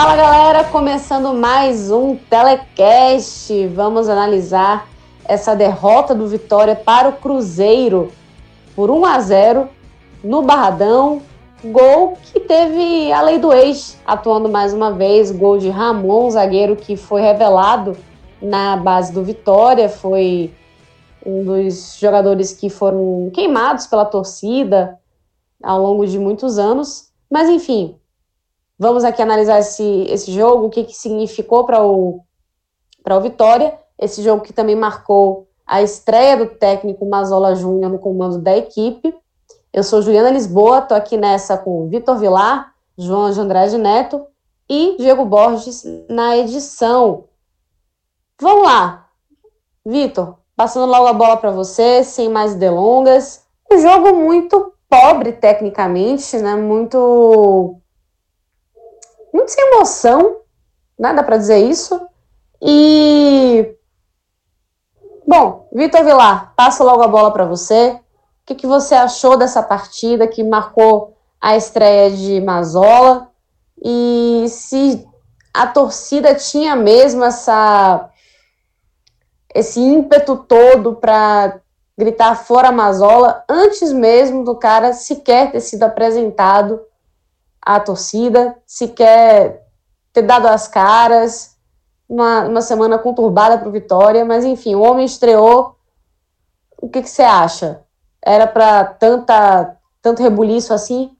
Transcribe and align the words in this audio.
Fala 0.00 0.14
galera, 0.14 0.62
começando 0.62 1.34
mais 1.34 1.90
um 1.90 2.14
telecast. 2.14 3.66
Vamos 3.66 4.08
analisar 4.08 4.88
essa 5.24 5.56
derrota 5.56 6.14
do 6.14 6.28
Vitória 6.28 6.76
para 6.76 7.08
o 7.08 7.14
Cruzeiro 7.14 8.12
por 8.76 8.92
1 8.92 9.04
a 9.04 9.18
0 9.18 9.68
no 10.22 10.40
Barradão. 10.42 11.20
Gol 11.64 12.16
que 12.32 12.38
teve 12.38 13.10
a 13.10 13.20
lei 13.22 13.40
do 13.40 13.52
ex 13.52 13.98
atuando 14.06 14.48
mais 14.48 14.72
uma 14.72 14.92
vez. 14.92 15.32
Gol 15.32 15.58
de 15.58 15.68
Ramon, 15.68 16.30
zagueiro 16.30 16.76
que 16.76 16.96
foi 16.96 17.20
revelado 17.20 17.96
na 18.40 18.76
base 18.76 19.12
do 19.12 19.24
Vitória. 19.24 19.88
Foi 19.88 20.54
um 21.26 21.42
dos 21.42 21.98
jogadores 21.98 22.52
que 22.52 22.70
foram 22.70 23.32
queimados 23.34 23.88
pela 23.88 24.04
torcida 24.04 24.96
ao 25.60 25.82
longo 25.82 26.06
de 26.06 26.20
muitos 26.20 26.56
anos. 26.56 27.08
Mas 27.28 27.48
enfim, 27.48 27.97
Vamos 28.78 29.02
aqui 29.02 29.20
analisar 29.20 29.58
esse, 29.58 30.06
esse 30.08 30.32
jogo, 30.32 30.66
o 30.66 30.70
que, 30.70 30.84
que 30.84 30.94
significou 30.94 31.64
para 31.64 31.82
o, 31.82 32.20
o 33.04 33.20
Vitória. 33.20 33.76
Esse 33.98 34.22
jogo 34.22 34.42
que 34.42 34.52
também 34.52 34.76
marcou 34.76 35.48
a 35.66 35.82
estreia 35.82 36.36
do 36.36 36.46
técnico 36.46 37.04
Mazola 37.04 37.56
Júnior 37.56 37.90
no 37.90 37.98
comando 37.98 38.38
da 38.38 38.56
equipe. 38.56 39.12
Eu 39.72 39.82
sou 39.82 40.00
Juliana 40.00 40.30
Lisboa, 40.30 40.78
estou 40.78 40.96
aqui 40.96 41.16
nessa 41.16 41.58
com 41.58 41.88
Vitor 41.88 42.16
Vilar, 42.16 42.72
João 42.96 43.30
de 43.30 43.40
Andrade 43.40 43.76
Neto 43.76 44.24
e 44.68 44.96
Diego 44.96 45.24
Borges 45.24 45.84
na 46.08 46.36
edição. 46.36 47.24
Vamos 48.40 48.62
lá, 48.62 49.08
Vitor, 49.84 50.36
passando 50.56 50.90
logo 50.90 51.06
a 51.08 51.12
bola 51.12 51.36
para 51.36 51.50
você, 51.50 52.04
sem 52.04 52.28
mais 52.28 52.54
delongas. 52.54 53.44
Um 53.70 53.78
jogo 53.78 54.14
muito 54.14 54.72
pobre 54.88 55.32
tecnicamente, 55.32 56.36
né? 56.38 56.54
Muito 56.54 57.80
muito 59.32 59.50
sem 59.50 59.64
emoção, 59.72 60.38
né? 60.98 61.12
Dá 61.12 61.22
para 61.22 61.36
dizer 61.36 61.58
isso. 61.58 62.00
E. 62.60 63.74
Bom, 65.26 65.68
Vitor 65.72 66.04
Vilar, 66.04 66.54
passo 66.56 66.82
logo 66.82 67.02
a 67.02 67.08
bola 67.08 67.30
para 67.30 67.44
você. 67.44 67.90
O 67.92 68.46
que, 68.46 68.54
que 68.54 68.66
você 68.66 68.94
achou 68.94 69.36
dessa 69.36 69.62
partida 69.62 70.26
que 70.26 70.42
marcou 70.42 71.16
a 71.40 71.56
estreia 71.56 72.10
de 72.10 72.40
Mazola? 72.40 73.30
E 73.84 74.46
se 74.48 75.06
a 75.52 75.66
torcida 75.66 76.34
tinha 76.34 76.74
mesmo 76.74 77.24
essa 77.24 78.10
esse 79.54 79.80
ímpeto 79.80 80.36
todo 80.36 80.94
para 80.94 81.60
gritar 81.96 82.34
fora 82.36 82.70
Mazola 82.70 83.44
antes 83.48 83.92
mesmo 83.92 84.44
do 84.44 84.56
cara 84.56 84.92
sequer 84.92 85.50
ter 85.50 85.60
sido 85.60 85.82
apresentado 85.82 86.80
a 87.60 87.80
torcida, 87.80 88.56
se 88.66 88.88
quer 88.88 89.66
ter 90.12 90.22
dado 90.22 90.46
as 90.46 90.66
caras, 90.66 91.56
uma, 92.08 92.44
uma 92.44 92.62
semana 92.62 92.98
conturbada 92.98 93.58
para 93.58 93.68
o 93.68 93.72
Vitória, 93.72 94.24
mas 94.24 94.44
enfim, 94.44 94.74
o 94.74 94.80
homem 94.80 95.04
estreou. 95.04 95.76
O 96.80 96.88
que, 96.88 97.02
que 97.02 97.10
você 97.10 97.22
acha? 97.22 97.82
Era 98.22 98.46
para 98.46 98.84
tanta 98.84 99.76
tanto 100.00 100.22
rebuliço 100.22 100.72
assim? 100.72 101.16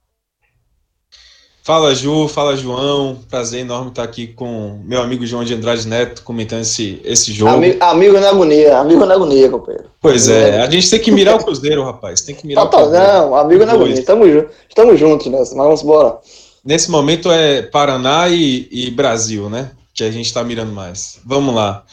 Fala 1.68 1.94
Ju, 1.94 2.26
fala 2.28 2.56
João, 2.56 3.18
prazer 3.28 3.60
enorme 3.60 3.90
estar 3.90 4.02
aqui 4.02 4.28
com 4.28 4.80
meu 4.86 5.02
amigo 5.02 5.26
João 5.26 5.44
de 5.44 5.52
Andrade 5.52 5.86
Neto 5.86 6.22
comentando 6.22 6.62
esse, 6.62 6.98
esse 7.04 7.30
jogo. 7.30 7.52
Amigo, 7.52 7.76
amigo 7.84 8.18
na 8.18 8.30
agonia, 8.30 8.78
amigo 8.78 9.04
na 9.04 9.12
agonia, 9.12 9.50
companheiro. 9.50 9.84
Pois 10.00 10.30
é, 10.30 10.62
a 10.62 10.70
gente 10.70 10.88
tem 10.88 10.98
que 10.98 11.10
mirar 11.10 11.36
o 11.36 11.44
Cruzeiro, 11.44 11.84
rapaz, 11.84 12.22
tem 12.22 12.34
que 12.34 12.46
mirar 12.46 12.66
tá, 12.70 12.78
o 12.78 12.80
Cruzeiro. 12.80 13.06
Não, 13.06 13.34
amigo 13.34 13.66
na 13.66 13.74
agonia, 13.74 13.92
estamos, 13.92 14.46
estamos 14.66 14.98
juntos 14.98 15.26
nessa, 15.26 15.54
mas 15.54 15.66
vamos 15.66 15.82
embora. 15.82 16.16
Nesse 16.64 16.90
momento 16.90 17.30
é 17.30 17.60
Paraná 17.60 18.30
e, 18.30 18.66
e 18.70 18.90
Brasil, 18.90 19.50
né, 19.50 19.72
que 19.92 20.02
a 20.02 20.10
gente 20.10 20.24
está 20.24 20.42
mirando 20.42 20.72
mais. 20.72 21.20
Vamos 21.22 21.54
lá. 21.54 21.84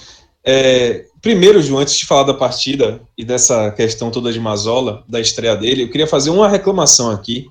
É, 0.41 1.03
primeiro, 1.21 1.61
João, 1.61 1.81
antes 1.81 1.97
de 1.97 2.05
falar 2.05 2.23
da 2.23 2.33
partida 2.33 3.01
e 3.17 3.25
dessa 3.25 3.71
questão 3.71 4.09
toda 4.09 4.31
de 4.31 4.39
Mazola, 4.39 5.03
da 5.05 5.19
estreia 5.19 5.53
dele, 5.53 5.83
eu 5.83 5.89
queria 5.89 6.07
fazer 6.07 6.29
uma 6.29 6.47
reclamação 6.47 7.11
aqui, 7.11 7.49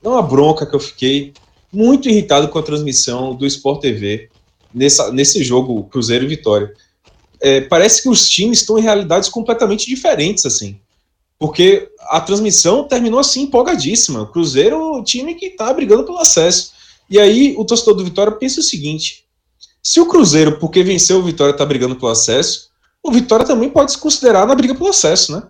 não 0.00 0.12
uma 0.12 0.22
bronca 0.22 0.64
que 0.64 0.76
eu 0.76 0.80
fiquei 0.80 1.32
muito 1.74 2.08
irritado 2.08 2.48
com 2.48 2.58
a 2.58 2.62
transmissão 2.62 3.34
do 3.34 3.46
Sport 3.46 3.80
TV 3.80 4.30
nessa, 4.72 5.12
nesse 5.12 5.42
jogo 5.42 5.84
Cruzeiro 5.84 6.24
e 6.24 6.28
Vitória. 6.28 6.72
É, 7.40 7.60
parece 7.62 8.02
que 8.02 8.08
os 8.08 8.28
times 8.28 8.60
estão 8.60 8.78
em 8.78 8.82
realidades 8.82 9.28
completamente 9.28 9.86
diferentes, 9.86 10.46
assim. 10.46 10.78
Porque 11.38 11.88
a 12.02 12.20
transmissão 12.20 12.84
terminou 12.84 13.20
assim, 13.20 13.42
empolgadíssima. 13.42 14.22
O 14.22 14.26
Cruzeiro, 14.28 14.78
o 14.94 15.04
time 15.04 15.34
que 15.34 15.46
está 15.46 15.72
brigando 15.72 16.04
pelo 16.04 16.18
acesso. 16.18 16.72
E 17.10 17.18
aí 17.18 17.54
o 17.58 17.64
torcedor 17.64 17.94
do 17.94 18.04
Vitória 18.04 18.32
pensa 18.32 18.60
o 18.60 18.62
seguinte: 18.62 19.24
se 19.82 20.00
o 20.00 20.06
Cruzeiro, 20.06 20.58
porque 20.58 20.82
venceu 20.82 21.18
o 21.18 21.22
Vitória, 21.22 21.52
está 21.52 21.66
brigando 21.66 21.96
pelo 21.96 22.10
acesso, 22.10 22.70
o 23.02 23.12
Vitória 23.12 23.44
também 23.44 23.68
pode 23.68 23.92
se 23.92 23.98
considerar 23.98 24.46
na 24.46 24.54
briga 24.54 24.74
pelo 24.74 24.88
acesso, 24.88 25.32
né? 25.32 25.42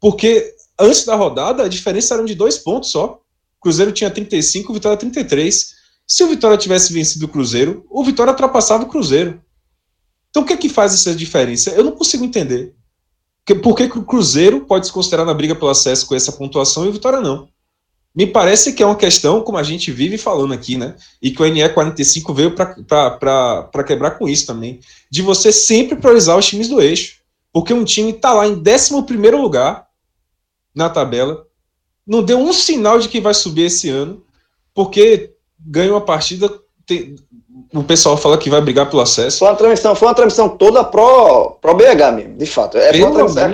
Porque 0.00 0.54
antes 0.78 1.04
da 1.04 1.14
rodada 1.14 1.62
a 1.62 1.68
diferença 1.68 2.14
era 2.14 2.24
de 2.24 2.34
dois 2.34 2.58
pontos 2.58 2.90
só. 2.90 3.20
Cruzeiro 3.68 3.92
tinha 3.92 4.10
35, 4.10 4.72
o 4.72 4.74
Vitória 4.74 4.96
33. 4.96 5.74
Se 6.06 6.24
o 6.24 6.28
Vitória 6.28 6.56
tivesse 6.56 6.90
vencido 6.90 7.26
o 7.26 7.28
Cruzeiro, 7.28 7.84
o 7.90 8.02
Vitória 8.02 8.30
ultrapassava 8.30 8.84
o 8.84 8.88
Cruzeiro. 8.88 9.42
Então 10.30 10.42
o 10.42 10.46
que 10.46 10.54
é 10.54 10.56
que 10.56 10.70
faz 10.70 10.94
essa 10.94 11.14
diferença? 11.14 11.70
Eu 11.72 11.84
não 11.84 11.92
consigo 11.92 12.24
entender. 12.24 12.74
Por 13.62 13.76
que, 13.76 13.86
que 13.86 13.98
o 13.98 14.04
Cruzeiro 14.04 14.62
pode 14.62 14.86
se 14.86 14.92
considerar 14.92 15.26
na 15.26 15.34
briga 15.34 15.54
pelo 15.54 15.70
acesso 15.70 16.06
com 16.06 16.14
essa 16.14 16.32
pontuação 16.32 16.86
e 16.86 16.88
o 16.88 16.92
Vitória 16.92 17.20
não? 17.20 17.46
Me 18.14 18.26
parece 18.26 18.72
que 18.72 18.82
é 18.82 18.86
uma 18.86 18.96
questão, 18.96 19.42
como 19.42 19.58
a 19.58 19.62
gente 19.62 19.92
vive 19.92 20.16
falando 20.16 20.54
aqui, 20.54 20.78
né? 20.78 20.96
E 21.20 21.30
que 21.30 21.42
o 21.42 21.44
NE45 21.44 22.34
veio 22.34 22.54
para 22.54 23.84
quebrar 23.86 24.12
com 24.12 24.26
isso 24.26 24.46
também, 24.46 24.80
de 25.10 25.20
você 25.20 25.52
sempre 25.52 25.94
priorizar 25.94 26.38
os 26.38 26.46
times 26.46 26.68
do 26.68 26.80
eixo. 26.80 27.18
Porque 27.52 27.74
um 27.74 27.84
time 27.84 28.12
está 28.12 28.32
lá 28.32 28.46
em 28.46 28.62
11 28.62 28.94
lugar 29.36 29.86
na 30.74 30.88
tabela, 30.88 31.46
não 32.08 32.22
deu 32.22 32.38
um 32.38 32.54
sinal 32.54 32.98
de 32.98 33.08
que 33.08 33.20
vai 33.20 33.34
subir 33.34 33.66
esse 33.66 33.90
ano, 33.90 34.22
porque 34.74 35.34
ganha 35.60 35.92
uma 35.92 36.00
partida. 36.00 36.50
o 37.74 37.84
pessoal 37.84 38.16
fala 38.16 38.38
que 38.38 38.48
vai 38.48 38.62
brigar 38.62 38.88
pelo 38.88 39.02
acesso. 39.02 39.40
Foi 39.40 39.48
uma 39.48 39.54
transmissão, 39.54 39.94
foi 39.94 40.08
uma 40.08 40.14
transmissão 40.14 40.48
toda 40.48 40.82
pro, 40.82 41.58
pro 41.60 41.74
BH 41.74 42.12
mesmo, 42.14 42.38
de 42.38 42.46
fato. 42.46 42.78
É, 42.78 42.90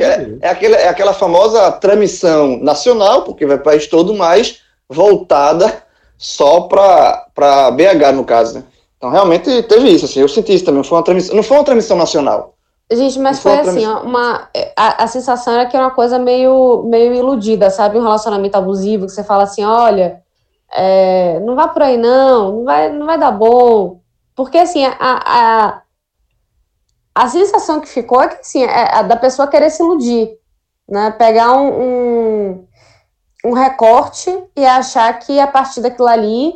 é, 0.04 0.38
é, 0.40 0.48
aquela, 0.48 0.76
é 0.76 0.88
aquela 0.88 1.12
famosa 1.12 1.72
transmissão 1.72 2.58
nacional, 2.60 3.22
porque 3.22 3.44
vai 3.44 3.56
para 3.56 3.62
o 3.62 3.64
país 3.72 3.88
todo, 3.88 4.14
mas 4.14 4.60
voltada 4.88 5.82
só 6.16 6.60
para 6.60 7.70
BH, 7.72 8.12
no 8.14 8.24
caso, 8.24 8.54
né? 8.54 8.64
Então, 8.96 9.10
realmente 9.10 9.62
teve 9.64 9.90
isso, 9.90 10.04
assim, 10.04 10.20
eu 10.20 10.28
senti 10.28 10.54
isso 10.54 10.64
também. 10.64 10.84
Foi 10.84 10.96
uma 10.96 11.04
transmissão, 11.04 11.34
não 11.34 11.42
foi 11.42 11.56
uma 11.56 11.64
transmissão 11.64 11.96
nacional. 11.96 12.53
Gente, 12.92 13.18
mas 13.18 13.40
foi, 13.40 13.58
assim, 13.58 13.86
ó, 13.86 14.02
uma, 14.02 14.48
a, 14.76 15.04
a 15.04 15.06
sensação 15.06 15.54
era 15.54 15.66
que 15.66 15.74
era 15.74 15.86
uma 15.86 15.94
coisa 15.94 16.18
meio, 16.18 16.82
meio 16.84 17.14
iludida, 17.14 17.70
sabe? 17.70 17.98
Um 17.98 18.02
relacionamento 18.02 18.56
abusivo, 18.56 19.06
que 19.06 19.12
você 19.12 19.24
fala 19.24 19.44
assim, 19.44 19.64
olha, 19.64 20.22
é, 20.70 21.40
não 21.40 21.54
vá 21.54 21.68
por 21.68 21.82
aí 21.82 21.96
não, 21.96 22.52
não 22.52 22.64
vai, 22.64 22.92
não 22.92 23.06
vai 23.06 23.18
dar 23.18 23.30
bom. 23.30 24.00
Porque, 24.36 24.58
assim, 24.58 24.84
a, 24.84 24.94
a, 25.00 25.82
a 27.14 27.28
sensação 27.28 27.80
que 27.80 27.88
ficou 27.88 28.22
é 28.22 28.28
que, 28.28 28.40
assim, 28.40 28.62
é 28.64 28.94
a 28.94 29.02
da 29.02 29.16
pessoa 29.16 29.48
querer 29.48 29.70
se 29.70 29.82
iludir, 29.82 30.36
né? 30.86 31.10
Pegar 31.12 31.52
um, 31.52 31.68
um, 31.82 32.66
um 33.46 33.52
recorte 33.54 34.30
e 34.54 34.66
achar 34.66 35.18
que 35.20 35.40
a 35.40 35.46
partir 35.46 35.80
daquilo 35.80 36.08
ali, 36.08 36.52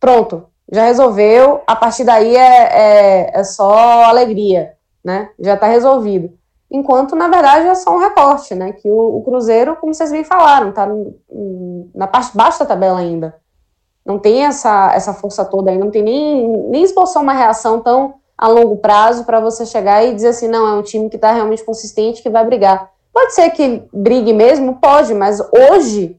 pronto, 0.00 0.46
já 0.72 0.84
resolveu, 0.84 1.62
a 1.66 1.76
partir 1.76 2.04
daí 2.04 2.34
é, 2.34 3.30
é, 3.30 3.40
é 3.40 3.44
só 3.44 4.04
alegria 4.04 4.74
né? 5.04 5.30
Já 5.38 5.54
está 5.54 5.66
resolvido. 5.66 6.32
enquanto 6.70 7.14
na 7.14 7.28
verdade 7.28 7.66
é 7.68 7.74
só 7.74 7.94
um 7.94 8.00
recorte, 8.00 8.54
né? 8.54 8.72
Que 8.72 8.90
o, 8.90 9.18
o 9.18 9.22
Cruzeiro, 9.22 9.76
como 9.76 9.94
vocês 9.94 10.10
bem 10.10 10.24
falaram, 10.24 10.70
está 10.70 10.88
na 11.94 12.06
parte 12.06 12.36
baixa 12.36 12.60
da 12.60 12.66
tabela 12.66 12.98
ainda. 12.98 13.36
Não 14.04 14.18
tem 14.18 14.44
essa, 14.44 14.92
essa 14.94 15.14
força 15.14 15.44
toda 15.44 15.70
aí, 15.70 15.78
não 15.78 15.90
tem 15.90 16.02
nem, 16.02 16.48
nem 16.68 16.82
esboçou 16.82 17.22
uma 17.22 17.32
reação 17.32 17.80
tão 17.80 18.14
a 18.36 18.48
longo 18.48 18.76
prazo 18.78 19.24
para 19.24 19.40
você 19.40 19.64
chegar 19.64 20.04
e 20.04 20.14
dizer 20.14 20.28
assim, 20.28 20.48
não, 20.48 20.66
é 20.66 20.74
um 20.74 20.82
time 20.82 21.08
que 21.08 21.16
está 21.16 21.32
realmente 21.32 21.64
consistente, 21.64 22.22
que 22.22 22.28
vai 22.28 22.44
brigar. 22.44 22.90
Pode 23.12 23.32
ser 23.34 23.48
que 23.50 23.84
brigue 23.92 24.32
mesmo, 24.32 24.80
pode, 24.80 25.14
mas 25.14 25.40
hoje 25.52 26.18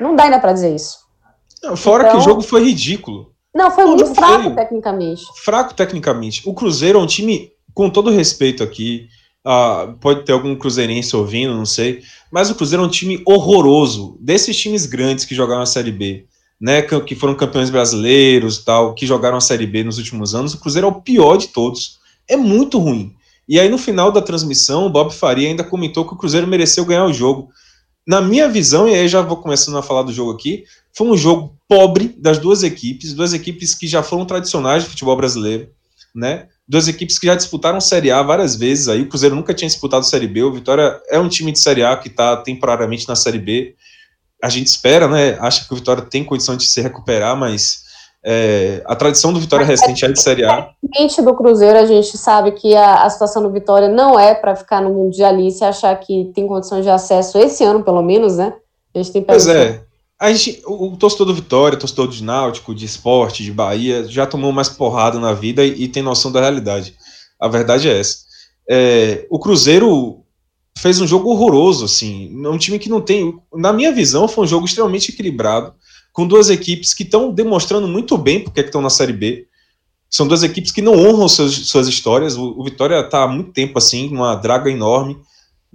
não 0.00 0.16
dá 0.16 0.24
ainda 0.24 0.40
para 0.40 0.52
dizer 0.52 0.74
isso. 0.74 0.98
Fora 1.76 2.02
então, 2.02 2.10
que 2.12 2.16
o 2.16 2.20
então 2.20 2.20
jogo 2.20 2.42
foi 2.42 2.64
ridículo. 2.64 3.32
Não, 3.54 3.70
foi 3.70 3.86
muito 3.86 4.14
fraco 4.14 4.42
feio. 4.42 4.54
tecnicamente. 4.54 5.24
Fraco 5.42 5.72
tecnicamente. 5.72 6.46
O 6.46 6.52
Cruzeiro 6.52 6.98
é 6.98 7.02
um 7.02 7.06
time, 7.06 7.50
com 7.76 7.90
todo 7.90 8.10
respeito 8.10 8.62
aqui, 8.62 9.06
uh, 9.46 9.92
pode 10.00 10.24
ter 10.24 10.32
algum 10.32 10.56
cruzeirense 10.56 11.14
ouvindo, 11.14 11.54
não 11.54 11.66
sei, 11.66 12.02
mas 12.32 12.48
o 12.48 12.54
Cruzeiro 12.54 12.82
é 12.82 12.86
um 12.86 12.90
time 12.90 13.22
horroroso. 13.26 14.16
Desses 14.18 14.56
times 14.56 14.86
grandes 14.86 15.26
que 15.26 15.34
jogaram 15.34 15.60
a 15.60 15.66
Série 15.66 15.92
B, 15.92 16.24
né, 16.58 16.80
que 16.80 17.14
foram 17.14 17.34
campeões 17.34 17.68
brasileiros 17.68 18.64
tal, 18.64 18.94
que 18.94 19.04
jogaram 19.04 19.36
a 19.36 19.42
Série 19.42 19.66
B 19.66 19.84
nos 19.84 19.98
últimos 19.98 20.34
anos, 20.34 20.54
o 20.54 20.58
Cruzeiro 20.58 20.86
é 20.86 20.90
o 20.90 21.02
pior 21.02 21.36
de 21.36 21.48
todos. 21.48 21.98
É 22.26 22.34
muito 22.34 22.78
ruim. 22.78 23.14
E 23.46 23.60
aí, 23.60 23.68
no 23.68 23.76
final 23.76 24.10
da 24.10 24.22
transmissão, 24.22 24.86
o 24.86 24.90
Bob 24.90 25.12
Faria 25.12 25.46
ainda 25.46 25.62
comentou 25.62 26.06
que 26.06 26.14
o 26.14 26.16
Cruzeiro 26.16 26.46
mereceu 26.46 26.86
ganhar 26.86 27.04
o 27.04 27.12
jogo. 27.12 27.50
Na 28.06 28.22
minha 28.22 28.48
visão, 28.48 28.88
e 28.88 28.94
aí 28.94 29.06
já 29.06 29.20
vou 29.20 29.36
começando 29.36 29.76
a 29.76 29.82
falar 29.82 30.02
do 30.02 30.14
jogo 30.14 30.32
aqui, 30.32 30.64
foi 30.94 31.08
um 31.08 31.16
jogo 31.16 31.54
pobre 31.68 32.16
das 32.16 32.38
duas 32.38 32.62
equipes, 32.62 33.12
duas 33.12 33.34
equipes 33.34 33.74
que 33.74 33.86
já 33.86 34.02
foram 34.02 34.24
tradicionais 34.24 34.82
do 34.82 34.90
futebol 34.90 35.14
brasileiro, 35.14 35.68
né? 36.14 36.48
Duas 36.68 36.88
equipes 36.88 37.18
que 37.18 37.26
já 37.26 37.34
disputaram 37.34 37.80
Série 37.80 38.10
A 38.10 38.22
várias 38.22 38.56
vezes, 38.56 38.88
aí 38.88 39.02
o 39.02 39.08
Cruzeiro 39.08 39.36
nunca 39.36 39.54
tinha 39.54 39.68
disputado 39.68 40.04
Série 40.04 40.26
B, 40.26 40.42
o 40.42 40.52
Vitória 40.52 41.00
é 41.08 41.18
um 41.18 41.28
time 41.28 41.52
de 41.52 41.60
Série 41.60 41.84
A 41.84 41.96
que 41.96 42.08
está 42.08 42.36
temporariamente 42.38 43.08
na 43.08 43.14
Série 43.14 43.38
B. 43.38 43.74
A 44.42 44.48
gente 44.48 44.66
espera, 44.66 45.06
né? 45.06 45.38
Acha 45.40 45.66
que 45.66 45.72
o 45.72 45.76
Vitória 45.76 46.02
tem 46.02 46.24
condição 46.24 46.56
de 46.56 46.66
se 46.66 46.80
recuperar, 46.80 47.36
mas 47.36 47.86
é, 48.28 48.82
a 48.84 48.96
tradição 48.96 49.32
do 49.32 49.38
Vitória 49.38 49.64
recente 49.64 50.04
é 50.04 50.10
de 50.10 50.20
Série 50.20 50.44
A. 50.44 50.70
do 51.22 51.34
Cruzeiro, 51.34 51.78
a 51.78 51.86
gente 51.86 52.18
sabe 52.18 52.50
que 52.50 52.74
a, 52.74 53.04
a 53.04 53.10
situação 53.10 53.40
do 53.40 53.52
Vitória 53.52 53.88
não 53.88 54.18
é 54.18 54.34
para 54.34 54.56
ficar 54.56 54.82
no 54.82 54.92
Mundialista 54.92 55.64
e 55.64 55.68
achar 55.68 55.94
que 56.00 56.32
tem 56.34 56.48
condições 56.48 56.84
de 56.84 56.90
acesso 56.90 57.38
esse 57.38 57.62
ano, 57.62 57.84
pelo 57.84 58.02
menos, 58.02 58.36
né? 58.36 58.52
A 58.92 58.98
gente 58.98 59.12
tem 59.12 59.22
Pois 59.22 59.46
é. 59.46 59.85
A 60.18 60.32
gente, 60.32 60.62
o, 60.64 60.92
o 60.92 60.96
torcedor 60.96 61.26
do 61.26 61.34
Vitória, 61.34 61.76
o 61.76 61.80
torcedor 61.80 62.08
de 62.08 62.24
Náutico, 62.24 62.74
de 62.74 62.84
esporte, 62.86 63.44
de 63.44 63.52
Bahia, 63.52 64.04
já 64.08 64.26
tomou 64.26 64.50
mais 64.50 64.68
porrada 64.68 65.18
na 65.18 65.32
vida 65.32 65.64
e, 65.64 65.84
e 65.84 65.88
tem 65.88 66.02
noção 66.02 66.32
da 66.32 66.40
realidade. 66.40 66.94
A 67.38 67.48
verdade 67.48 67.88
é 67.88 68.00
essa. 68.00 68.18
É, 68.68 69.26
o 69.30 69.38
Cruzeiro 69.38 70.22
fez 70.78 71.00
um 71.00 71.06
jogo 71.06 71.30
horroroso, 71.30 71.84
assim. 71.84 72.30
Um 72.46 72.58
time 72.58 72.78
que 72.78 72.88
não 72.88 73.00
tem. 73.00 73.38
Na 73.54 73.72
minha 73.72 73.92
visão, 73.92 74.26
foi 74.26 74.44
um 74.44 74.48
jogo 74.48 74.64
extremamente 74.64 75.10
equilibrado 75.10 75.74
com 76.12 76.26
duas 76.26 76.48
equipes 76.48 76.94
que 76.94 77.02
estão 77.02 77.30
demonstrando 77.30 77.86
muito 77.86 78.16
bem 78.16 78.40
porque 78.42 78.60
é 78.60 78.64
estão 78.64 78.80
na 78.80 78.88
Série 78.88 79.12
B. 79.12 79.46
São 80.08 80.26
duas 80.26 80.42
equipes 80.42 80.72
que 80.72 80.80
não 80.80 80.94
honram 80.94 81.28
seus, 81.28 81.68
suas 81.68 81.88
histórias. 81.88 82.36
O, 82.36 82.58
o 82.58 82.64
Vitória 82.64 82.98
está 83.00 83.24
há 83.24 83.28
muito 83.28 83.52
tempo 83.52 83.76
assim, 83.76 84.08
numa 84.08 84.34
draga 84.34 84.70
enorme, 84.70 85.18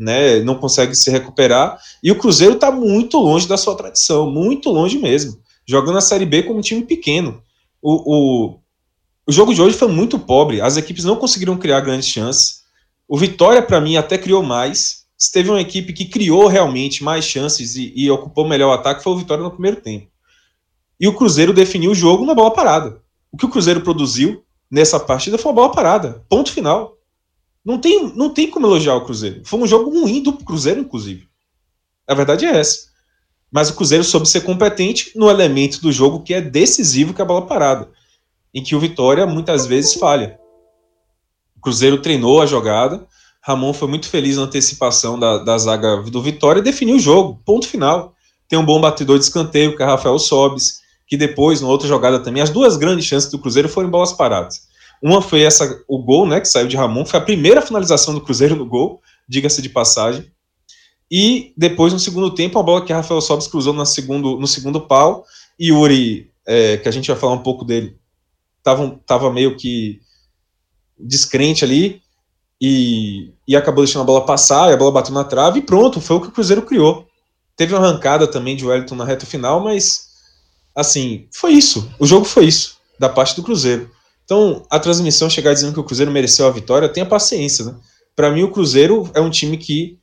né? 0.02 0.40
Não 0.42 0.56
consegue 0.56 0.96
se 0.96 1.10
recuperar. 1.10 1.80
E 2.04 2.12
o 2.12 2.18
Cruzeiro 2.18 2.56
está 2.56 2.72
muito 2.72 3.18
longe 3.18 3.48
da 3.48 3.58
sua 3.58 3.76
tradição, 3.76 4.30
muito 4.30 4.70
longe 4.70 4.98
mesmo. 4.98 5.40
Jogando 5.66 5.98
a 5.98 6.02
Série 6.02 6.26
B 6.26 6.44
como 6.44 6.60
um 6.60 6.62
time 6.62 6.84
pequeno. 6.84 7.42
O, 7.82 8.16
o, 8.16 8.60
o 9.28 9.32
jogo 9.32 9.54
de 9.54 9.62
hoje 9.62 9.78
foi 9.78 9.88
muito 9.88 10.20
pobre. 10.20 10.62
As 10.62 10.78
equipes 10.78 11.04
não 11.04 11.16
conseguiram 11.16 11.58
criar 11.58 11.82
grandes 11.82 12.08
chances. 12.08 12.62
O 13.08 13.18
Vitória, 13.18 13.62
para 13.62 13.82
mim, 13.82 13.98
até 13.98 14.18
criou 14.18 14.44
mais. 14.44 15.06
Se 15.18 15.32
teve 15.32 15.50
uma 15.50 15.62
equipe 15.62 15.94
que 15.94 16.06
criou 16.06 16.48
realmente 16.48 17.04
mais 17.04 17.26
chances 17.26 17.76
e, 17.76 17.94
e 17.96 18.10
ocupou 18.10 18.48
melhor 18.48 18.70
o 18.70 18.74
ataque, 18.74 19.04
foi 19.04 19.14
o 19.14 19.18
Vitória 19.18 19.44
no 19.44 19.52
primeiro 19.52 19.80
tempo 19.80 20.12
e 21.02 21.08
o 21.08 21.16
Cruzeiro 21.16 21.52
definiu 21.52 21.90
o 21.90 21.96
jogo 21.96 22.24
na 22.28 22.36
bola 22.36 22.54
parada. 22.54 23.02
O 23.32 23.38
que 23.38 23.44
o 23.44 23.50
Cruzeiro 23.50 23.82
produziu 23.82 24.44
nessa 24.70 25.00
partida 25.00 25.36
foi 25.36 25.52
uma 25.52 25.56
bola 25.56 25.72
parada. 25.72 26.24
Ponto 26.30 26.52
final. 26.52 26.96
Não 27.64 27.80
tem, 27.80 28.12
não 28.16 28.34
tem 28.34 28.50
como 28.50 28.68
elogiar 28.68 28.96
o 28.96 29.06
Cruzeiro. 29.06 29.42
Foi 29.46 29.60
um 29.60 29.68
jogo 29.68 29.92
ruim 29.92 30.22
do 30.22 30.34
Cruzeiro, 30.34 30.82
inclusive. 30.82 31.28
A 32.08 32.14
verdade 32.14 32.46
é 32.46 32.58
essa. 32.58 32.90
Mas 33.52 33.70
o 33.70 33.76
Cruzeiro 33.76 34.04
soube 34.04 34.28
ser 34.28 34.42
competente 34.42 35.12
no 35.16 35.30
elemento 35.30 35.82
do 35.82 35.92
jogo 35.92 36.24
que 36.24 36.34
é 36.34 36.42
decisivo, 36.42 37.14
que 37.14 37.22
é 37.22 37.24
a 37.24 37.28
bola 37.28 37.46
parada, 37.46 37.90
em 38.54 38.64
que 38.64 38.76
o 38.76 38.80
Vitória 38.80 39.26
muitas 39.28 39.66
vezes 39.68 39.94
falha. 39.94 40.40
O 41.56 41.62
Cruzeiro 41.62 42.02
treinou 42.02 42.42
a 42.42 42.46
jogada, 42.46 43.06
Ramon 43.44 43.74
foi 43.74 43.88
muito 43.88 44.08
feliz 44.08 44.38
na 44.38 44.44
antecipação 44.44 45.20
da, 45.20 45.40
da 45.40 45.58
zaga 45.58 45.98
do 45.98 46.22
Vitória 46.22 46.60
e 46.60 46.64
definiu 46.64 46.96
o 46.96 47.00
jogo. 47.00 47.42
Ponto 47.46 47.68
final. 47.68 48.16
Tem 48.48 48.58
um 48.58 48.66
bom 48.66 48.80
batedor 48.80 49.18
de 49.18 49.26
escanteio, 49.26 49.76
que 49.76 49.84
é 49.84 49.86
Rafael 49.86 50.18
Sobis 50.18 50.82
que 51.12 51.18
depois, 51.18 51.60
na 51.60 51.68
outra 51.68 51.90
jogada 51.90 52.22
também, 52.22 52.42
as 52.42 52.50
duas 52.50 52.78
grandes 52.78 53.06
chances 53.06 53.30
do 53.30 53.38
Cruzeiro 53.38 53.68
foram 53.68 53.90
em 53.90 53.92
bolas 53.92 54.14
paradas. 54.14 54.62
Uma 55.02 55.22
foi 55.22 55.42
essa, 55.42 55.84
o 55.88 55.98
gol, 55.98 56.28
né, 56.28 56.40
que 56.40 56.48
saiu 56.48 56.68
de 56.68 56.78
Ramon, 56.78 57.06
foi 57.06 57.20
a 57.20 57.24
primeira 57.24 57.62
finalização 57.62 58.14
do 58.14 58.22
Cruzeiro 58.22 58.56
no 58.56 58.66
gol, 58.66 59.02
diga-se 59.28 59.62
de 59.62 59.70
passagem. 59.70 60.32
E 61.10 61.54
depois, 61.58 61.92
no 61.92 62.00
segundo 62.00 62.34
tempo, 62.34 62.60
a 62.60 62.64
bola 62.64 62.86
que 62.86 62.94
Rafael 62.94 63.20
Sobis 63.20 63.48
cruzou 63.48 63.74
no 63.74 63.86
segundo, 63.86 64.40
no 64.40 64.48
segundo 64.48 64.80
pau, 64.80 65.26
e 65.60 65.70
Yuri, 65.70 66.32
é, 66.46 66.78
que 66.78 66.88
a 66.88 66.92
gente 66.92 67.08
vai 67.08 67.20
falar 67.20 67.34
um 67.34 67.44
pouco 67.44 67.66
dele, 67.66 67.98
tava, 68.64 69.00
tava 69.06 69.32
meio 69.34 69.58
que 69.58 70.00
descrente 70.98 71.66
ali, 71.66 72.02
e, 72.62 73.34
e 73.48 73.56
acabou 73.56 73.84
deixando 73.84 74.04
a 74.04 74.06
bola 74.06 74.26
passar, 74.26 74.70
e 74.70 74.74
a 74.74 74.78
bola 74.78 74.92
bateu 74.92 75.14
na 75.14 75.24
trave, 75.24 75.60
e 75.60 75.64
pronto, 75.64 76.00
foi 76.00 76.18
o 76.18 76.22
que 76.22 76.28
o 76.28 76.32
Cruzeiro 76.32 76.62
criou. 76.62 77.08
Teve 77.58 77.74
uma 77.74 77.86
arrancada 77.86 78.28
também 78.28 78.56
de 78.56 78.66
Wellington 78.66 78.96
na 78.96 79.06
reta 79.06 79.26
final, 79.26 79.60
mas 79.60 80.12
assim, 80.76 81.28
foi 81.34 81.54
isso. 81.54 81.92
O 82.00 82.06
jogo 82.06 82.26
foi 82.26 82.46
isso, 82.46 82.78
da 83.00 83.10
parte 83.10 83.36
do 83.36 83.44
Cruzeiro. 83.44 83.90
Então, 84.32 84.66
a 84.70 84.80
transmissão 84.80 85.30
chegar 85.30 85.54
dizendo 85.54 85.74
que 85.74 85.80
o 85.82 85.84
Cruzeiro 85.84 86.10
mereceu 86.10 86.48
a 86.48 86.52
vitória, 86.52 86.88
tenha 86.88 87.06
paciência, 87.06 87.66
né? 87.66 87.76
Para 88.16 88.32
mim, 88.32 88.44
o 88.44 88.50
Cruzeiro 88.50 89.12
é 89.14 89.20
um 89.20 89.30
time 89.30 89.58
que 89.58 90.00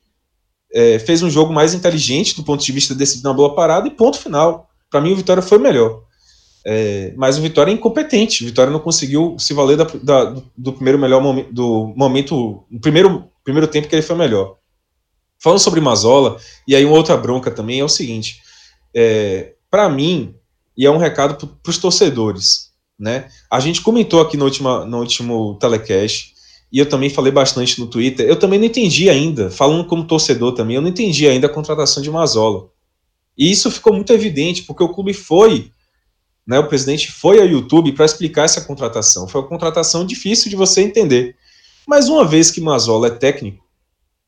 é, 0.71 0.99
fez 0.99 1.23
um 1.23 1.31
jogo 1.31 1.51
mais 1.51 1.73
inteligente 1.73 2.35
do 2.35 2.43
ponto 2.43 2.63
de 2.63 2.71
vista 2.71 2.93
decidido 2.93 3.27
na 3.27 3.33
boa 3.33 3.55
parada 3.55 3.87
e 3.87 3.91
ponto 3.91 4.19
final. 4.19 4.69
Para 4.87 5.01
mim, 5.01 5.13
o 5.13 5.15
Vitória 5.15 5.41
foi 5.41 5.57
melhor. 5.57 6.03
É, 6.63 7.11
mas 7.17 7.39
o 7.39 7.41
Vitória 7.41 7.71
é 7.71 7.73
incompetente. 7.73 8.43
O 8.43 8.45
Vitória 8.45 8.71
não 8.71 8.79
conseguiu 8.79 9.35
se 9.39 9.51
valer 9.51 9.77
da, 9.77 9.85
da, 9.85 10.35
do 10.55 10.73
primeiro 10.73 10.99
melhor 10.99 11.23
momento, 11.23 11.51
do 11.51 11.91
momento, 11.97 12.63
no 12.69 12.79
primeiro, 12.79 13.31
primeiro 13.43 13.67
tempo 13.67 13.87
que 13.87 13.95
ele 13.95 14.03
foi 14.03 14.15
melhor. 14.15 14.57
Falando 15.39 15.57
sobre 15.57 15.81
Mazola, 15.81 16.37
e 16.67 16.75
aí 16.75 16.85
uma 16.85 16.97
outra 16.97 17.17
bronca 17.17 17.49
também 17.49 17.79
é 17.79 17.83
o 17.83 17.89
seguinte: 17.89 18.41
é, 18.95 19.53
para 19.71 19.89
mim, 19.89 20.35
e 20.77 20.85
é 20.85 20.91
um 20.91 20.97
recado 20.97 21.47
para 21.47 21.69
os 21.71 21.79
torcedores. 21.79 22.68
Né? 22.99 23.29
A 23.49 23.59
gente 23.59 23.81
comentou 23.81 24.19
aqui 24.19 24.35
no, 24.35 24.43
último 24.43 24.85
no 24.85 24.99
último 24.99 25.55
telecast, 25.55 26.33
e 26.71 26.77
eu 26.77 26.87
também 26.87 27.09
falei 27.09 27.31
bastante 27.31 27.79
no 27.79 27.87
Twitter, 27.87 28.27
eu 28.27 28.35
também 28.35 28.59
não 28.59 28.65
entendi 28.65 29.09
ainda, 29.09 29.49
falando 29.49 29.85
como 29.85 30.05
torcedor 30.05 30.53
também, 30.53 30.75
eu 30.75 30.81
não 30.81 30.89
entendi 30.89 31.27
ainda 31.27 31.47
a 31.47 31.49
contratação 31.49 32.03
de 32.03 32.11
Mazola. 32.11 32.67
E 33.37 33.49
isso 33.49 33.71
ficou 33.71 33.93
muito 33.93 34.11
evidente, 34.11 34.63
porque 34.63 34.83
o 34.83 34.89
clube 34.89 35.13
foi, 35.13 35.71
né, 36.45 36.59
o 36.59 36.67
presidente 36.67 37.09
foi 37.09 37.39
ao 37.39 37.47
YouTube 37.47 37.93
para 37.93 38.05
explicar 38.05 38.43
essa 38.43 38.61
contratação. 38.61 39.27
Foi 39.27 39.41
uma 39.41 39.47
contratação 39.47 40.05
difícil 40.05 40.49
de 40.49 40.55
você 40.55 40.81
entender. 40.81 41.35
Mas 41.87 42.09
uma 42.09 42.25
vez 42.25 42.51
que 42.51 42.59
Mazola 42.59 43.07
é 43.07 43.11
técnico, 43.11 43.65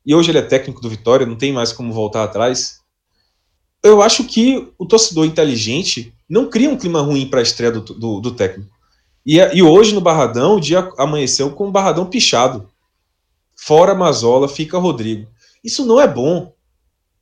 e 0.04 0.14
hoje 0.14 0.30
ele 0.30 0.38
é 0.38 0.42
técnico 0.42 0.80
do 0.80 0.88
Vitória, 0.88 1.26
não 1.26 1.36
tem 1.36 1.52
mais 1.52 1.72
como 1.72 1.92
voltar 1.92 2.24
atrás, 2.24 2.81
eu 3.82 4.00
acho 4.00 4.24
que 4.24 4.68
o 4.78 4.86
torcedor 4.86 5.26
inteligente 5.26 6.14
não 6.28 6.48
cria 6.48 6.70
um 6.70 6.76
clima 6.76 7.00
ruim 7.00 7.26
para 7.26 7.40
a 7.40 7.42
estreia 7.42 7.72
do, 7.72 7.80
do, 7.80 8.20
do 8.20 8.30
técnico. 8.30 8.70
E, 9.24 9.38
e, 9.38 9.62
hoje 9.62 9.94
no 9.94 10.00
Barradão, 10.00 10.56
o 10.56 10.60
dia 10.60 10.90
amanheceu 10.98 11.50
com 11.50 11.68
o 11.68 11.70
Barradão 11.70 12.06
pichado. 12.06 12.68
Fora 13.56 13.94
Mazola, 13.94 14.48
fica 14.48 14.78
Rodrigo. 14.78 15.28
Isso 15.62 15.84
não 15.84 16.00
é 16.00 16.08
bom. 16.08 16.52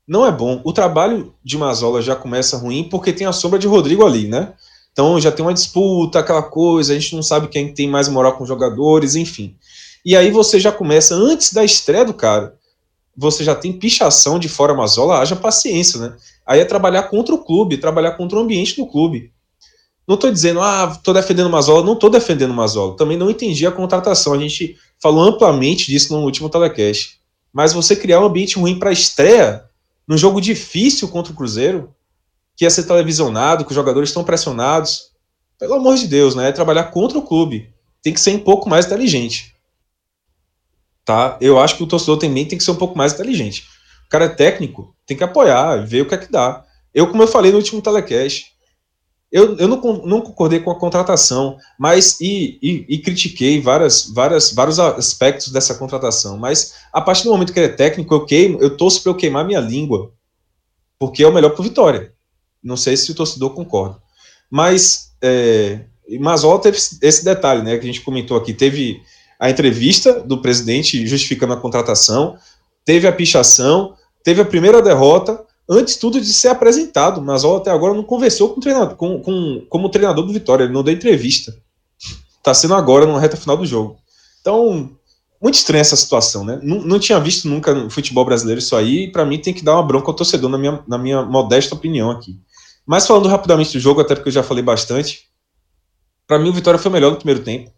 Não 0.07 0.27
é 0.27 0.33
bom. 0.33 0.61
O 0.65 0.73
trabalho 0.73 1.35
de 1.45 1.59
Mazola 1.59 2.01
já 2.01 2.17
começa 2.17 2.57
ruim 2.57 2.89
porque 2.89 3.13
tem 3.13 3.27
a 3.27 3.33
sombra 3.33 3.59
de 3.59 3.67
Rodrigo 3.67 4.05
ali, 4.05 4.27
né? 4.27 4.55
Então 4.93 5.21
já 5.21 5.31
tem 5.31 5.45
uma 5.45 5.55
disputa, 5.55 6.19
aquela 6.19 6.43
coisa, 6.43 6.93
a 6.93 6.99
gente 6.99 7.15
não 7.15 7.23
sabe 7.23 7.49
quem 7.49 7.73
tem 7.73 7.89
mais 7.89 8.09
moral 8.09 8.37
com 8.37 8.43
os 8.43 8.49
jogadores, 8.49 9.15
enfim. 9.15 9.57
E 10.05 10.17
aí 10.17 10.31
você 10.31 10.59
já 10.59 10.73
começa, 10.73 11.15
antes 11.15 11.53
da 11.53 11.65
estreia 11.65 12.05
do 12.05 12.15
cara, 12.15 12.55
você 13.17 13.45
já 13.45 13.55
tem 13.55 13.73
pichação 13.73 14.39
de 14.39 14.49
fora 14.49 14.75
Mazola, 14.75 15.19
haja 15.19 15.37
paciência, 15.37 16.01
né? 16.01 16.17
Aí 16.51 16.59
é 16.59 16.65
trabalhar 16.65 17.05
contra 17.05 17.33
o 17.33 17.39
clube, 17.39 17.77
trabalhar 17.77 18.17
contra 18.17 18.37
o 18.37 18.43
ambiente 18.43 18.75
do 18.75 18.85
clube. 18.85 19.33
Não 20.05 20.17
estou 20.17 20.33
dizendo, 20.33 20.61
ah, 20.61 20.93
estou 20.97 21.15
defendendo 21.15 21.47
o 21.47 21.51
Mazola, 21.51 21.87
não 21.87 21.93
estou 21.93 22.11
defendendo 22.11 22.51
o 22.51 22.55
Mazola. 22.55 22.97
Também 22.97 23.17
não 23.17 23.31
entendi 23.31 23.65
a 23.69 23.71
contratação. 23.71 24.33
A 24.33 24.39
gente 24.39 24.77
falou 25.01 25.23
amplamente 25.23 25.87
disso 25.87 26.13
no 26.13 26.25
último 26.25 26.49
telecast. 26.49 27.21
Mas 27.53 27.73
você 27.73 27.95
criar 27.95 28.21
um 28.21 28.25
ambiente 28.25 28.59
ruim 28.59 28.81
para 28.81 28.91
estreia, 28.91 29.63
num 30.09 30.19
jogo 30.19 30.41
difícil 30.41 31.07
contra 31.07 31.33
o 31.33 31.37
Cruzeiro, 31.37 31.95
que 32.57 32.65
ia 32.65 32.71
ser 32.71 32.83
televisionado, 32.83 33.65
que 33.65 33.71
os 33.71 33.77
jogadores 33.77 34.11
estão 34.11 34.25
pressionados, 34.25 35.13
pelo 35.57 35.75
amor 35.75 35.95
de 35.95 36.09
Deus, 36.09 36.35
né? 36.35 36.49
É 36.49 36.53
trabalhar 36.53 36.91
contra 36.91 37.17
o 37.17 37.23
clube. 37.23 37.73
Tem 38.03 38.13
que 38.13 38.19
ser 38.21 38.35
um 38.35 38.41
pouco 38.41 38.69
mais 38.69 38.87
inteligente. 38.87 39.55
Tá? 41.05 41.39
Eu 41.41 41.61
acho 41.61 41.77
que 41.77 41.85
o 41.85 41.87
torcedor 41.87 42.19
também 42.19 42.45
tem 42.45 42.59
que 42.59 42.65
ser 42.65 42.73
um 42.73 42.77
pouco 42.77 42.99
mais 42.99 43.13
inteligente. 43.13 43.69
O 44.05 44.09
cara 44.11 44.25
é 44.25 44.29
técnico, 44.29 44.93
tem 45.11 45.17
que 45.17 45.25
apoiar, 45.25 45.85
ver 45.85 46.03
o 46.03 46.07
que 46.07 46.15
é 46.15 46.19
que 46.19 46.31
dá. 46.31 46.65
Eu, 46.95 47.09
como 47.09 47.21
eu 47.21 47.27
falei 47.27 47.51
no 47.51 47.59
último 47.59 47.83
telecast, 47.83 48.47
eu, 49.33 49.57
eu 49.59 49.67
não, 49.67 49.81
não 50.07 50.21
concordei 50.21 50.61
com 50.61 50.71
a 50.71 50.79
contratação, 50.79 51.59
mas 51.77 52.21
e, 52.21 52.61
e, 52.63 52.87
e, 52.89 52.99
critiquei 52.99 53.61
várias, 53.61 54.09
várias, 54.15 54.53
vários 54.53 54.79
aspectos 54.79 55.51
dessa 55.51 55.75
contratação. 55.75 56.39
Mas 56.39 56.75
a 56.93 57.01
partir 57.01 57.25
do 57.25 57.31
momento 57.31 57.53
que 57.53 57.59
ele 57.59 57.73
é 57.73 57.75
técnico, 57.75 58.15
eu 58.15 58.25
queimo, 58.25 58.61
eu 58.61 58.77
torço 58.77 59.03
para 59.03 59.11
eu 59.11 59.17
queimar 59.17 59.45
minha 59.45 59.59
língua, 59.59 60.13
porque 60.97 61.25
é 61.25 61.27
o 61.27 61.35
melhor 61.35 61.51
para 61.51 61.65
Vitória. 61.65 62.13
Não 62.63 62.77
sei 62.77 62.97
se 62.97 63.11
o 63.11 63.15
torcedor 63.15 63.51
concorda. 63.51 64.01
Mas 64.49 65.11
é, 65.21 65.87
Mazola 66.21 66.61
teve 66.61 66.79
esse 66.79 67.25
detalhe, 67.25 67.63
né, 67.63 67.79
que 67.79 67.83
a 67.83 67.93
gente 67.93 68.03
comentou 68.03 68.37
aqui. 68.37 68.55
Teve 68.55 69.03
a 69.41 69.51
entrevista 69.51 70.21
do 70.21 70.41
presidente 70.41 71.05
justificando 71.05 71.53
a 71.53 71.61
contratação, 71.61 72.39
teve 72.85 73.09
a 73.09 73.13
pichação, 73.13 73.97
teve 74.25 74.41
a 74.41 74.45
primeira 74.45 74.83
derrota, 74.83 75.45
antes 75.69 75.97
tudo 75.97 76.21
de 76.21 76.33
ser 76.33 76.49
apresentado. 76.49 77.23
Mazola 77.23 77.59
até 77.59 77.71
agora 77.71 77.95
não 77.95 78.03
conversou 78.03 78.51
com 78.51 78.59
o 78.59 78.63
treinador, 78.63 78.97
com, 78.97 79.21
com, 79.21 79.65
como 79.69 79.89
treinador 79.89 80.25
do 80.25 80.33
Vitória, 80.33 80.65
ele 80.65 80.73
não 80.73 80.83
deu 80.83 80.95
entrevista. 80.95 81.55
Está 82.39 82.55
sendo 82.55 82.75
agora, 82.75 83.07
na 83.07 83.19
reta 83.19 83.37
final 83.37 83.57
do 83.57 83.67
jogo. 83.67 83.99
Então, 84.41 84.91
muito 85.41 85.55
estranha 85.55 85.81
essa 85.81 85.97
situação, 85.97 86.45
né? 86.45 86.59
Não, 86.63 86.81
não 86.81 86.99
tinha 86.99 87.19
visto 87.21 87.49
nunca 87.49 87.75
no 87.75 87.91
futebol 87.91 88.25
brasileiro 88.25 88.59
isso 88.59 88.77
aí, 88.77 89.05
e 89.05 89.13
para 89.13 89.25
mim 89.25 89.39
tem 89.39 89.55
que 89.55 89.65
dar 89.65 89.75
uma 89.75 89.83
bronca 89.83 90.09
ao 90.09 90.15
torcedor, 90.15 90.51
na 90.51 90.59
minha, 90.59 90.83
na 90.87 90.99
minha 90.99 91.23
modesta 91.23 91.75
opinião 91.75 92.11
aqui. 92.11 92.39
Mas 92.87 93.07
falando 93.07 93.29
rapidamente 93.29 93.73
do 93.73 93.81
jogo, 93.81 94.01
até 94.01 94.15
porque 94.15 94.29
eu 94.29 94.33
já 94.33 94.43
falei 94.43 94.63
bastante, 94.63 95.29
para 96.27 96.39
mim 96.39 96.49
o 96.49 96.53
Vitória 96.53 96.79
foi 96.79 96.91
melhor 96.91 97.11
no 97.11 97.17
primeiro 97.17 97.43
tempo. 97.43 97.71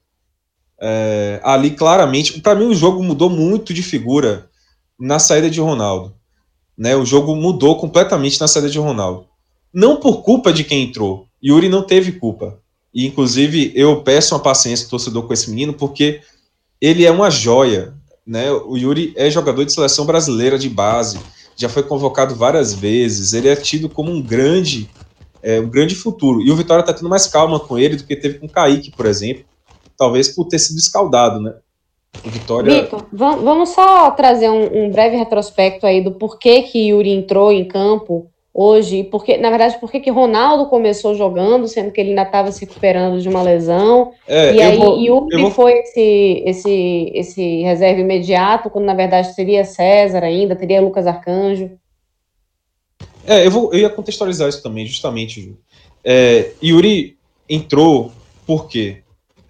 É, 0.81 1.41
ali 1.45 1.71
claramente, 1.71 2.41
para 2.41 2.55
mim 2.55 2.65
o 2.65 2.75
jogo 2.75 3.03
mudou 3.03 3.31
muito 3.31 3.73
de 3.73 3.83
figura 3.83 4.51
na 4.99 5.19
saída 5.19 5.49
de 5.49 5.61
Ronaldo. 5.61 6.15
Né, 6.77 6.97
o 6.97 7.05
jogo 7.05 7.37
mudou 7.37 7.77
completamente 7.77 8.41
na 8.41 8.49
saída 8.49 8.71
de 8.71 8.79
Ronaldo. 8.79 9.27
Não 9.73 9.97
por 9.97 10.23
culpa 10.23 10.53
de 10.53 10.65
quem 10.65 10.85
entrou. 10.85 11.27
Yuri 11.43 11.69
não 11.69 11.83
teve 11.83 12.13
culpa. 12.13 12.59
E, 12.95 13.07
inclusive, 13.07 13.73
eu 13.75 14.03
peço 14.03 14.35
uma 14.35 14.41
paciência 14.41 14.87
do 14.87 14.91
torcedor 14.91 15.27
com 15.27 15.33
esse 15.33 15.49
menino, 15.49 15.73
porque 15.73 16.21
ele 16.81 17.05
é 17.05 17.11
uma 17.11 17.31
joia. 17.31 17.95
Né? 18.27 18.51
O 18.51 18.77
Yuri 18.77 19.13
é 19.17 19.31
jogador 19.31 19.65
de 19.65 19.73
seleção 19.73 20.05
brasileira 20.05 20.59
de 20.59 20.69
base, 20.69 21.19
já 21.57 21.69
foi 21.69 21.83
convocado 21.83 22.35
várias 22.35 22.75
vezes, 22.75 23.33
ele 23.33 23.49
é 23.49 23.57
tido 23.57 23.89
como 23.89 24.11
um 24.11 24.23
grande, 24.23 24.89
é, 25.43 25.61
um 25.61 25.69
grande 25.69 25.95
futuro. 25.95 26.41
E 26.41 26.51
o 26.51 26.57
Vitória 26.57 26.83
está 26.83 26.93
tendo 26.93 27.09
mais 27.09 27.27
calma 27.27 27.59
com 27.59 27.79
ele 27.79 27.97
do 27.97 28.05
que 28.05 28.17
teve 28.17 28.39
com 28.39 28.47
o 28.47 28.51
Kaique, 28.51 28.91
por 28.91 29.07
exemplo, 29.07 29.45
talvez 29.97 30.29
por 30.29 30.47
ter 30.47 30.59
sido 30.59 30.79
escaldado, 30.79 31.41
né? 31.41 31.55
Vitor, 32.25 32.65
vamos 33.13 33.71
só 33.71 34.11
trazer 34.11 34.49
um, 34.51 34.85
um, 34.85 34.91
breve 34.91 35.17
retrospecto 35.17 35.87
aí 35.87 36.03
do 36.03 36.13
porquê 36.13 36.63
que 36.63 36.89
Yuri 36.89 37.11
entrou 37.11 37.51
em 37.51 37.65
campo 37.65 38.31
hoje, 38.55 39.05
porque, 39.05 39.39
na 39.39 39.49
verdade, 39.49 39.79
por 39.81 39.91
que 39.91 40.11
Ronaldo 40.11 40.67
começou 40.67 41.15
jogando, 41.15 41.67
sendo 41.67 41.91
que 41.91 42.01
ele 42.01 42.11
ainda 42.11 42.23
estava 42.23 42.53
se 42.53 42.67
recuperando 42.67 43.21
de 43.21 43.29
uma 43.29 43.43
lesão, 43.43 44.13
é, 44.29 44.55
e 44.55 44.61
aí 44.61 44.77
vou, 44.77 45.01
Yuri 45.01 45.43
vou... 45.43 45.51
foi 45.51 45.73
esse, 45.79 46.43
esse, 46.45 47.13
esse 47.15 47.63
reserva 47.63 48.01
imediato, 48.01 48.69
quando 48.69 48.85
na 48.85 48.95
verdade 48.95 49.35
seria 49.35 49.65
César 49.65 50.23
ainda, 50.23 50.55
teria 50.55 50.83
Lucas 50.83 51.07
Arcanjo. 51.07 51.71
É, 53.27 53.47
eu, 53.47 53.51
vou, 53.51 53.73
eu 53.73 53.81
ia 53.81 53.91
contextualizar 53.91 54.49
isso 54.49 54.63
também, 54.63 54.85
justamente, 54.85 55.41
Ju. 55.41 55.57
É, 56.05 56.51
Yuri 56.63 57.17
entrou 57.49 58.13
por 58.47 58.69
quê? 58.69 59.03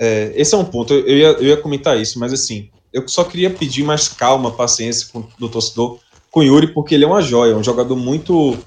É, 0.05 0.33
esse 0.35 0.53
é 0.53 0.59
um 0.59 0.65
ponto, 0.65 0.93
eu 0.93 1.17
ia, 1.17 1.29
eu 1.29 1.45
ia 1.45 1.57
comentar 1.57 1.97
isso, 1.97 2.19
mas 2.19 2.33
assim, 2.33 2.69
eu 2.93 3.07
só 3.07 3.23
queria 3.23 3.49
pedir 3.49 3.85
mais 3.85 4.09
calma, 4.09 4.51
paciência 4.51 5.07
com, 5.13 5.25
do 5.39 5.49
torcedor 5.49 6.01
com 6.29 6.41
o 6.41 6.43
Yuri, 6.43 6.75
porque 6.75 6.97
ele 6.97 7.05
é 7.05 7.07
uma 7.07 7.23
joia, 7.23 7.57
um 7.57 7.63
jogador 7.63 7.95
muito 7.95 8.59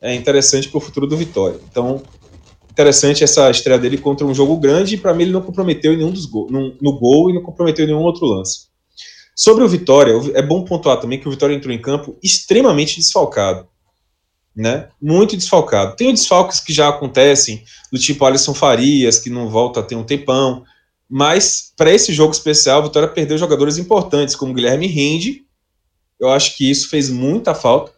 é, 0.00 0.14
interessante 0.14 0.68
para 0.68 0.78
o 0.78 0.80
futuro 0.80 1.08
do 1.08 1.16
Vitória. 1.16 1.58
Então, 1.68 2.00
interessante 2.70 3.24
essa 3.24 3.50
estreia 3.50 3.76
dele 3.76 3.98
contra 3.98 4.24
um 4.24 4.32
jogo 4.32 4.56
grande, 4.56 4.94
e 4.94 4.98
para 4.98 5.12
mim 5.12 5.24
ele 5.24 5.32
não 5.32 5.42
comprometeu 5.42 5.92
em 5.92 5.96
nenhum 5.96 6.12
dos 6.12 6.26
gols, 6.26 6.52
no, 6.52 6.96
gol 6.96 7.28
e 7.28 7.32
não 7.32 7.42
comprometeu 7.42 7.84
em 7.84 7.88
nenhum 7.88 8.02
outro 8.02 8.24
lance. 8.24 8.68
Sobre 9.34 9.64
o 9.64 9.68
Vitória, 9.68 10.12
é 10.34 10.42
bom 10.42 10.62
pontuar 10.62 11.00
também 11.00 11.18
que 11.18 11.26
o 11.26 11.30
Vitória 11.32 11.56
entrou 11.56 11.74
em 11.74 11.82
campo 11.82 12.16
extremamente 12.22 13.00
desfalcado. 13.00 13.66
Né? 14.54 14.86
Muito 15.02 15.36
desfalcado. 15.36 15.96
Tem 15.96 16.14
desfalques 16.14 16.60
que 16.60 16.72
já 16.72 16.88
acontecem, 16.88 17.64
do 17.90 17.98
tipo 17.98 18.24
Alisson 18.24 18.54
Farias, 18.54 19.18
que 19.18 19.28
não 19.28 19.48
volta 19.48 19.80
a 19.80 19.82
ter 19.82 19.96
um 19.96 20.04
tempão. 20.04 20.62
Mas 21.08 21.72
para 21.76 21.92
esse 21.92 22.12
jogo 22.12 22.32
especial, 22.32 22.80
a 22.80 22.84
Vitória 22.84 23.08
perdeu 23.08 23.38
jogadores 23.38 23.78
importantes, 23.78 24.34
como 24.34 24.54
Guilherme 24.54 24.86
Rende. 24.86 25.44
Eu 26.18 26.30
acho 26.30 26.56
que 26.56 26.70
isso 26.70 26.88
fez 26.88 27.10
muita 27.10 27.54
falta, 27.54 27.92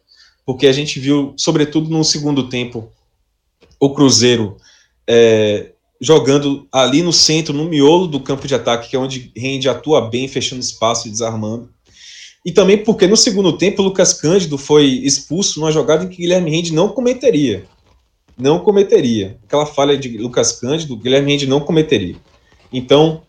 porque 0.45 0.67
a 0.67 0.73
gente 0.73 0.99
viu, 0.99 1.35
sobretudo 1.37 1.91
no 1.91 2.05
segundo 2.05 2.49
tempo, 2.49 2.91
o 3.79 3.95
Cruzeiro 3.95 4.57
é, 5.09 5.73
jogando 6.01 6.67
ali 6.73 7.03
no 7.03 7.13
centro, 7.13 7.55
no 7.55 7.65
miolo 7.65 8.07
do 8.07 8.21
campo 8.21 8.47
de 8.47 8.55
ataque, 8.55 8.91
que 8.91 8.97
é 8.97 8.99
onde 8.99 9.33
Rende 9.37 9.69
atua 9.69 10.09
bem, 10.09 10.29
fechando 10.29 10.61
espaço 10.61 11.09
e 11.09 11.11
desarmando. 11.11 11.71
E 12.45 12.53
também 12.53 12.79
porque 12.79 13.07
no 13.07 13.17
segundo 13.17 13.57
tempo 13.57 13.83
o 13.83 13.85
Lucas 13.85 14.13
Cândido 14.13 14.57
foi 14.57 14.85
expulso 14.87 15.59
numa 15.59 15.73
jogada 15.73 16.05
em 16.05 16.09
que 16.09 16.19
Guilherme 16.19 16.51
Rende 16.51 16.73
não 16.73 16.89
cometeria. 16.89 17.65
Não 18.39 18.61
cometeria. 18.61 19.39
Aquela 19.45 19.67
falha 19.67 19.97
de 19.97 20.17
Lucas 20.19 20.53
Cândido, 20.53 20.97
Guilherme 20.97 21.33
Rende 21.33 21.47
não 21.47 21.61
cometeria. 21.61 22.17
Então, 22.73 23.23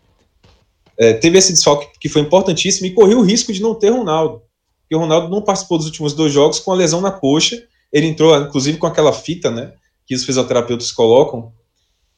é, 0.98 1.12
teve 1.12 1.38
esse 1.38 1.52
desfalque 1.52 1.88
que 2.00 2.08
foi 2.08 2.22
importantíssimo 2.22 2.86
e 2.86 2.92
correu 2.92 3.18
o 3.18 3.24
risco 3.24 3.52
de 3.52 3.62
não 3.62 3.74
ter 3.74 3.90
Ronaldo. 3.90 4.42
Porque 4.82 4.96
o 4.96 4.98
Ronaldo 4.98 5.28
não 5.28 5.42
participou 5.42 5.78
dos 5.78 5.86
últimos 5.86 6.12
dois 6.12 6.32
jogos 6.32 6.58
com 6.58 6.72
a 6.72 6.74
lesão 6.74 7.00
na 7.00 7.10
coxa. 7.10 7.62
Ele 7.92 8.06
entrou, 8.06 8.36
inclusive, 8.36 8.78
com 8.78 8.86
aquela 8.86 9.12
fita, 9.12 9.50
né? 9.50 9.72
Que 10.06 10.14
os 10.14 10.24
fisioterapeutas 10.24 10.90
colocam. 10.90 11.52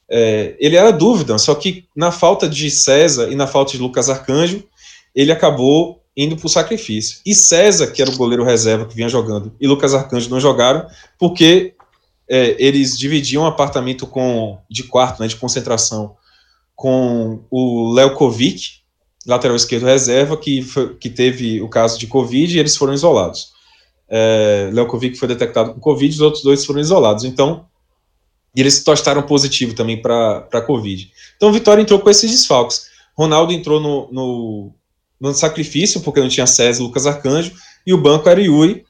É, 0.09 0.55
ele 0.59 0.75
era 0.75 0.91
dúvida, 0.91 1.37
só 1.37 1.55
que 1.55 1.85
na 1.95 2.11
falta 2.11 2.47
de 2.49 2.69
César 2.69 3.31
e 3.31 3.35
na 3.35 3.47
falta 3.47 3.71
de 3.71 3.77
Lucas 3.77 4.09
Arcanjo, 4.09 4.63
ele 5.15 5.31
acabou 5.31 6.01
indo 6.15 6.35
para 6.35 6.45
o 6.45 6.49
sacrifício. 6.49 7.19
E 7.25 7.33
César, 7.33 7.87
que 7.87 8.01
era 8.01 8.11
o 8.11 8.17
goleiro 8.17 8.43
reserva 8.43 8.85
que 8.85 8.95
vinha 8.95 9.07
jogando, 9.07 9.55
e 9.59 9.67
Lucas 9.67 9.93
Arcanjo 9.93 10.29
não 10.29 10.39
jogaram, 10.39 10.85
porque 11.17 11.75
é, 12.27 12.55
eles 12.59 12.97
dividiam 12.97 13.43
um 13.43 13.47
apartamento 13.47 14.05
com, 14.05 14.57
de 14.69 14.83
quarto, 14.83 15.21
né, 15.21 15.27
de 15.27 15.37
concentração, 15.37 16.15
com 16.75 17.43
o 17.49 17.93
Léo 17.93 18.15
Kovic, 18.15 18.81
lateral 19.25 19.55
esquerdo 19.55 19.85
reserva, 19.85 20.35
que, 20.37 20.61
foi, 20.61 20.95
que 20.95 21.09
teve 21.09 21.61
o 21.61 21.69
caso 21.69 21.99
de 21.99 22.07
Covid 22.07 22.55
e 22.55 22.59
eles 22.59 22.75
foram 22.75 22.93
isolados. 22.93 23.51
É, 24.09 24.69
Léo 24.73 24.87
Kovic 24.87 25.17
foi 25.17 25.27
detectado 25.27 25.73
com 25.73 25.79
Covid, 25.79 26.13
os 26.13 26.21
outros 26.21 26.43
dois 26.43 26.65
foram 26.65 26.79
isolados. 26.79 27.23
Então, 27.23 27.65
eles 28.55 28.83
tostaram 28.83 29.21
positivo 29.23 29.73
também 29.73 30.01
para 30.01 30.61
Covid. 30.65 31.11
Então, 31.37 31.53
Vitória 31.53 31.81
entrou 31.81 31.99
com 31.99 32.09
esses 32.09 32.29
desfalques. 32.29 32.87
Ronaldo 33.17 33.53
entrou 33.53 33.79
no, 33.79 34.11
no, 34.11 34.73
no 35.19 35.33
sacrifício, 35.33 36.01
porque 36.01 36.19
não 36.19 36.27
tinha 36.27 36.47
César 36.47 36.83
Lucas 36.83 37.07
Arcanjo, 37.07 37.53
e 37.85 37.93
o 37.93 38.01
banco 38.01 38.27
era 38.27 38.41
Yuri. 38.41 38.83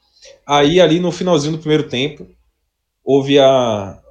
Aí, 0.46 0.80
ali 0.80 0.98
no 0.98 1.12
finalzinho 1.12 1.52
do 1.52 1.58
primeiro 1.58 1.84
tempo, 1.84 2.26
houve 3.04 3.38
a, 3.38 4.01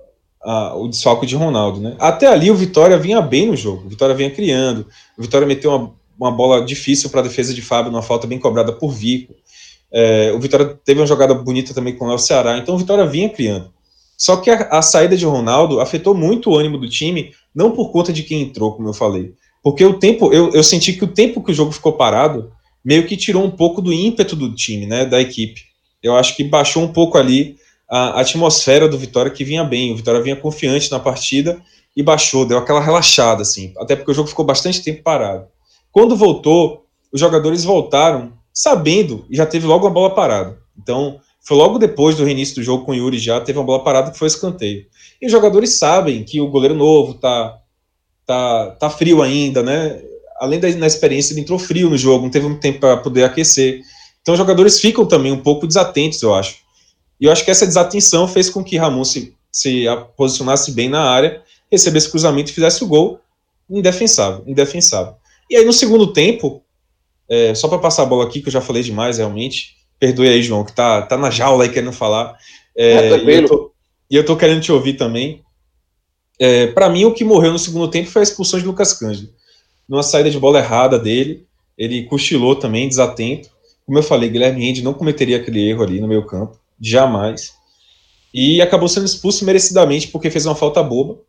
o 0.44 0.88
desfalque 0.88 1.26
de 1.26 1.36
Ronaldo, 1.36 1.80
né? 1.80 1.96
Até 2.00 2.28
ali 2.28 2.50
o 2.50 2.56
Vitória 2.56 2.98
vinha 2.98 3.22
bem 3.22 3.48
no 3.48 3.56
jogo, 3.56 3.86
o 3.86 3.90
Vitória 3.90 4.16
vinha 4.16 4.32
criando, 4.32 4.88
o 5.18 5.22
Vitória 5.22 5.46
meteu 5.46 5.72
uma, 5.72 5.94
uma 6.20 6.32
bola 6.32 6.66
difícil 6.66 7.10
para 7.10 7.20
a 7.20 7.24
defesa 7.24 7.54
de 7.54 7.62
Fábio, 7.62 7.92
numa 7.92 8.02
falta 8.02 8.26
bem 8.26 8.40
cobrada 8.40 8.72
por 8.72 8.92
Vico. 8.92 9.36
É, 9.94 10.32
o 10.34 10.40
Vitória 10.40 10.80
teve 10.86 11.00
uma 11.00 11.06
jogada 11.06 11.34
bonita 11.34 11.74
também 11.74 11.96
com 11.96 12.06
o 12.08 12.18
Ceará, 12.18 12.58
então 12.58 12.76
o 12.76 12.78
Vitória 12.78 13.06
vinha 13.06 13.30
criando. 13.30 13.72
Só 14.18 14.38
que 14.38 14.50
a, 14.50 14.70
a, 14.70 14.82
saída 14.82 15.18
de 15.18 15.26
Ronaldo 15.26 15.80
afetou 15.80 16.14
muito 16.14 16.52
o 16.52 16.58
ânimo 16.58 16.78
do 16.78 16.88
time, 16.88 17.32
não 17.54 17.72
por 17.72 17.92
conta 17.92 18.14
de 18.14 18.24
quem 18.24 18.44
entrou, 18.44 18.74
como 18.74 18.88
eu 18.88 18.94
falei. 18.94 19.34
Porque 19.64 19.84
o 19.84 19.98
tempo, 19.98 20.32
eu, 20.32 20.52
eu 20.52 20.64
senti 20.64 20.94
que 20.94 21.04
o 21.04 21.08
tempo 21.08 21.44
que 21.44 21.52
o 21.52 21.54
jogo 21.54 21.72
ficou 21.72 21.94
parado 21.94 22.52
meio 22.84 23.06
que 23.06 23.18
tirou 23.18 23.44
um 23.44 23.52
pouco 23.52 23.82
do 23.82 23.94
ímpeto 23.94 24.36
do 24.36 24.54
time, 24.54 24.86
né, 24.86 25.06
da 25.06 25.20
equipe. 25.20 25.62
Eu 26.02 26.16
acho 26.16 26.36
que 26.36 26.44
baixou 26.44 26.84
um 26.84 26.88
pouco 26.88 27.18
ali 27.18 27.58
a 27.92 28.22
atmosfera 28.22 28.88
do 28.88 28.98
Vitória 28.98 29.30
que 29.30 29.44
vinha 29.44 29.66
bem. 29.66 29.92
O 29.92 29.98
Vitória 29.98 30.22
vinha 30.22 30.36
confiante 30.38 30.90
na 30.90 31.00
partida 31.00 31.62
e 31.96 32.02
baixou, 32.02 32.46
deu 32.46 32.58
aquela 32.58 32.80
relaxada, 32.80 33.42
assim, 33.42 33.74
até 33.78 33.98
porque 33.98 34.12
o 34.12 34.14
jogo 34.14 34.30
ficou 34.30 34.46
bastante 34.46 34.82
tempo 34.82 35.04
parado. 35.04 35.46
Quando 35.92 36.16
voltou, 36.16 36.86
os 37.12 37.20
jogadores 37.20 37.66
voltaram 37.66 38.32
sabendo 38.54 39.26
e 39.30 39.36
já 39.36 39.46
teve 39.46 39.68
logo 39.68 39.86
uma 39.86 39.94
bola 39.94 40.16
parada. 40.16 40.58
Então, 40.82 41.20
foi 41.42 41.58
logo 41.58 41.78
depois 41.78 42.16
do 42.16 42.24
reinício 42.24 42.56
do 42.56 42.64
jogo 42.64 42.86
com 42.86 42.94
o 42.94 42.96
Yuri 42.96 43.20
já 43.20 43.42
teve 43.42 43.60
uma 43.60 43.66
bola 43.66 43.84
parada 43.84 44.10
que 44.10 44.18
foi 44.18 44.30
escanteio. 44.30 44.86
E 45.22 45.26
os 45.26 45.32
jogadores 45.32 45.78
sabem 45.78 46.24
que 46.24 46.40
o 46.40 46.48
goleiro 46.48 46.76
novo 46.76 47.16
tá 47.16 47.58
tá, 48.26 48.72
tá 48.80 48.90
frio 48.90 49.22
ainda, 49.22 49.62
né? 49.62 50.02
Além 50.40 50.60
da 50.60 50.88
experiência, 50.88 51.34
ele 51.34 51.42
entrou 51.42 51.60
frio 51.60 51.90
no 51.90 51.98
jogo, 51.98 52.24
não 52.24 52.32
teve 52.32 52.48
muito 52.48 52.62
tempo 52.62 52.80
para 52.80 52.98
poder 52.98 53.26
aquecer. 53.26 53.82
Então, 54.22 54.34
os 54.34 54.38
jogadores 54.38 54.80
ficam 54.80 55.06
também 55.06 55.32
um 55.32 55.42
pouco 55.42 55.68
desatentos, 55.68 56.22
eu 56.22 56.34
acho. 56.34 56.56
E 57.22 57.26
eu 57.26 57.32
acho 57.32 57.46
que 57.46 57.52
essa 57.52 57.68
desatenção 57.68 58.28
fez 58.28 58.50
com 58.50 58.64
que 58.64 58.76
Ramon 58.76 59.06
se, 59.06 59.34
se 59.52 59.86
posicionasse 60.18 60.72
bem 60.72 60.90
na 60.90 61.04
área, 61.04 61.44
recebesse 61.72 62.10
cruzamento 62.10 62.50
e 62.50 62.54
fizesse 62.54 62.84
o 62.84 62.88
gol 62.88 63.22
indefensável, 63.70 64.44
indefensável. 64.48 65.14
E 65.50 65.56
aí 65.56 65.64
no 65.64 65.72
segundo 65.72 66.12
tempo, 66.12 66.64
É, 67.34 67.56
só 67.56 67.70
para 67.70 67.80
passar 67.80 68.04
a 68.04 68.06
bola 68.06 68.26
aqui, 68.26 68.42
que 68.42 68.50
eu 68.50 68.52
já 68.52 68.60
falei 68.60 68.84
demais, 68.84 69.18
realmente. 69.18 69.78
Perdoe 69.98 70.28
aí, 70.28 70.44
João, 70.44 70.66
que 70.66 70.74
tá, 70.74 71.02
tá 71.04 71.18
na 71.18 71.30
jaula 71.30 71.64
aí 71.64 71.70
querendo 71.70 71.94
falar. 71.94 72.36
É, 72.76 72.92
é, 72.92 73.18
e, 73.24 73.36
eu 73.38 73.48
tô, 73.48 73.72
e 74.10 74.16
eu 74.18 74.26
tô 74.26 74.36
querendo 74.36 74.62
te 74.62 74.70
ouvir 74.70 74.96
também. 74.98 75.42
É, 76.38 76.68
para 76.68 76.90
mim, 76.90 77.06
o 77.06 77.14
que 77.14 77.24
morreu 77.24 77.54
no 77.54 77.58
segundo 77.58 77.88
tempo 77.88 78.10
foi 78.10 78.22
a 78.22 78.24
expulsão 78.24 78.60
de 78.60 78.66
Lucas 78.66 78.92
Cândido. 78.92 79.32
Numa 79.88 80.04
saída 80.04 80.30
de 80.30 80.38
bola 80.38 80.60
errada 80.60 81.00
dele, 81.00 81.46
ele 81.78 82.04
cochilou 82.04 82.54
também, 82.58 82.90
desatento. 82.90 83.50
Como 83.86 83.98
eu 83.98 84.04
falei, 84.04 84.30
Guilherme 84.30 84.66
Rende 84.66 84.84
não 84.84 84.94
cometeria 84.94 85.38
aquele 85.38 85.70
erro 85.70 85.84
ali 85.84 86.02
no 86.02 86.10
meio 86.10 86.26
campo, 86.26 86.60
jamais. 86.82 87.54
E 88.34 88.62
acabou 88.62 88.88
sendo 88.88 89.06
expulso 89.06 89.46
merecidamente 89.46 90.08
porque 90.08 90.32
fez 90.32 90.46
uma 90.46 90.56
falta 90.56 90.82
boba. 90.82 91.20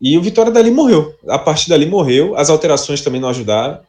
E 0.00 0.16
o 0.16 0.22
Vitória 0.22 0.50
dali 0.50 0.70
morreu. 0.70 1.14
A 1.28 1.38
partir 1.38 1.68
dali 1.68 1.86
morreu. 1.86 2.36
As 2.36 2.48
alterações 2.48 3.02
também 3.02 3.20
não 3.20 3.28
ajudaram, 3.28 3.80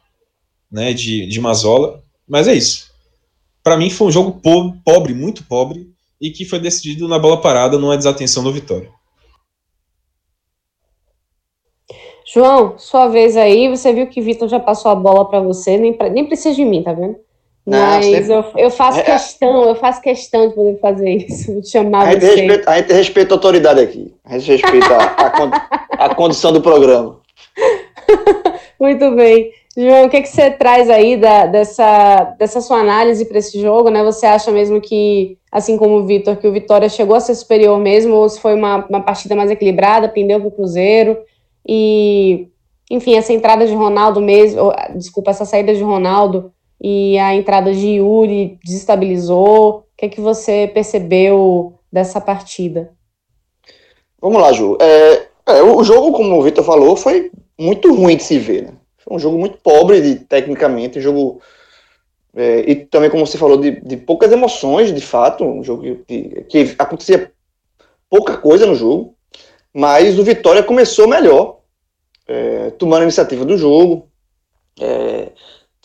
né, 0.72 0.94
de, 0.94 1.26
de 1.28 1.40
Mazola. 1.40 2.04
Mas 2.28 2.48
é 2.48 2.54
isso. 2.54 2.92
Para 3.64 3.78
mim 3.78 3.90
foi 3.90 4.08
um 4.08 4.12
jogo 4.12 4.40
pobre, 4.42 4.80
pobre, 4.84 5.14
muito 5.14 5.44
pobre, 5.46 5.90
e 6.22 6.30
que 6.30 6.46
foi 6.46 6.60
decidido 6.60 7.08
na 7.08 7.18
bola 7.18 7.42
parada, 7.42 7.80
numa 7.80 7.98
desatenção 7.98 8.44
do 8.44 8.54
Vitória. 8.54 8.92
João, 12.32 12.78
sua 12.78 13.08
vez 13.08 13.38
aí, 13.38 13.70
você 13.70 13.94
viu 13.94 14.08
que 14.08 14.22
Vitor 14.22 14.48
já 14.48 14.60
passou 14.60 14.92
a 14.92 14.96
bola 14.96 15.30
para 15.30 15.40
você, 15.40 15.78
nem, 15.78 15.94
pra, 15.94 16.10
nem 16.10 16.26
precisa 16.26 16.56
de 16.56 16.66
mim, 16.66 16.84
tá 16.84 16.94
vendo? 16.94 17.16
Mas 17.66 18.06
sempre... 18.06 18.32
eu, 18.32 18.46
eu 18.58 18.70
faço 18.70 19.00
é, 19.00 19.02
é, 19.02 19.06
questão, 19.06 19.64
eu 19.68 19.76
faço 19.76 20.02
questão 20.02 20.48
de 20.48 20.54
poder 20.54 20.80
fazer 20.80 21.10
isso, 21.10 21.62
de 21.62 21.70
chamar 21.70 22.08
a 22.08 22.12
gente, 22.12 22.22
você. 22.22 22.36
Respeita, 22.36 22.72
a 22.72 22.78
gente 22.78 22.94
respeita 22.94 23.34
a 23.34 23.38
autoridade 23.38 23.80
aqui, 23.80 24.14
a 24.24 24.38
gente 24.38 24.62
respeita 24.62 24.94
a, 24.94 26.04
a, 26.04 26.06
a 26.06 26.16
condição 26.16 26.54
do 26.54 26.62
programa. 26.62 27.20
Muito 28.80 29.10
bem. 29.16 29.52
João, 29.78 30.06
o 30.06 30.10
que, 30.10 30.22
que 30.22 30.30
você 30.30 30.52
traz 30.52 30.90
aí 30.90 31.18
da, 31.18 31.48
dessa, 31.48 32.36
dessa 32.40 32.62
sua 32.62 32.80
análise 32.80 33.26
para 33.26 33.40
esse 33.40 33.60
jogo, 33.60 33.90
né? 33.90 34.04
Você 34.04 34.26
acha 34.26 34.50
mesmo 34.52 34.80
que, 34.80 35.38
assim 35.52 35.76
como 35.76 35.96
o 35.96 36.06
Vitor, 36.06 36.38
que 36.38 36.48
o 36.48 36.52
Vitória 36.52 36.88
chegou 36.88 37.16
a 37.16 37.20
ser 37.20 37.36
superior 37.36 37.78
mesmo, 37.78 38.14
ou 38.14 38.30
se 38.30 38.40
foi 38.40 38.54
uma, 38.54 38.86
uma 38.88 39.02
partida 39.02 39.36
mais 39.36 39.52
equilibrada, 39.52 40.08
pendeu 40.08 40.40
para 40.40 40.48
o 40.48 40.52
Cruzeiro? 40.52 41.18
E, 41.68 42.48
enfim, 42.90 43.16
essa 43.16 43.34
entrada 43.34 43.68
de 43.68 43.74
Ronaldo 43.74 44.22
mesmo, 44.22 44.62
ou, 44.62 44.74
desculpa, 44.96 45.32
essa 45.32 45.44
saída 45.44 45.74
de 45.74 45.84
Ronaldo 45.84 46.54
e 46.88 47.18
a 47.18 47.34
entrada 47.34 47.74
de 47.74 47.96
Yuri 47.96 48.60
desestabilizou. 48.64 49.78
O 49.78 49.84
que 49.98 50.06
é 50.06 50.10
que 50.10 50.22
você 50.22 50.70
percebeu 50.72 51.80
dessa 51.92 52.22
partida? 52.22 52.94
Vamos 54.22 54.40
lá, 54.40 54.52
Ju. 54.52 54.78
É, 54.80 55.28
é, 55.48 55.64
o 55.64 55.84
jogo, 55.84 56.12
como 56.12 56.38
o 56.38 56.44
Vitor 56.44 56.64
falou, 56.64 56.96
foi 56.96 57.32
muito 57.60 57.92
ruim 57.92 58.18
de 58.18 58.22
se 58.22 58.38
ver. 58.38 58.66
Né? 58.66 58.74
Foi 59.00 59.16
um 59.16 59.20
jogo 59.20 59.36
muito 59.36 59.58
pobre 59.64 60.00
de, 60.00 60.16
tecnicamente, 60.26 61.00
um 61.00 61.02
jogo. 61.02 61.42
É, 62.36 62.70
e 62.70 62.76
também, 62.76 63.10
como 63.10 63.26
você 63.26 63.40
falou, 63.40 63.58
de, 63.58 63.82
de, 63.82 63.98
poucas 63.98 64.32
emoções, 64.32 64.94
de 64.94 65.02
fato, 65.02 65.44
um 65.44 65.64
jogo 65.64 65.82
que, 66.08 66.46
que 66.48 66.76
acontecia 66.78 67.32
pouca 68.08 68.38
coisa 68.38 68.68
no 68.68 68.76
jogo, 68.76 69.16
mas 69.74 70.20
o 70.20 70.24
Vitória 70.24 70.62
começou 70.62 71.08
melhor, 71.08 71.62
é, 72.28 72.70
tomando 72.72 73.00
a 73.00 73.06
iniciativa 73.06 73.44
do 73.44 73.58
jogo, 73.58 74.08
é, 74.80 75.32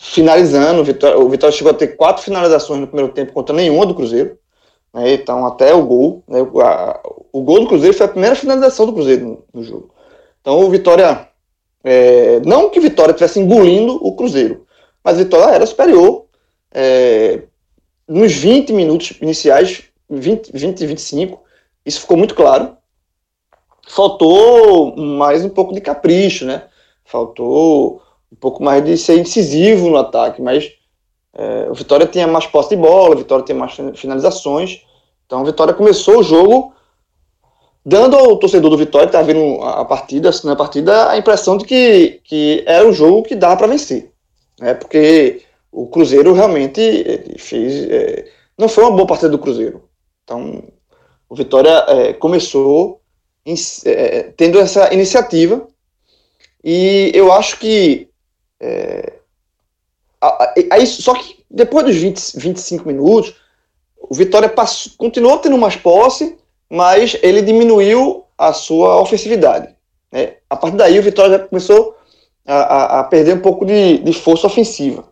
finalizando. 0.01 0.81
O 0.81 0.85
Vitória, 0.85 1.19
o 1.19 1.29
Vitória 1.29 1.55
chegou 1.55 1.71
a 1.71 1.77
ter 1.77 1.89
quatro 1.89 2.23
finalizações 2.23 2.81
no 2.81 2.87
primeiro 2.87 3.13
tempo 3.13 3.33
contra 3.33 3.55
nenhuma 3.55 3.85
do 3.85 3.95
Cruzeiro. 3.95 4.39
Né, 4.93 5.13
então, 5.13 5.47
até 5.47 5.75
o 5.75 5.85
gol. 5.85 6.25
Né, 6.27 6.41
o, 6.41 6.61
a, 6.61 7.01
o 7.31 7.43
gol 7.43 7.61
do 7.61 7.67
Cruzeiro 7.67 7.95
foi 7.95 8.07
a 8.07 8.11
primeira 8.11 8.35
finalização 8.35 8.87
do 8.87 8.95
Cruzeiro 8.95 9.27
no, 9.27 9.45
no 9.53 9.63
jogo. 9.63 9.95
Então, 10.41 10.59
o 10.59 10.71
Vitória. 10.71 11.29
É, 11.83 12.41
não 12.41 12.69
que 12.69 12.81
Vitória 12.81 13.13
estivesse 13.13 13.41
engolindo 13.41 13.99
o 14.07 14.15
Cruzeiro, 14.15 14.67
mas 15.03 15.17
Vitória 15.17 15.55
era 15.55 15.65
superior. 15.65 16.27
É, 16.73 17.43
nos 18.07 18.35
20 18.35 18.73
minutos 18.75 19.15
iniciais, 19.23 19.85
20, 20.11 20.51
20 20.53 20.87
25, 20.87 21.41
isso 21.87 22.01
ficou 22.01 22.19
muito 22.19 22.35
claro. 22.35 22.77
Faltou 23.89 24.95
mais 24.95 25.43
um 25.43 25.49
pouco 25.49 25.73
de 25.73 25.81
capricho, 25.81 26.45
né? 26.45 26.65
Faltou 27.03 28.03
um 28.33 28.37
pouco 28.37 28.63
mais 28.63 28.85
de 28.85 28.97
ser 28.97 29.19
incisivo 29.19 29.89
no 29.89 29.97
ataque, 29.97 30.41
mas 30.41 30.71
é, 31.35 31.69
o 31.71 31.75
Vitória 31.75 32.07
tinha 32.07 32.27
mais 32.27 32.47
posse 32.47 32.71
de 32.71 32.77
bola, 32.77 33.15
o 33.15 33.19
Vitória 33.19 33.45
tinha 33.45 33.57
mais 33.59 33.75
finalizações, 33.95 34.83
então 35.27 35.43
o 35.43 35.45
Vitória 35.45 35.75
começou 35.75 36.19
o 36.19 36.23
jogo 36.23 36.73
dando 37.85 38.17
ao 38.17 38.37
torcedor 38.37 38.71
do 38.71 38.77
Vitória 38.77 39.07
que 39.09 39.17
estava 39.17 39.33
vendo 39.33 39.63
a 39.63 39.85
partida, 39.85 40.31
na 40.45 40.55
partida, 40.55 41.11
a 41.11 41.17
impressão 41.17 41.57
de 41.57 41.65
que, 41.65 42.21
que 42.25 42.63
era 42.67 42.87
um 42.87 42.93
jogo 42.93 43.23
que 43.23 43.35
dava 43.35 43.57
para 43.57 43.67
vencer, 43.67 44.13
né, 44.61 44.75
porque 44.75 45.43
o 45.73 45.87
Cruzeiro 45.89 46.33
realmente 46.33 47.37
fez, 47.39 47.89
é, 47.91 48.29
não 48.59 48.69
foi 48.69 48.85
uma 48.85 48.93
boa 48.93 49.07
partida 49.07 49.31
do 49.31 49.39
Cruzeiro, 49.39 49.85
então 50.25 50.63
o 51.29 51.35
Vitória 51.35 51.85
é, 51.89 52.13
começou 52.13 53.01
em, 53.47 53.55
é, 53.85 54.23
tendo 54.37 54.59
essa 54.59 54.93
iniciativa. 54.93 55.67
E 56.63 57.11
eu 57.15 57.33
acho 57.33 57.59
que 57.59 58.10
é, 58.61 59.13
aí, 60.71 60.87
só 60.87 61.15
que 61.15 61.45
depois 61.51 61.87
dos 61.87 61.97
20, 61.97 62.37
25 62.37 62.87
minutos, 62.87 63.35
o 63.99 64.15
Vitória 64.15 64.49
passou, 64.49 64.93
continuou 64.97 65.39
tendo 65.39 65.57
mais 65.57 65.77
posse, 65.77 66.39
mas 66.69 67.17
ele 67.23 67.43
diminuiu 67.43 68.25
a 68.37 68.53
sua 68.53 69.01
ofensividade. 69.01 69.75
Né? 70.13 70.37
A 70.49 70.57
partir 70.57 70.77
daí, 70.77 70.99
o 70.99 71.03
Vitória 71.03 71.39
já 71.39 71.45
começou 71.47 71.97
a, 72.47 72.55
a, 72.55 73.01
a 73.01 73.05
perder 73.05 73.37
um 73.37 73.41
pouco 73.41 73.65
de, 73.65 73.99
de 73.99 74.13
força 74.13 74.47
ofensiva. 74.47 75.05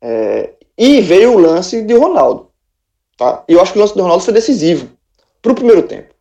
É, 0.00 0.50
e 0.76 1.00
veio 1.00 1.34
o 1.34 1.38
lance 1.38 1.82
de 1.82 1.94
Ronaldo. 1.94 2.50
Tá? 3.16 3.44
Eu 3.48 3.60
acho 3.60 3.72
que 3.72 3.78
o 3.78 3.80
lance 3.80 3.94
do 3.94 4.02
Ronaldo 4.02 4.24
foi 4.24 4.34
decisivo 4.34 4.90
para 5.40 5.52
o 5.52 5.54
primeiro 5.54 5.82
tempo. 5.82 6.14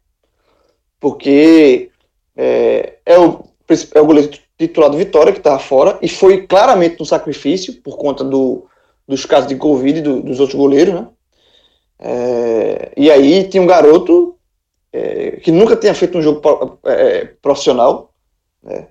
Porque 1.00 1.92
é, 2.36 2.98
é, 3.06 3.20
o, 3.20 3.46
é 3.94 4.00
o 4.00 4.06
goleiro 4.06 4.32
titular 4.58 4.90
do 4.90 4.98
Vitória, 4.98 5.34
que 5.34 5.40
estava 5.40 5.60
fora, 5.60 5.98
e 6.02 6.08
foi 6.08 6.48
claramente 6.48 7.02
um 7.02 7.06
sacrifício 7.06 7.74
por 7.82 7.98
conta 7.98 8.24
do, 8.24 8.66
dos 9.08 9.26
casos 9.26 9.48
de 9.48 9.56
Covid 9.56 10.02
do, 10.02 10.22
dos 10.22 10.40
outros 10.40 10.58
goleiros, 10.58 10.94
né? 10.94 11.08
É, 11.98 12.92
e 12.98 13.10
aí 13.10 13.48
tinha 13.48 13.64
um 13.64 13.68
garoto 13.68 14.38
é, 14.92 15.32
que 15.38 15.52
nunca 15.52 15.76
tinha 15.76 15.94
feito 15.94 16.18
um 16.18 16.22
jogo 16.22 16.80
é, 16.86 17.26
profissional, 17.42 18.14
né? 18.64 18.88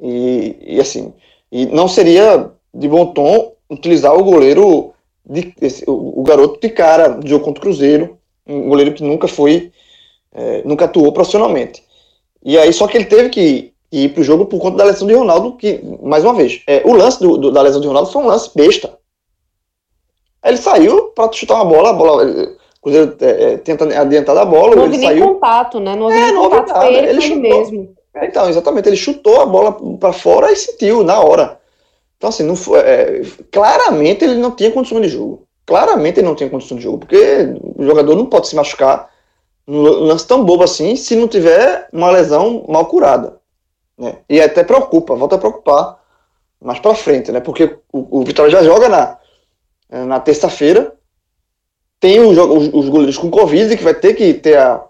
E, 0.00 0.56
e, 0.60 0.80
assim, 0.80 1.14
e 1.50 1.66
não 1.66 1.88
seria 1.88 2.50
de 2.74 2.88
bom 2.88 3.06
tom 3.12 3.54
utilizar 3.70 4.14
o 4.14 4.24
goleiro, 4.24 4.92
de, 5.24 5.54
esse, 5.60 5.84
o, 5.88 6.20
o, 6.20 6.22
garoto 6.22 6.60
de 6.60 6.68
cara 6.68 7.08
do 7.08 7.26
jogo 7.26 7.44
contra 7.44 7.60
o 7.60 7.62
Cruzeiro, 7.62 8.18
um 8.46 8.68
goleiro 8.68 8.92
que 8.92 9.02
nunca 9.02 9.26
foi, 9.26 9.72
é, 10.32 10.62
nunca 10.64 10.84
atuou 10.84 11.12
profissionalmente. 11.12 11.82
E 12.44 12.58
aí, 12.58 12.72
só 12.72 12.86
que 12.86 12.96
ele 12.96 13.06
teve 13.06 13.28
que 13.30 13.72
e 13.90 14.04
ir 14.04 14.08
pro 14.10 14.22
jogo 14.22 14.46
por 14.46 14.60
conta 14.60 14.78
da 14.78 14.84
lesão 14.84 15.06
de 15.06 15.14
Ronaldo, 15.14 15.56
que, 15.56 15.80
mais 16.02 16.24
uma 16.24 16.34
vez, 16.34 16.62
é, 16.66 16.82
o 16.84 16.92
lance 16.92 17.20
do, 17.20 17.36
do, 17.36 17.50
da 17.50 17.62
lesão 17.62 17.80
de 17.80 17.86
Ronaldo 17.86 18.10
foi 18.10 18.22
um 18.22 18.26
lance 18.26 18.50
besta. 18.54 18.98
Ele 20.44 20.56
saiu 20.56 21.04
para 21.14 21.32
chutar 21.32 21.54
uma 21.54 21.64
bola, 21.64 21.90
a 21.90 21.92
bola. 21.92 22.24
O 22.24 22.82
Cruzeiro 22.82 23.16
é, 23.20 23.52
é, 23.52 23.56
tenta 23.58 23.84
adiantar 23.84 24.34
da 24.34 24.44
bola. 24.44 24.76
Não 24.76 24.84
houve 24.84 24.96
nem 24.96 25.08
saiu... 25.08 25.34
contato, 25.34 25.80
né? 25.80 25.96
Não 25.96 26.04
houve 26.04 26.16
é, 26.16 26.26
nem 26.26 26.36
contato 26.36 26.68
nada. 26.68 26.86
ele, 26.86 27.08
ele 27.08 27.20
chutou, 27.20 27.40
mesmo. 27.40 27.96
É, 28.14 28.26
então, 28.26 28.48
exatamente, 28.48 28.88
ele 28.88 28.96
chutou 28.96 29.40
a 29.40 29.46
bola 29.46 29.76
para 29.98 30.12
fora 30.12 30.52
e 30.52 30.56
sentiu 30.56 31.02
na 31.02 31.20
hora. 31.20 31.58
Então, 32.16 32.30
assim, 32.30 32.44
não 32.44 32.56
foi, 32.56 32.78
é, 32.78 33.22
claramente 33.50 34.24
ele 34.24 34.36
não 34.36 34.52
tinha 34.52 34.70
condição 34.70 35.00
de 35.00 35.08
jogo. 35.08 35.46
Claramente 35.66 36.20
ele 36.20 36.28
não 36.28 36.34
tinha 36.34 36.48
condição 36.48 36.76
de 36.76 36.84
jogo, 36.84 36.98
porque 36.98 37.54
o 37.76 37.84
jogador 37.84 38.14
não 38.14 38.26
pode 38.26 38.46
se 38.48 38.54
machucar 38.56 39.10
num 39.66 39.82
lance 39.82 40.26
tão 40.26 40.44
bobo 40.44 40.62
assim 40.62 40.94
se 40.94 41.16
não 41.16 41.26
tiver 41.26 41.88
uma 41.92 42.10
lesão 42.10 42.64
mal 42.68 42.86
curada. 42.86 43.40
Né? 43.98 44.18
E 44.28 44.40
até 44.40 44.62
preocupa, 44.62 45.14
volta 45.14 45.36
a 45.36 45.38
preocupar 45.38 46.04
mais 46.60 46.78
para 46.78 46.94
frente, 46.94 47.30
né? 47.32 47.40
Porque 47.40 47.78
o, 47.92 48.20
o, 48.20 48.24
Vitória 48.24 48.50
já 48.50 48.62
joga 48.62 48.88
na, 48.88 49.18
na 50.06 50.20
terça-feira, 50.20 50.94
tem 52.00 52.20
os, 52.20 52.36
os, 52.36 52.70
os, 52.72 52.88
goleiros 52.88 53.16
com 53.16 53.30
Covid, 53.30 53.76
que 53.76 53.84
vai 53.84 53.94
ter 53.94 54.14
que 54.14 54.34
ter 54.34 54.58
a, 54.58 54.84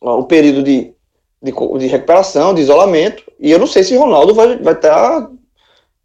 o 0.00 0.24
período 0.24 0.62
de, 0.62 0.94
de, 1.42 1.52
de, 1.52 1.86
recuperação, 1.86 2.54
de 2.54 2.62
isolamento, 2.62 3.22
e 3.38 3.50
eu 3.50 3.58
não 3.58 3.66
sei 3.66 3.82
se 3.82 3.96
Ronaldo 3.96 4.34
vai 4.34 4.54
estar 4.54 4.62
vai 4.62 4.74
tá 4.74 5.30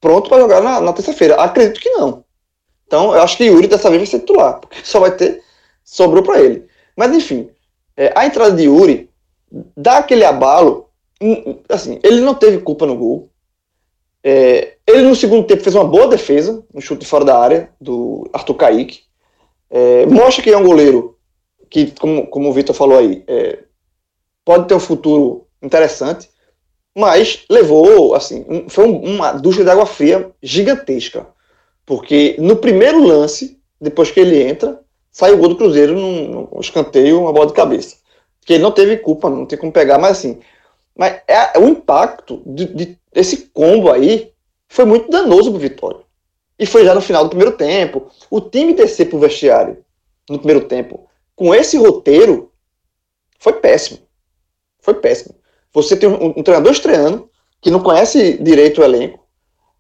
pronto 0.01 0.29
para 0.29 0.41
jogar 0.41 0.61
na, 0.61 0.81
na 0.81 0.93
terça-feira. 0.93 1.35
Acredito 1.35 1.79
que 1.79 1.89
não. 1.89 2.23
Então, 2.87 3.13
eu 3.13 3.21
acho 3.21 3.37
que 3.37 3.45
Yuri 3.45 3.67
dessa 3.67 3.89
vez 3.89 4.01
vai 4.01 4.07
ser 4.07 4.19
titular, 4.19 4.59
porque 4.59 4.79
só 4.83 4.99
vai 4.99 5.15
ter, 5.15 5.41
sobrou 5.83 6.23
para 6.23 6.41
ele. 6.41 6.67
Mas, 6.95 7.13
enfim, 7.13 7.49
é, 7.97 8.13
a 8.15 8.25
entrada 8.25 8.55
de 8.55 8.63
Yuri 8.63 9.09
dá 9.75 9.97
aquele 9.97 10.23
abalo 10.23 10.84
assim, 11.69 11.99
ele 12.03 12.21
não 12.21 12.35
teve 12.35 12.59
culpa 12.59 12.85
no 12.85 12.97
gol. 12.97 13.31
É, 14.23 14.77
ele 14.87 15.03
no 15.03 15.15
segundo 15.15 15.45
tempo 15.45 15.63
fez 15.63 15.75
uma 15.75 15.85
boa 15.85 16.07
defesa, 16.07 16.63
um 16.73 16.81
chute 16.81 17.05
fora 17.05 17.23
da 17.23 17.37
área 17.37 17.69
do 17.79 18.29
Arthur 18.33 18.55
Kaique. 18.55 19.01
É, 19.69 20.05
mostra 20.05 20.43
que 20.43 20.49
é 20.49 20.57
um 20.57 20.65
goleiro 20.65 21.17
que, 21.69 21.91
como, 21.99 22.27
como 22.27 22.49
o 22.49 22.53
Vitor 22.53 22.75
falou 22.75 22.97
aí, 22.97 23.23
é, 23.27 23.59
pode 24.43 24.67
ter 24.67 24.73
um 24.73 24.79
futuro 24.79 25.47
interessante, 25.61 26.29
mas 26.95 27.43
levou, 27.49 28.15
assim, 28.15 28.45
um, 28.47 28.69
foi 28.69 28.85
uma 28.85 29.33
ducha 29.33 29.63
de 29.63 29.69
água 29.69 29.85
fria 29.85 30.31
gigantesca. 30.41 31.27
Porque 31.85 32.35
no 32.39 32.55
primeiro 32.55 33.03
lance, 33.03 33.59
depois 33.79 34.09
que 34.09 34.19
ele 34.19 34.41
entra, 34.41 34.79
sai 35.11 35.33
o 35.33 35.37
gol 35.37 35.49
do 35.49 35.57
Cruzeiro 35.57 35.93
num, 35.93 36.47
num 36.51 36.59
escanteio, 36.59 37.21
uma 37.21 37.33
bola 37.33 37.47
de 37.47 37.53
cabeça. 37.53 37.97
Que 38.41 38.53
ele 38.53 38.63
não 38.63 38.71
teve 38.71 38.97
culpa, 38.97 39.29
não 39.29 39.45
tem 39.45 39.57
como 39.57 39.71
pegar, 39.71 39.97
mas 39.97 40.17
assim. 40.17 40.39
Mas 40.97 41.21
é, 41.27 41.59
o 41.59 41.67
impacto 41.67 42.41
de, 42.45 42.65
de, 42.65 42.99
desse 43.11 43.47
combo 43.47 43.91
aí 43.91 44.31
foi 44.67 44.85
muito 44.85 45.09
danoso 45.09 45.51
pro 45.51 45.59
Vitória. 45.59 46.01
E 46.57 46.65
foi 46.65 46.85
já 46.85 46.95
no 46.95 47.01
final 47.01 47.23
do 47.23 47.29
primeiro 47.29 47.57
tempo. 47.57 48.09
O 48.29 48.39
time 48.39 48.73
descer 48.73 49.09
pro 49.09 49.19
vestiário 49.19 49.83
no 50.29 50.37
primeiro 50.37 50.67
tempo 50.67 51.07
com 51.35 51.53
esse 51.53 51.77
roteiro 51.77 52.51
foi 53.37 53.53
péssimo. 53.53 53.99
Foi 54.79 54.93
péssimo. 54.93 55.35
Você 55.73 55.97
tem 55.97 56.07
um, 56.07 56.33
um 56.37 56.43
treinador 56.43 56.71
estreando 56.71 57.29
que 57.61 57.69
não 57.69 57.81
conhece 57.81 58.37
direito 58.41 58.79
o 58.79 58.83
elenco. 58.83 59.25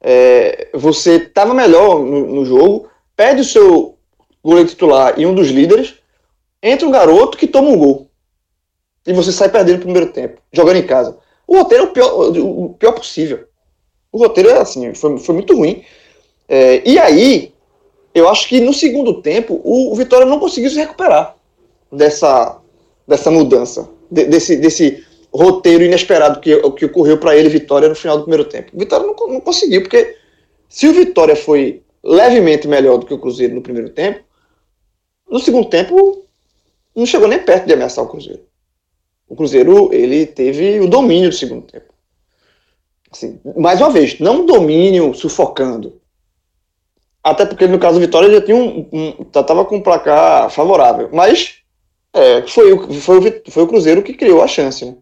É, 0.01 0.69
você 0.73 1.15
estava 1.15 1.53
melhor 1.53 1.99
no, 1.99 2.27
no, 2.27 2.45
jogo, 2.45 2.89
perde 3.15 3.41
o 3.41 3.45
seu 3.45 3.97
goleiro 4.43 4.69
titular 4.69 5.19
e 5.19 5.25
um 5.25 5.33
dos 5.33 5.47
líderes, 5.47 5.95
entra 6.61 6.87
um 6.87 6.91
garoto 6.91 7.37
que 7.37 7.47
toma 7.47 7.69
um 7.69 7.77
gol. 7.77 8.09
E 9.05 9.13
você 9.13 9.31
sai 9.31 9.49
perdendo 9.49 9.77
no 9.77 9.83
primeiro 9.83 10.11
tempo, 10.11 10.41
jogando 10.51 10.77
em 10.77 10.85
casa. 10.85 11.17
O 11.47 11.57
roteiro 11.57 11.85
é 11.85 11.87
o 11.87 11.91
pior, 11.91 12.37
o 12.37 12.69
pior 12.73 12.91
possível. 12.93 13.45
O 14.11 14.17
roteiro 14.17 14.49
é 14.49 14.57
assim, 14.57 14.93
foi, 14.93 15.17
foi 15.19 15.35
muito 15.35 15.55
ruim. 15.55 15.83
É, 16.47 16.81
e 16.87 16.97
aí, 16.97 17.53
eu 18.13 18.29
acho 18.29 18.47
que 18.47 18.59
no 18.59 18.73
segundo 18.73 19.21
tempo, 19.21 19.61
o, 19.63 19.91
o 19.91 19.95
Vitória 19.95 20.25
não 20.25 20.39
conseguiu 20.39 20.69
se 20.69 20.77
recuperar 20.77 21.35
dessa, 21.91 22.59
dessa 23.07 23.29
mudança, 23.29 23.89
de, 24.09 24.25
desse, 24.25 24.57
desse 24.57 25.03
roteiro 25.33 25.83
inesperado 25.83 26.39
que, 26.39 26.57
que 26.71 26.85
ocorreu 26.85 27.19
para 27.19 27.35
ele, 27.35 27.49
Vitória, 27.49 27.89
no 27.89 27.95
final 27.95 28.17
do 28.17 28.23
primeiro 28.23 28.45
tempo. 28.45 28.71
O 28.73 28.79
Vitória 28.79 29.05
não, 29.05 29.15
não 29.27 29.41
conseguiu, 29.41 29.81
porque 29.81 30.15
se 30.69 30.87
o 30.87 30.93
Vitória 30.93 31.35
foi 31.35 31.83
levemente 32.03 32.67
melhor 32.67 32.97
do 32.97 33.05
que 33.05 33.13
o 33.13 33.19
Cruzeiro 33.19 33.53
no 33.53 33.61
primeiro 33.61 33.89
tempo, 33.89 34.23
no 35.29 35.39
segundo 35.39 35.69
tempo 35.69 36.23
não 36.95 37.05
chegou 37.05 37.27
nem 37.27 37.39
perto 37.39 37.65
de 37.65 37.73
ameaçar 37.73 38.05
o 38.05 38.07
Cruzeiro. 38.07 38.41
O 39.27 39.35
Cruzeiro 39.35 39.93
ele 39.93 40.25
teve 40.25 40.79
o 40.79 40.87
domínio 40.87 41.29
do 41.29 41.35
segundo 41.35 41.63
tempo. 41.63 41.93
Assim, 43.11 43.39
mais 43.57 43.79
uma 43.79 43.89
vez, 43.89 44.19
não 44.19 44.45
domínio 44.45 45.13
sufocando. 45.13 46.01
Até 47.23 47.45
porque 47.45 47.65
no 47.65 47.79
caso 47.79 47.99
do 47.99 48.05
Vitória 48.05 48.27
ele 48.27 48.35
já 48.35 48.45
tinha 48.45 48.55
um, 48.55 48.87
um 48.91 49.11
tava 49.25 49.65
com 49.65 49.77
um 49.77 49.81
placar 49.81 50.49
favorável, 50.51 51.09
mas 51.11 51.55
é, 52.13 52.45
foi, 52.47 52.71
o, 52.71 52.93
foi, 52.93 53.17
o, 53.17 53.51
foi 53.51 53.63
o 53.63 53.67
Cruzeiro 53.67 54.03
que 54.03 54.13
criou 54.13 54.41
a 54.41 54.47
chance. 54.47 54.85
Né? 54.85 54.95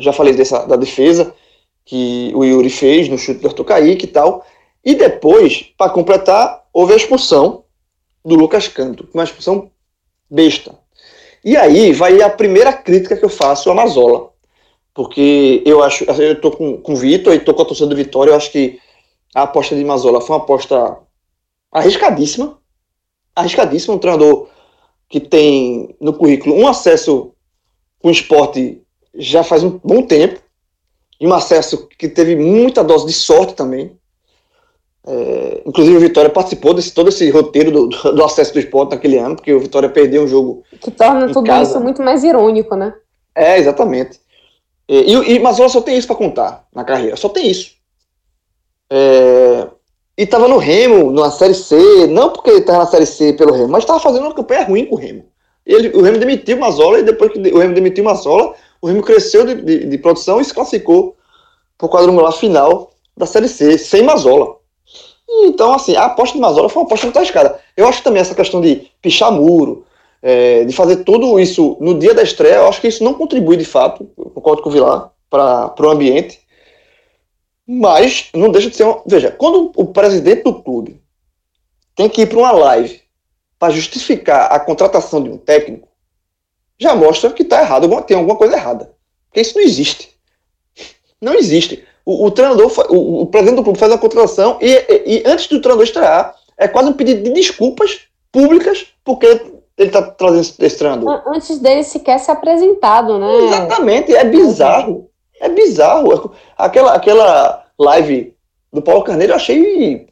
Já 0.00 0.12
falei 0.12 0.34
dessa, 0.34 0.64
da 0.64 0.76
defesa 0.76 1.34
que 1.84 2.32
o 2.34 2.44
Yuri 2.44 2.70
fez 2.70 3.08
no 3.08 3.18
chute 3.18 3.40
do 3.40 3.48
Arthur 3.48 3.64
Kaique 3.64 4.06
e 4.06 4.08
tal. 4.08 4.46
E 4.84 4.94
depois, 4.94 5.62
para 5.76 5.92
completar, 5.92 6.64
houve 6.72 6.92
a 6.92 6.96
expulsão 6.96 7.64
do 8.24 8.34
Lucas 8.34 8.68
Canto, 8.68 9.08
uma 9.12 9.24
expulsão 9.24 9.70
besta. 10.30 10.78
E 11.44 11.56
aí 11.56 11.92
vai 11.92 12.20
a 12.22 12.30
primeira 12.30 12.72
crítica 12.72 13.16
que 13.16 13.24
eu 13.24 13.28
faço 13.28 13.68
ao 13.68 13.74
Mazola. 13.74 14.30
Porque 14.94 15.62
eu 15.64 15.82
acho, 15.82 16.04
eu 16.04 16.40
tô 16.40 16.50
com, 16.50 16.76
com 16.76 16.92
o 16.92 16.96
Vitor 16.96 17.34
e 17.34 17.40
tô 17.40 17.54
com 17.54 17.62
a 17.62 17.64
torcida 17.64 17.88
do 17.88 17.96
Vitória, 17.96 18.30
eu 18.30 18.36
acho 18.36 18.52
que 18.52 18.78
a 19.34 19.42
aposta 19.42 19.74
de 19.74 19.84
Mazola 19.84 20.20
foi 20.20 20.36
uma 20.36 20.42
aposta 20.42 20.98
arriscadíssima. 21.70 22.58
Arriscadíssima, 23.34 23.94
um 23.94 23.98
treinador 23.98 24.48
que 25.08 25.20
tem 25.20 25.94
no 26.00 26.12
currículo 26.12 26.54
um 26.54 26.66
acesso 26.66 27.32
com 28.00 28.08
o 28.08 28.12
esporte 28.12 28.82
já 29.14 29.44
faz 29.44 29.62
um 29.62 29.78
bom 29.82 30.02
tempo, 30.02 30.40
e 31.22 31.26
um 31.26 31.32
acesso 31.32 31.86
que 31.86 32.08
teve 32.08 32.34
muita 32.34 32.82
dose 32.82 33.06
de 33.06 33.12
sorte 33.12 33.54
também. 33.54 33.96
É, 35.04 35.62
inclusive 35.66 35.96
o 35.96 36.00
Vitória 36.00 36.30
participou 36.30 36.72
desse 36.72 36.92
todo 36.92 37.08
esse 37.08 37.28
roteiro 37.28 37.72
do, 37.72 37.88
do, 37.88 38.24
acesso 38.24 38.52
do 38.52 38.60
esporte 38.60 38.92
naquele 38.92 39.18
ano, 39.18 39.34
porque 39.34 39.52
o 39.52 39.60
Vitória 39.60 39.88
perdeu 39.88 40.22
um 40.22 40.28
jogo. 40.28 40.62
Que 40.80 40.90
torna 40.90 41.26
tudo 41.32 41.46
casa. 41.46 41.70
isso 41.70 41.80
muito 41.80 42.02
mais 42.02 42.22
irônico, 42.22 42.76
né? 42.76 42.94
É, 43.34 43.58
exatamente. 43.58 44.20
E, 44.88 45.12
e, 45.12 45.38
mas 45.40 45.58
ela 45.58 45.68
só 45.68 45.80
tem 45.80 45.96
isso 45.96 46.06
para 46.06 46.16
contar 46.16 46.66
na 46.72 46.84
carreira, 46.84 47.16
só 47.16 47.28
tem 47.28 47.50
isso. 47.50 47.72
É, 48.90 49.66
e 50.16 50.26
tava 50.26 50.46
no 50.46 50.58
Remo, 50.58 51.10
na 51.10 51.30
Série 51.30 51.54
C, 51.54 52.06
não 52.06 52.30
porque 52.30 52.50
ele 52.50 52.60
tava 52.60 52.80
na 52.80 52.86
Série 52.86 53.06
C 53.06 53.32
pelo 53.32 53.52
Remo, 53.52 53.68
mas 53.68 53.84
tava 53.84 53.98
fazendo 53.98 54.24
uma 54.24 54.34
campanha 54.34 54.64
ruim 54.64 54.86
com 54.86 54.94
o 54.94 54.98
Remo. 54.98 55.24
Ele, 55.64 55.88
o 55.96 56.02
Remo 56.02 56.18
demitiu 56.18 56.58
Mazola 56.58 57.00
e 57.00 57.02
depois 57.02 57.32
que 57.32 57.38
o 57.38 57.58
Remo 57.58 57.74
demitiu 57.74 58.04
Mazola, 58.04 58.54
o 58.80 58.86
Remo 58.86 59.02
cresceu 59.02 59.46
de, 59.46 59.54
de, 59.54 59.86
de 59.86 59.98
produção 59.98 60.40
e 60.40 60.44
se 60.44 60.52
classificou 60.52 61.16
para 61.78 61.86
o 61.86 61.90
quadrangular 61.90 62.32
final 62.32 62.90
da 63.16 63.26
Série 63.26 63.48
C, 63.48 63.78
sem 63.78 64.02
Mazola. 64.02 64.61
Então, 65.44 65.74
assim, 65.74 65.96
a 65.96 66.04
aposta 66.04 66.34
de 66.34 66.40
Mazola 66.40 66.68
foi 66.68 66.82
uma 66.82 66.86
aposta 66.86 67.06
muito 67.06 67.16
arriscada. 67.16 67.58
Eu 67.76 67.86
acho 67.88 68.02
também 68.02 68.20
essa 68.20 68.34
questão 68.34 68.60
de 68.60 68.90
pichar 69.00 69.32
muro, 69.32 69.86
é, 70.22 70.64
de 70.64 70.72
fazer 70.72 70.96
tudo 71.04 71.40
isso 71.40 71.76
no 71.80 71.98
dia 71.98 72.14
da 72.14 72.22
estreia, 72.22 72.56
eu 72.56 72.68
acho 72.68 72.80
que 72.80 72.88
isso 72.88 73.02
não 73.02 73.14
contribui 73.14 73.56
de 73.56 73.64
fato, 73.64 74.04
concordo 74.34 74.62
com 74.62 74.68
o 74.68 74.72
Vilar, 74.72 75.10
para 75.28 75.74
o 75.80 75.90
ambiente. 75.90 76.40
Mas 77.66 78.28
não 78.34 78.50
deixa 78.50 78.70
de 78.70 78.76
ser. 78.76 78.84
Uma... 78.84 79.02
Veja, 79.06 79.30
quando 79.30 79.72
o 79.76 79.86
presidente 79.86 80.42
do 80.42 80.62
clube 80.62 81.00
tem 81.96 82.08
que 82.08 82.22
ir 82.22 82.26
para 82.26 82.38
uma 82.38 82.52
live 82.52 83.00
para 83.58 83.72
justificar 83.72 84.52
a 84.52 84.60
contratação 84.60 85.22
de 85.22 85.30
um 85.30 85.38
técnico, 85.38 85.88
já 86.78 86.94
mostra 86.94 87.32
que 87.32 87.42
está 87.42 87.62
errado, 87.62 87.88
tem 88.02 88.16
alguma 88.16 88.36
coisa 88.36 88.56
errada. 88.56 88.92
Porque 89.28 89.40
isso 89.40 89.56
não 89.56 89.64
existe. 89.64 90.12
Não 91.20 91.34
existe. 91.34 91.84
O, 92.04 92.26
o 92.26 92.30
treinador, 92.30 92.72
o, 92.90 93.22
o, 93.22 93.26
presidente 93.26 93.56
do 93.56 93.62
clube 93.62 93.78
faz 93.78 93.92
a 93.92 93.98
contratação 93.98 94.58
e, 94.60 94.66
e, 94.70 95.02
e, 95.06 95.22
antes 95.24 95.46
do 95.46 95.60
treinador 95.60 95.84
estrear, 95.84 96.34
é 96.58 96.66
quase 96.66 96.88
um 96.88 96.92
pedido 96.92 97.22
de 97.22 97.30
desculpas 97.30 98.00
públicas 98.32 98.86
porque 99.04 99.26
ele 99.26 99.88
está 99.88 100.02
trazendo 100.02 100.40
esse 100.40 100.78
treinador. 100.78 101.22
Antes 101.26 101.58
dele 101.58 101.84
sequer 101.84 102.18
ser 102.18 102.32
apresentado, 102.32 103.18
né? 103.18 103.36
Exatamente, 103.36 104.14
é 104.14 104.24
bizarro. 104.24 105.08
É 105.40 105.48
bizarro. 105.48 106.32
Aquela, 106.56 106.94
aquela 106.94 107.64
live 107.78 108.34
do 108.72 108.82
Paulo 108.82 109.04
Carneiro 109.04 109.32
eu 109.32 109.36
achei 109.36 110.06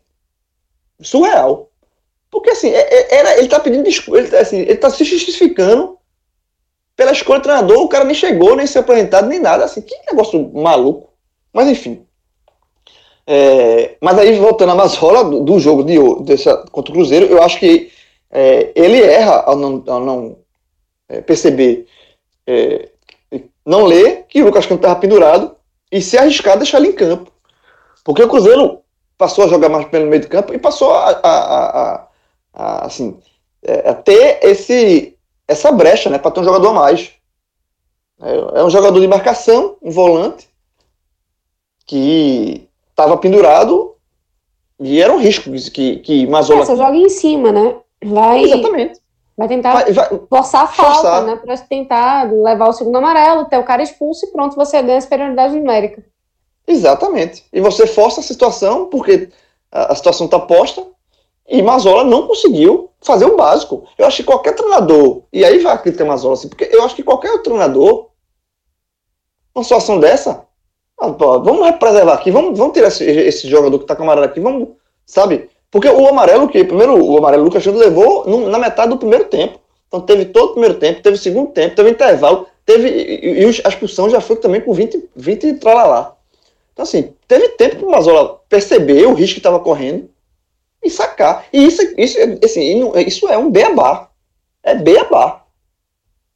surreal. 1.01 1.71
Porque 2.31 2.51
assim, 2.51 2.69
é, 2.69 2.81
é, 2.81 3.19
era, 3.19 3.33
ele 3.35 3.47
está 3.47 3.59
pedindo 3.59 3.85
desculpa, 3.85 4.21
ele, 4.21 4.37
assim, 4.37 4.59
ele 4.61 4.77
tá 4.77 4.89
se 4.91 5.03
justificando 5.05 5.99
pela 6.95 7.13
escolha 7.13 7.41
do 7.41 7.45
treinador, 7.45 7.79
o 7.79 7.89
cara 7.89 8.05
nem 8.05 8.15
chegou, 8.15 8.55
nem 8.55 8.67
se 8.67 8.79
apresentado, 8.79 9.27
nem 9.27 9.41
nada. 9.41 9.65
Assim, 9.65 9.81
que 9.81 9.95
negócio 10.07 10.51
maluco. 10.53 11.10
Mas 11.53 11.69
enfim. 11.69 12.07
É, 13.27 13.97
mas 14.01 14.19
aí, 14.19 14.39
voltando 14.39 14.73
à 14.73 14.75
Mazola, 14.75 15.25
do, 15.25 15.45
do 15.45 15.61
jogo 15.61 15.85
de, 15.85 15.97
contra 16.71 16.93
o 16.93 16.95
Cruzeiro, 16.95 17.27
eu 17.27 17.43
acho 17.43 17.59
que 17.59 17.93
é, 18.31 18.73
ele 18.75 19.01
erra 19.01 19.43
ao 19.47 19.57
não, 19.57 19.85
ao 19.87 20.01
não 20.01 20.39
é, 21.09 21.21
perceber, 21.21 21.87
é, 22.47 22.89
não 23.65 23.85
ler 23.85 24.25
que 24.29 24.43
o 24.43 24.47
Lucas 24.47 24.67
Campos 24.67 24.85
estava 24.85 25.01
pendurado 25.01 25.57
e 25.93 26.01
se 26.01 26.19
arriscar 26.19 26.57
deixar 26.57 26.79
ele 26.79 26.89
em 26.89 26.93
campo. 26.93 27.31
Porque 28.05 28.23
o 28.23 28.29
Cruzeiro 28.29 28.81
passou 29.17 29.45
a 29.45 29.49
jogar 29.49 29.69
mais 29.69 29.87
pelo 29.87 30.07
meio 30.07 30.23
de 30.23 30.29
campo 30.29 30.53
e 30.53 30.59
passou 30.59 30.93
a, 30.93 31.11
a, 31.11 31.21
a, 31.23 32.09
a 32.55 32.87
assim, 32.87 33.19
é, 33.63 33.91
a 33.91 33.95
ter 33.95 34.41
esse, 34.43 35.17
essa 35.47 35.71
brecha, 35.71 36.11
né, 36.11 36.19
para 36.19 36.31
ter 36.33 36.41
um 36.41 36.45
jogador 36.45 36.71
a 36.71 36.75
mais. 36.75 37.13
É, 38.21 38.61
é 38.61 38.65
um 38.65 38.71
jogador 38.71 38.99
de 38.99 39.07
marcação, 39.07 39.77
um 39.81 39.91
volante, 39.91 40.50
que 41.91 42.69
estava 42.91 43.17
pendurado 43.17 43.97
e 44.79 45.03
era 45.03 45.13
um 45.13 45.19
risco 45.19 45.51
que, 45.73 45.97
que 45.97 46.25
Mazola... 46.29 46.61
É, 46.61 46.65
você 46.65 46.77
joga 46.77 46.97
em 46.97 47.09
cima, 47.09 47.51
né? 47.51 47.77
Vai, 48.05 48.45
Exatamente. 48.45 49.01
Vai 49.37 49.49
tentar 49.49 49.73
vai, 49.73 49.93
vai, 49.93 50.21
forçar 50.29 50.65
a 50.65 50.67
falta, 50.69 50.93
forçar. 50.95 51.25
né? 51.25 51.35
Para 51.35 51.59
tentar 51.59 52.31
levar 52.31 52.69
o 52.69 52.73
segundo 52.73 52.97
amarelo, 52.97 53.47
ter 53.47 53.59
o 53.59 53.65
cara 53.65 53.83
expulso 53.83 54.25
e 54.25 54.31
pronto, 54.31 54.55
você 54.55 54.81
ganha 54.81 54.99
a 54.99 55.01
superioridade 55.01 55.57
numérica. 55.57 56.05
Exatamente. 56.65 57.45
E 57.53 57.61
você 57.61 57.89
força 57.89 58.21
a 58.21 58.23
situação, 58.23 58.87
porque 58.87 59.29
a, 59.73 59.93
a 59.93 59.95
situação 59.97 60.27
está 60.27 60.39
posta, 60.39 60.87
e 61.49 61.61
Mazola 61.61 62.05
não 62.05 62.29
conseguiu 62.29 62.91
fazer 63.01 63.25
o 63.25 63.37
básico. 63.37 63.85
Eu 63.99 64.07
acho 64.07 64.19
que 64.19 64.25
qualquer 64.25 64.55
treinador, 64.55 65.25
e 65.33 65.45
aí 65.45 65.59
vai 65.59 65.75
a 65.75 65.79
crítica 65.79 66.05
Mazola, 66.05 66.35
assim, 66.35 66.49
porque 66.49 66.69
eu 66.71 66.85
acho 66.85 66.95
que 66.95 67.03
qualquer 67.03 67.37
treinador, 67.43 68.11
numa 69.53 69.65
situação 69.65 69.99
dessa, 69.99 70.47
pô, 71.01 71.41
vamos 71.43 71.71
preservar 71.77 72.15
aqui, 72.15 72.31
vamos, 72.31 72.59
vamos 72.59 72.75
tirar 72.75 72.89
esse, 72.89 73.05
esse 73.05 73.49
jogador 73.49 73.79
que 73.79 73.85
está 73.85 73.97
com 73.97 74.03
amarelo 74.03 74.27
aqui, 74.27 74.41
vamos, 74.41 74.69
sabe? 75.07 75.49
Porque 75.71 75.89
o 75.89 76.07
amarelo, 76.07 76.49
que 76.49 76.65
primeiro 76.65 77.03
o 77.03 77.17
amarelo 77.17 77.45
Lucas 77.45 77.63
Santos 77.63 77.81
levou 77.81 78.27
no, 78.27 78.49
na 78.49 78.59
metade 78.59 78.91
do 78.91 78.99
primeiro 78.99 79.25
tempo. 79.25 79.61
Então 79.89 80.01
teve 80.01 80.27
todo 80.27 80.51
o 80.51 80.53
primeiro 80.53 80.75
tempo, 80.75 81.03
teve 81.03 81.17
o 81.17 81.19
segundo 81.19 81.51
tempo, 81.53 81.75
teve 81.75 81.91
intervalo, 81.91 82.47
teve. 82.67 82.89
E, 82.89 83.43
e 83.43 83.45
a 83.65 83.69
expulsão 83.69 84.11
já 84.11 84.21
foi 84.21 84.37
também 84.37 84.61
com 84.61 84.73
20, 84.73 85.11
20 85.15 85.55
tralalá. 85.55 86.17
Então, 86.73 86.83
assim, 86.83 87.13
teve 87.27 87.51
tempo 87.51 87.77
para 87.77 87.87
o 87.87 87.91
Mazola 87.91 88.41
perceber 88.49 89.07
o 89.07 89.15
risco 89.15 89.35
que 89.35 89.41
estava 89.41 89.61
correndo 89.61 90.09
e 90.83 90.89
sacar. 90.89 91.47
E 91.53 91.65
isso, 91.65 91.83
isso, 91.97 92.19
assim, 92.45 92.93
isso 93.07 93.29
é 93.29 93.37
um 93.37 93.51
beabá. 93.51 94.09
É 94.63 94.75
beabá. 94.75 95.45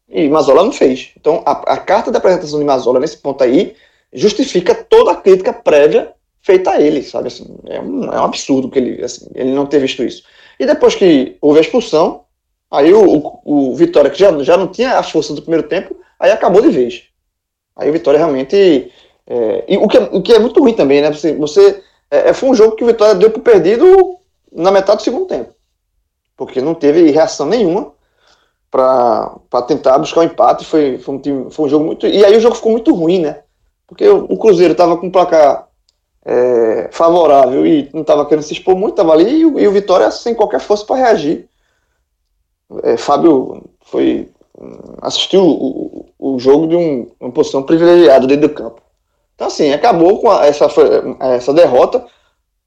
E 0.09 0.29
Mazola 0.29 0.65
não 0.65 0.73
fez. 0.73 1.11
Então, 1.17 1.43
a, 1.47 1.75
a 1.75 1.77
carta 1.79 2.11
da 2.11 2.19
apresentação 2.19 2.59
de 2.59 2.65
Mazola 2.65 3.01
nesse 3.01 3.17
ponto 3.17 3.43
aí 3.43 3.75
justifica 4.15 4.75
toda 4.75 5.11
a 5.11 5.17
crítica 5.17 5.53
prévia 5.53 6.13
feita 6.41 6.71
a 6.71 6.81
ele, 6.81 7.03
sabe? 7.03 7.29
Assim, 7.29 7.57
é, 7.67 7.81
um, 7.81 8.05
é 8.05 8.21
um 8.21 8.25
absurdo 8.25 8.71
que 8.71 8.79
ele, 8.79 9.05
assim, 9.05 9.27
ele 9.35 9.53
não 9.53 9.67
ter 9.67 9.81
visto 9.81 10.05
isso. 10.05 10.23
E 10.59 10.65
depois 10.65 10.95
que 10.95 11.37
houve 11.41 11.59
a 11.59 11.63
expulsão, 11.63 12.25
aí 12.71 12.93
o, 12.93 13.41
o, 13.45 13.71
o 13.71 13.75
Vitória, 13.75 14.11
que 14.11 14.19
já, 14.19 14.37
já 14.43 14.57
não 14.57 14.69
tinha 14.69 14.99
a 14.99 15.03
força 15.03 15.35
do 15.35 15.43
primeiro 15.43 15.69
tempo, 15.69 15.97
aí 16.19 16.31
acabou 16.31 16.63
de 16.63 16.69
vez. 16.69 17.05
Aí 17.75 17.91
o 17.91 17.93
Vitória 17.93 18.19
realmente. 18.19 18.93
É, 19.27 19.65
e 19.67 19.77
o 19.77 19.89
que, 19.89 19.97
é, 19.97 20.09
o 20.13 20.23
que 20.23 20.33
é 20.33 20.39
muito 20.39 20.61
ruim 20.61 20.75
também, 20.75 21.01
né? 21.01 21.11
Você, 21.11 21.35
você 21.35 21.83
é, 22.11 22.31
é, 22.31 22.33
foi 22.33 22.51
um 22.51 22.55
jogo 22.55 22.77
que 22.77 22.85
o 22.85 22.87
Vitória 22.87 23.15
deu 23.15 23.31
por 23.31 23.41
perdido 23.41 24.19
na 24.53 24.71
metade 24.71 24.99
do 24.99 25.03
segundo 25.03 25.27
tempo. 25.27 25.53
Porque 26.37 26.61
não 26.61 26.75
teve 26.75 27.11
reação 27.11 27.47
nenhuma 27.47 27.93
para 28.71 29.63
tentar 29.67 29.99
buscar 29.99 30.21
o 30.21 30.23
um 30.23 30.27
empate. 30.27 30.65
Foi, 30.65 30.99
foi, 30.99 31.15
um 31.15 31.19
time, 31.19 31.51
foi 31.51 31.67
um 31.67 31.69
jogo 31.69 31.85
muito. 31.85 32.07
E 32.07 32.25
aí 32.25 32.37
o 32.37 32.41
jogo 32.41 32.55
ficou 32.55 32.73
muito 32.73 32.95
ruim, 32.95 33.21
né? 33.21 33.43
Porque 33.87 34.09
o, 34.09 34.25
o 34.25 34.39
Cruzeiro 34.39 34.73
estava 34.73 34.97
com 34.97 35.07
um 35.07 35.11
placar 35.11 35.69
é, 36.25 36.89
favorável 36.91 37.67
e 37.67 37.89
não 37.93 38.03
estava 38.03 38.25
querendo 38.27 38.45
se 38.45 38.55
expor 38.55 38.77
muito, 38.77 38.95
estava 38.95 39.13
ali 39.13 39.31
e, 39.31 39.41
e, 39.41 39.69
o 39.69 39.73
Vitória 39.73 40.11
sem 40.11 40.35
qualquer 40.35 40.61
força 40.61 40.85
para 40.85 40.97
reagir. 40.97 41.49
É, 42.83 42.97
Fábio 42.97 43.63
foi 43.83 44.31
assistiu 45.03 45.43
o, 45.43 46.07
o, 46.19 46.35
o 46.35 46.39
jogo 46.39 46.69
de 46.69 46.77
um, 46.77 47.11
uma 47.21 47.33
posição 47.33 47.63
privilegiada 47.63 48.27
dentro 48.27 48.49
do 48.49 48.55
campo. 48.55 48.81
Então, 49.35 49.49
assim, 49.49 49.73
acabou 49.73 50.21
com 50.21 50.31
a, 50.31 50.47
essa, 50.47 50.67
essa 51.21 51.53
derrota 51.53 52.07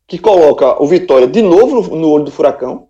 que 0.05 0.19
coloca 0.19 0.81
o 0.81 0.85
Vitória 0.85 1.27
de 1.27 1.41
novo 1.41 1.81
no, 1.81 1.95
no 1.95 2.09
olho 2.09 2.25
do 2.25 2.31
furacão. 2.31 2.89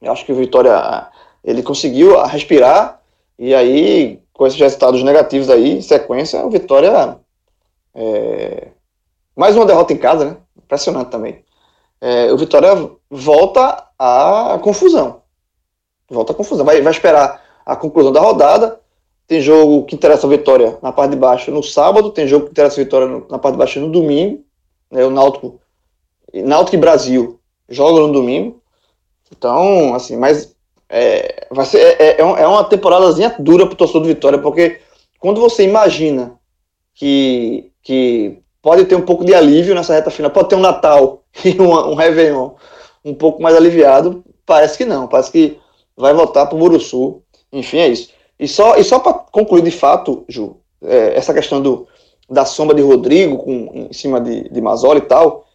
Eu 0.00 0.12
acho 0.12 0.24
que 0.24 0.32
o 0.32 0.36
Vitória 0.36 1.08
ele 1.42 1.62
conseguiu 1.62 2.20
respirar 2.24 3.00
e 3.38 3.54
aí, 3.54 4.22
com 4.34 4.46
esses 4.46 4.58
resultados 4.58 5.02
negativos 5.02 5.48
aí, 5.48 5.78
em 5.78 5.80
sequência, 5.80 6.44
o 6.44 6.50
Vitória. 6.50 7.18
É, 7.94 8.68
mais 9.34 9.56
uma 9.56 9.64
derrota 9.64 9.92
em 9.92 9.96
casa, 9.96 10.24
né? 10.24 10.36
Impressionante 10.58 11.10
também. 11.10 11.44
É, 12.00 12.32
o 12.32 12.36
Vitória 12.36 12.90
volta 13.08 13.88
à 13.98 14.58
confusão. 14.62 15.22
Volta 16.10 16.32
à 16.32 16.34
confusão. 16.34 16.66
Vai, 16.66 16.82
vai 16.82 16.92
esperar 16.92 17.42
a 17.64 17.76
conclusão 17.76 18.12
da 18.12 18.20
rodada. 18.20 18.80
Tem 19.26 19.40
jogo 19.40 19.86
que 19.86 19.94
interessa 19.94 20.26
a 20.26 20.30
vitória 20.30 20.76
na 20.82 20.92
parte 20.92 21.12
de 21.12 21.16
baixo 21.16 21.50
no 21.50 21.62
sábado, 21.62 22.10
tem 22.10 22.28
jogo 22.28 22.44
que 22.44 22.50
interessa 22.50 22.78
a 22.78 22.84
vitória 22.84 23.06
no, 23.06 23.26
na 23.30 23.38
parte 23.38 23.54
de 23.54 23.58
baixo 23.58 23.80
no 23.80 23.90
domingo. 23.90 24.44
Né, 24.90 25.02
o 25.04 25.10
Náutico, 25.10 25.60
Náutico 26.34 26.76
e 26.76 26.78
Brasil 26.78 27.40
jogam 27.68 28.08
no 28.08 28.12
domingo. 28.12 28.60
Então, 29.32 29.94
assim, 29.94 30.16
mas 30.16 30.53
é, 30.88 31.46
vai 31.50 31.66
ser, 31.66 31.78
é, 31.78 32.16
é, 32.16 32.20
é 32.20 32.46
uma 32.46 32.64
temporadazinha 32.64 33.34
dura 33.38 33.66
pro 33.66 33.76
torcedor 33.76 34.02
do 34.02 34.08
Vitória, 34.08 34.38
porque 34.38 34.80
quando 35.18 35.40
você 35.40 35.64
imagina 35.64 36.34
que, 36.94 37.70
que 37.82 38.38
pode 38.62 38.84
ter 38.84 38.94
um 38.94 39.02
pouco 39.02 39.24
de 39.24 39.34
alívio 39.34 39.74
nessa 39.74 39.94
reta 39.94 40.10
final, 40.10 40.30
pode 40.30 40.48
ter 40.48 40.56
um 40.56 40.60
Natal 40.60 41.24
e 41.44 41.60
um, 41.60 41.72
um 41.90 41.94
Réveillon 41.94 42.50
um 43.04 43.14
pouco 43.14 43.42
mais 43.42 43.56
aliviado, 43.56 44.24
parece 44.46 44.78
que 44.78 44.84
não, 44.84 45.06
parece 45.06 45.30
que 45.30 45.58
vai 45.96 46.14
voltar 46.14 46.46
pro 46.46 46.58
Muruçu 46.58 47.24
enfim, 47.54 47.78
é 47.78 47.88
isso. 47.88 48.10
E 48.38 48.48
só, 48.48 48.76
e 48.76 48.82
só 48.82 48.98
para 48.98 49.14
concluir 49.14 49.62
de 49.62 49.70
fato, 49.70 50.24
Ju, 50.28 50.56
é, 50.82 51.16
essa 51.16 51.32
questão 51.32 51.62
do, 51.62 51.86
da 52.28 52.44
sombra 52.44 52.74
de 52.74 52.82
Rodrigo 52.82 53.38
com, 53.38 53.86
em 53.88 53.92
cima 53.92 54.20
de, 54.20 54.48
de 54.48 54.60
Mazola 54.60 54.98
e 54.98 55.02
tal, 55.02 55.46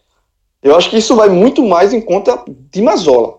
eu 0.64 0.76
acho 0.76 0.90
que 0.90 0.98
isso 0.98 1.16
vai 1.16 1.28
muito 1.28 1.62
mais 1.64 1.94
em 1.94 2.00
conta 2.00 2.42
de 2.48 2.82
Mazola. 2.82 3.39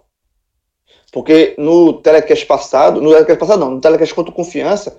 Porque 1.12 1.54
no 1.58 1.94
telecast 1.94 2.46
passado, 2.46 3.00
no 3.00 3.10
telecast 3.10 3.38
passado 3.38 3.60
não, 3.60 3.70
no 3.72 3.80
telecast 3.80 4.14
contra 4.14 4.32
Confiança, 4.32 4.98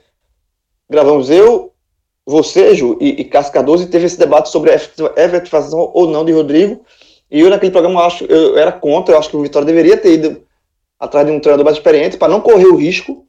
gravamos 0.89 1.29
eu, 1.29 1.71
você, 2.25 2.75
Ju, 2.75 2.97
e, 2.99 3.21
e 3.21 3.25
Cássio 3.25 3.53
Cardoso, 3.53 3.83
e 3.83 3.87
teve 3.87 4.05
esse 4.05 4.19
debate 4.19 4.49
sobre 4.49 4.71
a 4.71 4.75
efetivação 4.75 5.91
ou 5.93 6.07
não 6.07 6.25
de 6.25 6.31
Rodrigo, 6.31 6.83
e 7.29 7.39
eu 7.39 7.49
naquele 7.49 7.71
programa 7.71 8.01
eu 8.01 8.05
acho, 8.05 8.25
eu 8.25 8.57
era 8.57 8.71
contra, 8.71 9.15
eu 9.15 9.19
acho 9.19 9.29
que 9.29 9.37
o 9.37 9.41
Vitória 9.41 9.65
deveria 9.65 9.95
ter 9.95 10.13
ido 10.13 10.43
atrás 10.99 11.25
de 11.25 11.31
um 11.31 11.39
treinador 11.39 11.65
mais 11.65 11.77
experiente 11.77 12.17
para 12.17 12.31
não 12.31 12.41
correr 12.41 12.67
o 12.67 12.75
risco 12.75 13.25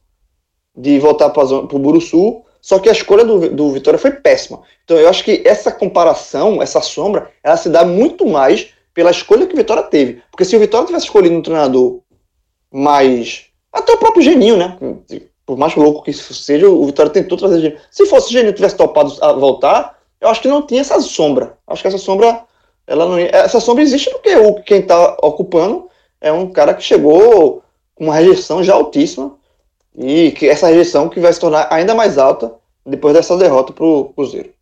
de 0.76 0.98
voltar 0.98 1.30
para 1.30 1.44
o 1.44 1.78
Buruçu, 1.78 2.42
só 2.60 2.78
que 2.78 2.88
a 2.88 2.92
escolha 2.92 3.24
do, 3.24 3.50
do 3.50 3.70
Vitória 3.70 3.98
foi 3.98 4.10
péssima. 4.10 4.62
Então 4.84 4.96
eu 4.96 5.08
acho 5.08 5.24
que 5.24 5.42
essa 5.44 5.70
comparação, 5.70 6.62
essa 6.62 6.80
sombra, 6.80 7.30
ela 7.42 7.56
se 7.56 7.68
dá 7.68 7.84
muito 7.84 8.26
mais 8.26 8.68
pela 8.92 9.10
escolha 9.10 9.46
que 9.46 9.54
o 9.54 9.56
Vitória 9.56 9.82
teve. 9.82 10.22
Porque 10.30 10.44
se 10.44 10.56
o 10.56 10.60
Vitória 10.60 10.86
tivesse 10.86 11.06
escolhido 11.06 11.34
um 11.34 11.42
treinador 11.42 12.00
mais. 12.72 13.46
Até 13.72 13.92
o 13.92 13.98
próprio 13.98 14.22
Geninho, 14.22 14.56
né? 14.56 14.76
Por 15.44 15.56
mais 15.56 15.74
louco 15.74 16.02
que 16.02 16.10
isso 16.10 16.32
seja, 16.34 16.68
o 16.68 16.86
Vitória 16.86 17.12
tentou 17.12 17.36
trazer 17.36 17.60
Geninho. 17.60 17.80
Se 17.90 18.06
fosse 18.06 18.28
o 18.28 18.32
Geninho 18.32 18.54
tivesse 18.54 18.76
topado 18.76 19.12
a 19.20 19.32
voltar, 19.32 19.98
eu 20.20 20.28
acho 20.28 20.40
que 20.40 20.48
não 20.48 20.62
tinha 20.62 20.80
essa 20.80 21.00
sombra. 21.00 21.58
Acho 21.66 21.82
que 21.82 21.88
essa 21.88 21.98
sombra. 21.98 22.44
Ela 22.86 23.06
não, 23.06 23.18
essa 23.18 23.60
sombra 23.60 23.82
existe 23.82 24.10
porque 24.10 24.34
o, 24.36 24.54
quem 24.62 24.80
está 24.80 25.16
ocupando 25.22 25.88
é 26.20 26.32
um 26.32 26.50
cara 26.50 26.74
que 26.74 26.82
chegou 26.82 27.62
com 27.94 28.04
uma 28.04 28.14
rejeição 28.14 28.62
já 28.62 28.74
altíssima 28.74 29.36
e 29.96 30.32
que 30.32 30.48
essa 30.48 30.68
rejeição 30.68 31.08
que 31.08 31.20
vai 31.20 31.32
se 31.32 31.40
tornar 31.40 31.68
ainda 31.70 31.94
mais 31.94 32.18
alta 32.18 32.54
depois 32.84 33.14
dessa 33.14 33.36
derrota 33.36 33.72
para 33.72 33.84
o 33.84 34.12
Cruzeiro. 34.12 34.52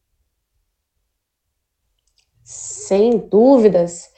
Sem 2.42 3.18
dúvidas. 3.18 4.11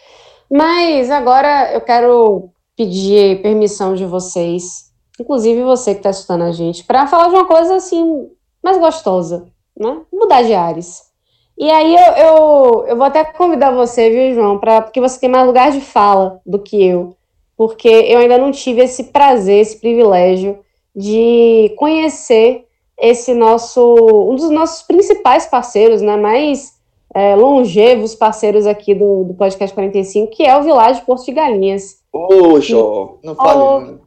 Mas 0.51 1.11
agora 1.11 1.73
eu 1.73 1.81
quero 1.81 2.52
pedir 2.77 3.43
permissão 3.43 3.95
de 3.95 4.05
vocês, 4.05 4.93
inclusive 5.21 5.63
você 5.63 5.93
que 5.93 6.01
está 6.01 6.11
escutando 6.11 6.43
a 6.43 6.53
gente, 6.53 6.85
para 6.85 7.07
falar 7.07 7.29
de 7.29 7.35
uma 7.35 7.47
coisa 7.47 7.77
assim 7.77 8.29
mais 8.63 8.79
gostosa, 8.79 9.47
né? 9.79 10.01
Mudar 10.13 10.43
de 10.43 10.55
ares. 10.55 11.13
E 11.59 11.71
aí 11.71 11.95
eu, 11.95 12.13
eu, 12.15 12.85
eu 12.89 12.97
vou 12.97 13.05
até 13.05 13.25
convidar 13.25 13.73
você, 13.73 14.11
viu, 14.11 14.35
João, 14.35 14.59
pra, 14.59 14.83
porque 14.83 15.01
você 15.01 15.21
tem 15.21 15.29
mais 15.29 15.47
lugar 15.47 15.71
de 15.71 15.81
fala 15.81 16.41
do 16.47 16.59
que 16.59 16.83
eu, 16.83 17.17
porque 17.57 17.89
eu 17.89 18.19
ainda 18.19 18.39
não 18.39 18.51
tive 18.51 18.83
esse 18.83 19.05
prazer, 19.05 19.61
esse 19.61 19.79
privilégio 19.79 20.59
de 20.95 21.75
conhecer 21.77 22.67
esse 22.99 23.35
nosso, 23.35 23.97
um 24.31 24.35
dos 24.35 24.51
nossos 24.51 24.83
principais 24.83 25.47
parceiros, 25.47 26.01
né, 26.01 26.17
mais 26.17 26.75
é, 27.15 27.37
longevos 27.37 28.15
parceiros 28.15 28.67
aqui 28.67 28.95
do, 28.95 29.25
do 29.25 29.35
Podcast 29.35 29.75
45, 29.75 30.33
que 30.35 30.45
é 30.45 30.57
o 30.57 30.63
Village 30.63 31.03
Porto 31.03 31.25
de 31.25 31.33
Galinhas. 31.33 31.97
Ô, 32.13 32.61
Jó, 32.61 33.19
não 33.23 33.35
fale. 33.35 33.61
Oh, 33.61 34.03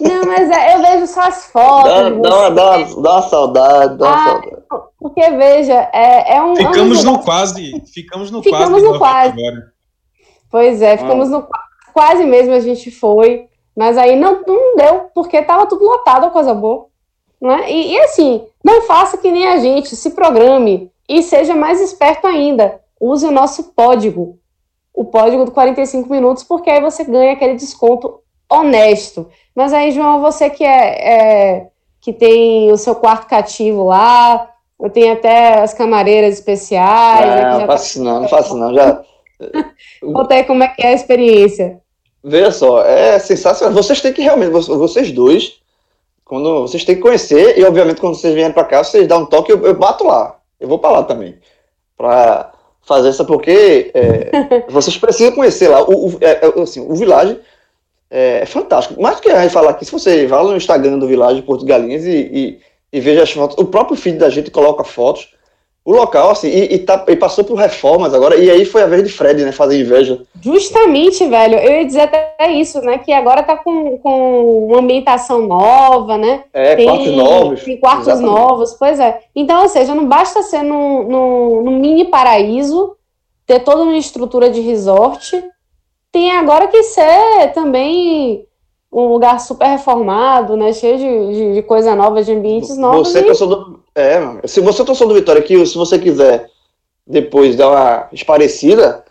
não, 0.00 0.24
mas 0.26 0.50
é, 0.50 0.74
eu 0.74 0.80
vejo 0.80 1.06
só 1.06 1.22
as 1.22 1.46
fotos. 1.46 1.90
Dá, 1.90 2.10
dá, 2.10 2.38
uma, 2.38 2.50
dá, 2.50 2.76
dá 2.78 3.12
uma 3.12 3.22
saudade, 3.22 3.98
dá 3.98 4.06
uma 4.06 4.14
ah, 4.14 4.28
saudade. 4.28 4.62
Porque, 4.98 5.30
veja, 5.30 5.90
é, 5.92 6.36
é 6.36 6.42
um. 6.42 6.56
Ficamos 6.56 7.04
é 7.04 7.08
um 7.08 7.12
no 7.12 7.18
quase. 7.22 7.82
Ficamos 7.92 8.30
no 8.30 8.42
ficamos 8.42 8.82
quase. 8.82 8.84
No 8.84 8.98
quase. 8.98 9.46
Agora. 9.46 9.72
Pois 10.50 10.82
é, 10.82 10.96
ficamos 10.96 11.28
ah. 11.28 11.38
no 11.38 11.48
quase 11.92 12.24
mesmo 12.24 12.54
a 12.54 12.60
gente 12.60 12.90
foi. 12.90 13.46
Mas 13.76 13.96
aí 13.96 14.16
não, 14.16 14.42
não 14.46 14.76
deu, 14.76 15.10
porque 15.14 15.38
estava 15.38 15.66
tudo 15.66 15.84
lotado 15.84 16.26
a 16.26 16.30
coisa 16.30 16.52
boa. 16.52 16.86
Né? 17.40 17.72
E, 17.72 17.92
e, 17.92 17.98
assim, 18.00 18.44
não 18.62 18.82
faça 18.82 19.16
que 19.16 19.30
nem 19.30 19.46
a 19.46 19.58
gente, 19.58 19.96
se 19.96 20.10
programe 20.10 20.91
e 21.12 21.22
seja 21.22 21.54
mais 21.54 21.80
esperto 21.80 22.26
ainda. 22.26 22.80
Use 22.98 23.26
o 23.26 23.30
nosso 23.30 23.72
código, 23.74 24.38
o 24.94 25.04
código 25.04 25.44
do 25.44 25.50
45 25.50 26.08
minutos, 26.10 26.42
porque 26.42 26.70
aí 26.70 26.80
você 26.80 27.04
ganha 27.04 27.32
aquele 27.32 27.54
desconto 27.54 28.20
honesto. 28.50 29.28
Mas 29.54 29.72
aí, 29.72 29.90
João, 29.90 30.22
você 30.22 30.48
que 30.48 30.64
é, 30.64 31.12
é 31.12 31.66
que 32.00 32.12
tem 32.12 32.72
o 32.72 32.78
seu 32.78 32.94
quarto 32.94 33.26
cativo 33.26 33.84
lá, 33.84 34.48
eu 34.80 34.88
tenho 34.88 35.12
até 35.12 35.60
as 35.60 35.74
camareiras 35.74 36.34
especiais. 36.34 37.26
Não, 37.26 37.36
né, 37.36 37.58
não 37.58 37.66
faço 37.66 37.98
tá... 37.98 38.04
não, 38.04 38.20
não 38.20 38.28
faço 38.28 38.56
não, 38.56 38.74
já... 38.74 39.02
Conta 40.00 40.34
aí 40.34 40.44
como 40.44 40.62
é 40.62 40.68
que 40.68 40.82
é 40.82 40.88
a 40.88 40.94
experiência. 40.94 41.80
Veja 42.24 42.52
só, 42.52 42.82
é 42.84 43.18
sensacional. 43.18 43.74
Vocês 43.74 44.00
têm 44.00 44.12
que 44.12 44.22
realmente, 44.22 44.50
vocês 44.50 45.10
dois, 45.10 45.60
quando 46.24 46.62
vocês 46.62 46.84
têm 46.84 46.94
que 46.94 47.02
conhecer, 47.02 47.58
e 47.58 47.64
obviamente 47.64 48.00
quando 48.00 48.14
vocês 48.14 48.32
vierem 48.32 48.52
para 48.52 48.64
cá, 48.64 48.84
vocês 48.84 49.06
dão 49.06 49.22
um 49.22 49.26
toque, 49.26 49.52
eu, 49.52 49.60
eu 49.66 49.74
bato 49.74 50.04
lá. 50.04 50.38
Eu 50.62 50.68
vou 50.68 50.78
para 50.78 50.90
lá 50.90 51.02
também. 51.02 51.36
Para 51.96 52.52
fazer 52.82 53.08
essa, 53.08 53.24
porque 53.24 53.90
é, 53.94 54.30
vocês 54.70 54.96
precisam 54.96 55.34
conhecer 55.34 55.68
lá. 55.68 55.82
O, 55.82 56.08
o, 56.08 56.18
é, 56.20 56.46
é, 56.46 56.62
assim, 56.62 56.80
o 56.80 56.94
Village 56.94 57.38
é, 58.10 58.40
é, 58.42 58.46
fantástico. 58.46 59.00
Mais 59.00 59.16
do 59.16 59.22
que 59.22 59.30
a 59.30 59.42
gente 59.42 59.52
falar 59.52 59.70
aqui, 59.70 59.84
se 59.84 59.92
você 59.92 60.26
vai 60.26 60.42
lá 60.42 60.50
no 60.50 60.56
Instagram 60.56 60.98
do 60.98 61.06
Village 61.08 61.42
Porto 61.42 61.64
Galinhas 61.64 62.04
e, 62.04 62.10
e, 62.10 62.60
e 62.92 63.00
veja 63.00 63.22
as 63.22 63.32
fotos, 63.32 63.56
o 63.58 63.64
próprio 63.64 63.96
feed 63.96 64.18
da 64.18 64.30
gente 64.30 64.50
coloca 64.50 64.84
fotos 64.84 65.34
o 65.84 65.92
local, 65.92 66.30
assim, 66.30 66.48
e, 66.48 66.74
e, 66.74 66.78
tá, 66.78 67.04
e, 67.08 67.16
passou 67.16 67.44
por 67.44 67.56
reformas 67.56 68.14
agora, 68.14 68.36
e 68.36 68.48
aí 68.48 68.64
foi 68.64 68.82
a 68.82 68.86
vez 68.86 69.02
de 69.02 69.12
Fred, 69.12 69.44
né, 69.44 69.50
fazer 69.50 69.80
inveja. 69.80 70.22
Justamente, 70.40 71.26
velho, 71.26 71.58
eu 71.58 71.72
ia 71.72 71.84
dizer 71.84 72.02
até 72.02 72.52
isso, 72.52 72.80
né, 72.80 72.98
que 72.98 73.12
agora 73.12 73.42
tá 73.42 73.56
com, 73.56 73.98
com 73.98 74.68
uma 74.68 74.78
ambientação 74.78 75.42
nova, 75.42 76.16
né? 76.16 76.44
É, 76.52 76.76
tem, 76.76 76.86
quartos 76.86 77.12
novos. 77.12 77.62
Tem 77.64 77.80
quartos 77.80 78.08
exatamente. 78.08 78.32
novos, 78.32 78.74
pois 78.74 79.00
é. 79.00 79.20
Então, 79.34 79.62
ou 79.62 79.68
seja, 79.68 79.92
não 79.94 80.06
basta 80.06 80.42
ser 80.44 80.62
num, 80.62 81.02
num, 81.08 81.62
num 81.62 81.78
mini 81.80 82.04
paraíso, 82.04 82.96
ter 83.44 83.58
toda 83.60 83.82
uma 83.82 83.96
estrutura 83.96 84.48
de 84.50 84.60
resort, 84.60 85.42
tem 86.12 86.30
agora 86.30 86.68
que 86.68 86.82
ser 86.84 87.52
também 87.54 88.46
um 88.92 89.08
lugar 89.08 89.40
super 89.40 89.66
reformado, 89.66 90.56
né? 90.56 90.72
Cheio 90.72 90.98
de, 90.98 91.34
de, 91.34 91.54
de 91.54 91.62
coisa 91.62 91.96
nova, 91.96 92.22
de 92.22 92.32
ambientes 92.32 92.76
novos. 92.76 93.08
Você, 93.08 93.20
e... 93.20 93.24
torcedor, 93.24 93.81
é, 93.94 94.46
se 94.46 94.60
você 94.60 94.82
é 94.82 94.84
torcedor 94.84 95.14
do 95.14 95.18
Vitória 95.18 95.40
aqui, 95.40 95.64
se 95.66 95.76
você 95.76 95.98
quiser 95.98 96.50
depois 97.06 97.56
dá 97.56 97.68
uma 97.68 98.08
esparecida, 98.12 99.04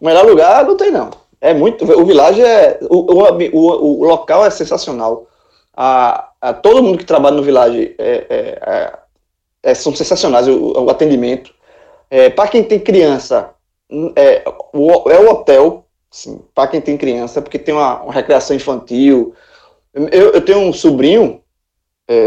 o 0.00 0.04
melhor 0.04 0.26
lugar 0.26 0.64
não 0.64 0.76
tem 0.76 0.90
não. 0.90 1.10
É 1.40 1.52
muito. 1.52 1.84
O 1.84 2.06
Village 2.06 2.42
é. 2.42 2.78
O, 2.82 3.12
o, 3.12 4.00
o, 4.00 4.04
local 4.04 4.46
é 4.46 4.50
sensacional. 4.50 5.26
A, 5.76 6.30
a, 6.40 6.54
todo 6.54 6.82
mundo 6.82 6.98
que 6.98 7.04
trabalha 7.04 7.36
no 7.36 7.42
Village 7.42 7.94
é, 7.98 8.26
é, 8.30 8.58
é, 8.66 8.98
é 9.62 9.74
são 9.74 9.94
sensacionais 9.94 10.48
o, 10.48 10.72
o 10.72 10.90
atendimento. 10.90 11.52
É, 12.10 12.30
para 12.30 12.48
quem 12.48 12.64
tem 12.64 12.78
criança, 12.78 13.50
é 14.16 14.42
o, 14.72 15.10
é 15.10 15.20
o 15.20 15.30
hotel, 15.30 15.84
para 16.54 16.68
quem 16.68 16.80
tem 16.80 16.96
criança, 16.96 17.42
porque 17.42 17.58
tem 17.58 17.74
uma, 17.74 18.02
uma 18.02 18.12
recreação 18.12 18.56
infantil. 18.56 19.34
Eu, 19.92 20.30
eu, 20.32 20.40
tenho 20.40 20.60
um 20.60 20.72
sobrinho, 20.72 21.42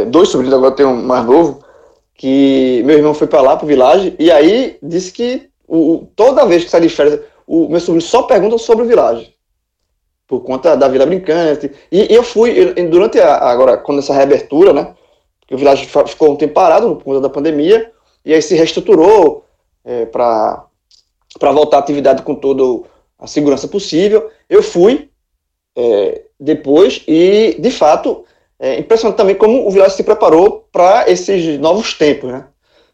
dois 0.10 0.30
sobrinhos, 0.30 0.56
agora 0.56 0.76
tenho 0.76 0.90
um 0.90 1.04
mais 1.04 1.26
novo, 1.26 1.64
que 2.18 2.82
meu 2.84 2.98
irmão 2.98 3.14
foi 3.14 3.28
para 3.28 3.42
lá, 3.42 3.56
para 3.56 3.66
o 3.66 3.68
Village, 3.68 4.16
e 4.18 4.32
aí 4.32 4.78
disse 4.82 5.12
que 5.12 5.50
o, 5.68 6.08
toda 6.16 6.46
vez 6.46 6.64
que 6.64 6.70
sai 6.72 6.82
de 6.82 6.90
férias, 6.90 7.22
o 7.46 7.70
meu 7.70 7.80
sobrinho 7.80 8.02
só 8.02 8.24
pergunta 8.24 8.58
sobre 8.58 8.84
o 8.84 8.88
Village. 8.88 9.36
Por 10.28 10.42
conta 10.42 10.76
da 10.76 10.90
Vila 10.90 11.06
Brincante. 11.06 11.72
E, 11.92 12.12
e 12.12 12.16
eu 12.16 12.24
fui, 12.24 12.52
eu, 12.52 12.90
durante 12.90 13.20
a, 13.20 13.36
agora, 13.36 13.78
quando 13.78 14.00
essa 14.00 14.14
reabertura, 14.14 14.74
né? 14.74 14.96
Que 15.48 15.56
o 15.56 15.58
Village 15.58 15.88
ficou 16.08 16.32
um 16.32 16.36
tempo 16.36 16.54
parado 16.54 16.96
por 16.96 17.06
conta 17.06 17.22
da 17.22 17.30
pandemia, 17.30 17.94
e 18.26 18.34
aí 18.34 18.42
se 18.42 18.56
reestruturou 18.56 19.46
é, 19.86 20.06
para 20.06 20.68
voltar 21.40 21.78
à 21.78 21.80
atividade 21.80 22.24
com 22.24 22.36
toda 22.36 22.86
a 23.18 23.28
segurança 23.28 23.68
possível. 23.68 24.30
Eu 24.50 24.62
fui 24.62 25.10
é, 25.78 26.24
depois 26.38 27.04
e, 27.08 27.56
de 27.58 27.72
fato, 27.72 28.26
é 28.60 28.80
impressionante 28.80 29.18
também 29.18 29.36
como 29.36 29.68
o 29.68 29.72
Village 29.72 29.96
se 29.96 30.04
preparou 30.04 30.68
para 30.72 31.10
esses 31.10 31.60
novos 31.60 31.94
tempos, 31.94 32.32
né? 32.32 32.46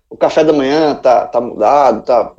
O 0.10 0.17
café 0.17 0.43
da 0.43 0.54
manhã 0.54 0.95
tá, 0.95 1.26
tá 1.26 1.41
mudado, 1.41 2.04
tá 2.04 2.34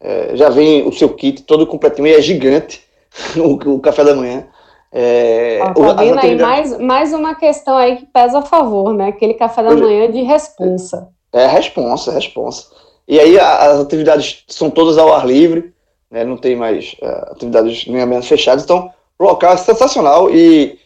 é, 0.00 0.34
já 0.34 0.48
vem 0.48 0.86
o 0.86 0.92
seu 0.92 1.10
kit 1.10 1.42
todo 1.42 1.66
completinho 1.66 2.08
e 2.08 2.14
é 2.14 2.20
gigante 2.20 2.82
o, 3.36 3.74
o 3.74 3.80
café 3.80 4.04
da 4.04 4.14
manhã. 4.14 4.46
É, 4.92 5.60
tá 5.60 5.92
vendo 5.94 6.18
aí 6.18 6.36
mais, 6.36 6.78
mais 6.78 7.12
uma 7.12 7.34
questão 7.34 7.76
aí 7.76 7.96
que 7.96 8.06
pesa 8.06 8.38
a 8.38 8.42
favor, 8.42 8.92
né? 8.92 9.08
Aquele 9.08 9.34
café 9.34 9.62
da 9.62 9.70
é. 9.70 9.74
manhã 9.74 10.10
de 10.10 10.22
responsa. 10.22 11.08
É, 11.32 11.46
responsa, 11.46 12.12
responsa. 12.12 12.66
E 13.06 13.18
aí 13.18 13.38
as 13.38 13.80
atividades 13.80 14.44
são 14.48 14.70
todas 14.70 14.96
ao 14.96 15.12
ar 15.12 15.26
livre, 15.26 15.72
né? 16.10 16.24
não 16.24 16.36
tem 16.36 16.56
mais 16.56 16.94
uh, 17.02 17.32
atividades 17.32 17.86
nem 17.86 18.04
menos 18.06 18.26
fechadas, 18.26 18.64
então 18.64 18.90
o 19.18 19.24
local 19.24 19.52
é 19.52 19.56
sensacional 19.56 20.30
e 20.30 20.78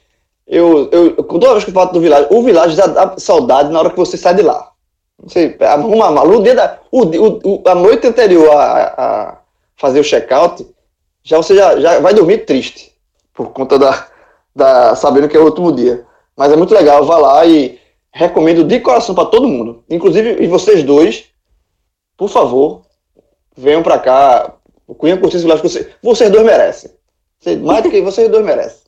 eu, 0.46 0.90
eu, 0.90 1.22
toda 1.24 1.52
vez 1.52 1.64
que 1.64 1.70
eu 1.70 1.74
falo 1.74 1.92
do 1.92 2.00
Village, 2.00 2.28
o 2.30 2.42
Village 2.42 2.76
dá, 2.76 2.86
dá 2.86 3.14
saudade 3.18 3.72
na 3.72 3.78
hora 3.78 3.90
que 3.90 3.96
você 3.96 4.16
sai 4.16 4.34
de 4.34 4.42
lá. 4.42 4.72
Você 5.22 5.56
arruma 5.60 6.06
a 6.06 6.10
mala. 6.10 6.36
O 6.36 6.42
dia 6.42 6.54
da, 6.54 6.78
o, 6.90 7.02
o, 7.02 7.62
a 7.66 7.74
noite 7.74 8.06
anterior 8.06 8.50
a, 8.50 8.94
a 8.96 9.38
fazer 9.76 10.00
o 10.00 10.04
check-out, 10.04 10.66
já 11.22 11.38
você 11.38 11.54
já, 11.56 11.78
já 11.80 12.00
vai 12.00 12.12
dormir 12.12 12.44
triste. 12.44 12.92
Por 13.32 13.50
conta 13.50 13.78
da, 13.78 14.06
da. 14.54 14.94
sabendo 14.94 15.28
que 15.28 15.36
é 15.36 15.40
o 15.40 15.46
último 15.46 15.72
dia. 15.72 16.04
Mas 16.36 16.52
é 16.52 16.56
muito 16.56 16.74
legal, 16.74 17.04
vá 17.04 17.16
lá 17.16 17.46
e 17.46 17.78
recomendo 18.12 18.64
de 18.64 18.80
coração 18.80 19.14
para 19.14 19.26
todo 19.26 19.48
mundo. 19.48 19.82
Inclusive, 19.88 20.42
e 20.42 20.46
vocês 20.46 20.82
dois, 20.82 21.26
por 22.16 22.28
favor, 22.28 22.82
venham 23.56 23.82
para 23.82 23.98
cá. 23.98 24.52
Cunha 24.98 25.16
Curtir 25.16 25.38
esse 25.38 25.46
que 25.46 25.62
vocês, 25.62 25.88
vocês 26.02 26.30
dois 26.30 26.44
merecem. 26.44 26.90
Mais 27.62 27.82
do 27.82 27.90
que 27.90 28.02
vocês 28.02 28.28
dois 28.28 28.44
merecem. 28.44 28.83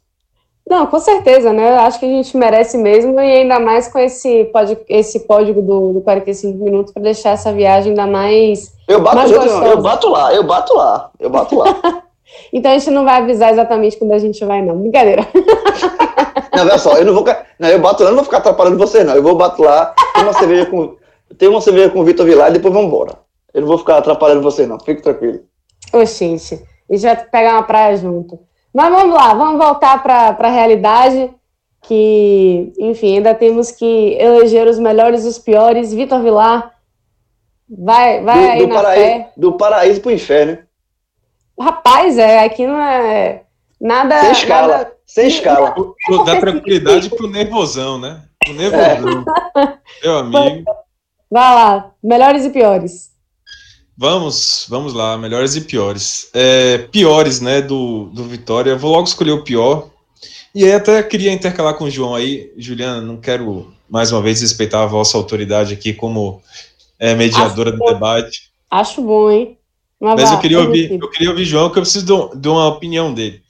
Não, 0.68 0.85
com 0.88 0.98
certeza, 0.98 1.52
né? 1.52 1.76
Acho 1.79 2.00
que 2.00 2.07
a 2.07 2.09
gente 2.09 2.37
merece 2.37 2.76
mesmo, 2.76 3.20
e 3.20 3.38
ainda 3.38 3.61
mais 3.61 3.87
com 3.87 4.00
esse, 4.00 4.50
esse 4.88 5.20
código 5.20 5.62
do, 5.62 5.92
do 5.92 6.00
45 6.00 6.62
minutos 6.62 6.92
para 6.92 7.05
deixar 7.05 7.31
essa 7.31 7.52
viagem 7.52 7.90
ainda 7.90 8.07
mais. 8.07 8.72
Eu 8.88 9.00
bato, 9.00 9.16
mais 9.16 9.31
eu, 9.31 9.42
eu, 9.42 9.81
bato 9.81 10.09
lá, 10.09 10.35
eu 10.35 10.42
bato 10.42 10.76
lá, 10.76 11.11
eu 11.20 11.31
bato 11.31 11.57
lá. 11.57 12.02
então 12.52 12.72
a 12.72 12.79
gente 12.79 12.90
não 12.90 13.05
vai 13.05 13.18
avisar 13.18 13.52
exatamente 13.52 13.96
quando 13.96 14.11
a 14.11 14.18
gente 14.18 14.44
vai, 14.44 14.61
não. 14.61 14.76
Brincadeira. 14.76 15.24
não, 16.52 16.62
olha 16.62 16.79
só, 16.79 16.96
eu 16.98 17.05
não 17.05 17.14
vou. 17.14 17.24
Não, 17.61 17.68
eu 17.68 17.79
bato 17.79 18.02
lá, 18.02 18.09
não 18.09 18.16
vou 18.16 18.24
ficar 18.24 18.38
atrapalhando 18.38 18.76
você, 18.76 19.05
não. 19.05 19.14
Eu 19.14 19.22
vou 19.22 19.37
bato 19.37 19.62
lá, 19.62 19.94
tem 20.14 20.24
uma 20.24 20.33
cerveja 20.33 20.66
com. 20.66 20.96
Tem 21.38 21.48
uma 21.48 21.61
cerveja 21.61 21.90
com 21.90 22.00
o 22.00 22.05
Vitor 22.05 22.26
Vilar 22.26 22.50
e 22.50 22.55
depois 22.55 22.74
vamos 22.74 22.88
embora. 22.88 23.12
Eu 23.55 23.61
não 23.61 23.68
vou 23.68 23.79
ficar 23.79 23.98
atrapalhando 23.98 24.42
você, 24.42 24.66
não. 24.66 24.81
Fique 24.81 25.00
tranquilo. 25.00 25.40
Ô, 25.92 26.05
gente, 26.05 26.55
a 26.90 26.92
gente 26.92 27.02
vai 27.02 27.16
pegar 27.16 27.52
uma 27.52 27.62
praia 27.62 27.96
junto. 27.96 28.38
Mas 28.77 28.91
vamos 28.91 29.15
lá, 29.15 29.33
vamos 29.33 29.57
voltar 29.59 30.03
para 30.03 30.37
a 30.39 30.51
realidade, 30.51 31.31
que, 31.81 32.75
enfim, 32.79 33.17
ainda 33.17 33.35
temos 33.35 33.71
que 33.71 34.19
eleger 34.21 34.69
os 34.69 34.79
melhores 34.79 35.25
e 35.25 35.29
os 35.29 35.39
piores. 35.39 35.95
Vitor 35.95 36.21
Vilar, 36.23 36.75
vai, 37.67 38.23
vai 38.23 38.39
do, 38.39 38.51
aí 38.51 38.59
do 38.59 38.67
na 38.67 38.75
paraíso, 38.75 39.07
fé. 39.07 39.33
Do 39.35 39.53
paraíso 39.55 40.01
para 40.03 40.09
o 40.11 40.12
inferno. 40.12 40.59
Rapaz, 41.59 42.19
é, 42.19 42.45
aqui 42.45 42.67
não 42.67 42.79
é 42.79 43.45
nada... 43.81 44.21
Sem 44.21 44.33
escala, 44.33 44.69
nada... 44.69 44.93
sem 45.07 45.29
escala. 45.29 45.75
Dá 46.27 46.39
tranquilidade 46.39 47.09
para 47.09 47.25
o 47.25 47.31
nervosão, 47.31 47.99
né? 47.99 48.25
O 48.47 48.53
nervosão. 48.53 49.25
É. 49.57 49.79
Meu 50.05 50.19
amigo. 50.19 50.71
Vai 51.31 51.55
lá, 51.55 51.93
melhores 52.03 52.45
e 52.45 52.51
piores. 52.51 53.15
Vamos, 53.97 54.67
vamos 54.69 54.93
lá, 54.93 55.17
melhores 55.17 55.57
e 55.57 55.63
piores. 55.63 56.29
É, 56.35 56.79
piores, 56.79 57.41
né, 57.41 57.63
do, 57.63 58.07
do 58.07 58.25
Vitória. 58.25 58.71
Eu 58.71 58.79
vou 58.79 58.93
logo 58.93 59.09
escolher 59.09 59.33
o 59.33 59.43
pior. 59.43 59.91
E 60.55 60.65
aí 60.65 60.73
até 60.73 61.03
queria 61.03 61.33
intercalar 61.33 61.75
com 61.75 61.85
o 61.85 61.91
João 61.91 62.15
aí. 62.15 62.53
Juliana, 62.57 63.01
não 63.01 63.17
quero 63.17 63.73
mais 63.89 64.13
uma 64.13 64.21
vez 64.21 64.41
respeitar 64.41 64.83
a 64.83 64.87
vossa 64.87 65.17
autoridade 65.17 65.73
aqui 65.73 65.95
como 65.95 66.43
é, 66.99 67.15
mediadora 67.15 67.71
acho 67.71 67.79
do 67.79 67.85
bom. 67.85 67.93
debate. 67.93 68.51
Acho 68.71 69.03
bom, 69.03 69.31
hein? 69.31 69.59
Mas, 69.99 70.21
Mas 70.21 70.33
eu 70.33 70.41
queria 70.41 70.61
ouvir, 70.61 70.93
eu 70.93 71.11
queria 71.11 71.31
ouvir 71.31 71.45
João, 71.45 71.71
que 71.71 71.79
eu 71.79 71.83
preciso 71.83 72.05
de, 72.05 72.41
de 72.41 72.49
uma 72.49 72.67
opinião 72.69 73.15
dele. 73.15 73.43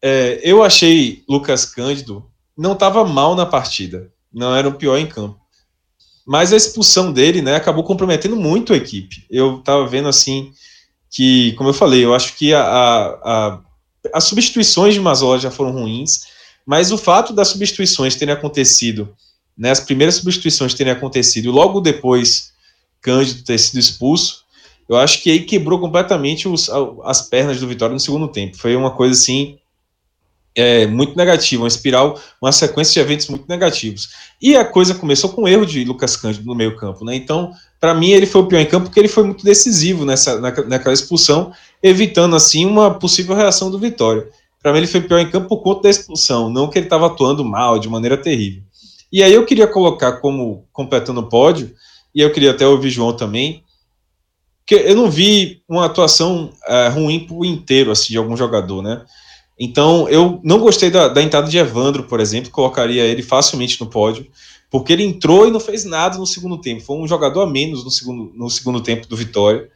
É, 0.00 0.40
eu 0.42 0.62
achei 0.62 1.22
Lucas 1.28 1.64
Cândido 1.64 2.26
não 2.56 2.72
estava 2.72 3.04
mal 3.04 3.36
na 3.36 3.46
partida, 3.46 4.12
não 4.32 4.54
era 4.54 4.68
o 4.68 4.74
pior 4.74 4.98
em 4.98 5.06
campo. 5.06 5.41
Mas 6.26 6.52
a 6.52 6.56
expulsão 6.56 7.12
dele, 7.12 7.42
né, 7.42 7.56
acabou 7.56 7.84
comprometendo 7.84 8.36
muito 8.36 8.72
a 8.72 8.76
equipe. 8.76 9.24
Eu 9.30 9.58
estava 9.58 9.86
vendo 9.86 10.08
assim 10.08 10.52
que, 11.10 11.52
como 11.52 11.70
eu 11.70 11.74
falei, 11.74 12.04
eu 12.04 12.14
acho 12.14 12.36
que 12.36 12.54
a, 12.54 12.62
a, 12.62 13.06
a, 13.24 13.60
as 14.14 14.24
substituições 14.24 14.94
de 14.94 15.00
Mazola 15.00 15.38
já 15.38 15.50
foram 15.50 15.72
ruins, 15.72 16.22
mas 16.64 16.92
o 16.92 16.98
fato 16.98 17.32
das 17.32 17.48
substituições 17.48 18.14
terem 18.14 18.32
acontecido, 18.32 19.14
né, 19.58 19.70
as 19.70 19.80
primeiras 19.80 20.14
substituições 20.16 20.74
terem 20.74 20.92
acontecido 20.92 21.50
logo 21.50 21.80
depois 21.80 22.52
Cândido 23.00 23.42
ter 23.42 23.58
sido 23.58 23.80
expulso, 23.80 24.44
eu 24.88 24.96
acho 24.96 25.22
que 25.22 25.30
aí 25.30 25.40
quebrou 25.40 25.80
completamente 25.80 26.46
os, 26.46 26.70
as 27.04 27.22
pernas 27.22 27.58
do 27.58 27.66
Vitória 27.66 27.92
no 27.92 28.00
segundo 28.00 28.28
tempo. 28.28 28.56
Foi 28.56 28.76
uma 28.76 28.90
coisa 28.90 29.14
assim 29.14 29.58
é, 30.54 30.86
muito 30.86 31.16
negativa, 31.16 31.62
uma 31.62 31.68
espiral, 31.68 32.18
uma 32.40 32.52
sequência 32.52 32.94
de 32.94 33.00
eventos 33.00 33.28
muito 33.28 33.44
negativos. 33.48 34.10
E 34.40 34.56
a 34.56 34.64
coisa 34.64 34.94
começou 34.94 35.30
com 35.30 35.42
o 35.42 35.48
erro 35.48 35.64
de 35.64 35.84
Lucas 35.84 36.16
Cândido 36.16 36.46
no 36.46 36.54
meio 36.54 36.76
campo, 36.76 37.04
né? 37.04 37.14
Então, 37.14 37.52
para 37.80 37.94
mim, 37.94 38.10
ele 38.10 38.26
foi 38.26 38.42
o 38.42 38.46
pior 38.46 38.60
em 38.60 38.66
campo 38.66 38.86
porque 38.86 39.00
ele 39.00 39.08
foi 39.08 39.24
muito 39.24 39.44
decisivo 39.44 40.04
nessa, 40.04 40.40
naquela 40.40 40.92
expulsão, 40.92 41.52
evitando, 41.82 42.36
assim, 42.36 42.64
uma 42.64 42.94
possível 42.94 43.34
reação 43.34 43.70
do 43.70 43.78
Vitória. 43.78 44.28
Para 44.62 44.72
mim, 44.72 44.78
ele 44.78 44.86
foi 44.86 45.00
o 45.00 45.08
pior 45.08 45.18
em 45.18 45.30
campo 45.30 45.48
por 45.48 45.62
conta 45.62 45.82
da 45.82 45.90
expulsão, 45.90 46.48
não 46.48 46.68
que 46.68 46.78
ele 46.78 46.86
estava 46.86 47.06
atuando 47.06 47.44
mal, 47.44 47.78
de 47.78 47.88
maneira 47.88 48.16
terrível. 48.16 48.62
E 49.12 49.22
aí 49.22 49.32
eu 49.32 49.44
queria 49.44 49.66
colocar 49.66 50.12
como 50.12 50.64
completando 50.72 51.20
o 51.20 51.28
pódio, 51.28 51.74
e 52.14 52.20
eu 52.20 52.32
queria 52.32 52.50
até 52.50 52.66
ouvir 52.66 52.90
João 52.90 53.12
também, 53.14 53.64
que 54.66 54.74
eu 54.74 54.94
não 54.94 55.10
vi 55.10 55.62
uma 55.68 55.86
atuação 55.86 56.50
é, 56.66 56.88
ruim 56.88 57.26
por 57.26 57.44
inteiro, 57.44 57.90
assim, 57.90 58.12
de 58.12 58.18
algum 58.18 58.36
jogador, 58.36 58.82
né? 58.82 59.02
Então, 59.64 60.08
eu 60.08 60.40
não 60.42 60.58
gostei 60.58 60.90
da, 60.90 61.06
da 61.06 61.22
entrada 61.22 61.48
de 61.48 61.56
Evandro, 61.56 62.02
por 62.02 62.18
exemplo, 62.18 62.50
colocaria 62.50 63.04
ele 63.04 63.22
facilmente 63.22 63.80
no 63.80 63.86
pódio, 63.86 64.26
porque 64.68 64.92
ele 64.92 65.04
entrou 65.04 65.46
e 65.46 65.52
não 65.52 65.60
fez 65.60 65.84
nada 65.84 66.18
no 66.18 66.26
segundo 66.26 66.60
tempo. 66.60 66.82
Foi 66.82 66.96
um 66.96 67.06
jogador 67.06 67.42
a 67.42 67.46
menos 67.46 67.84
no 67.84 67.90
segundo, 67.90 68.32
no 68.34 68.50
segundo 68.50 68.80
tempo 68.80 69.06
do 69.06 69.16
Vitória. 69.16 69.70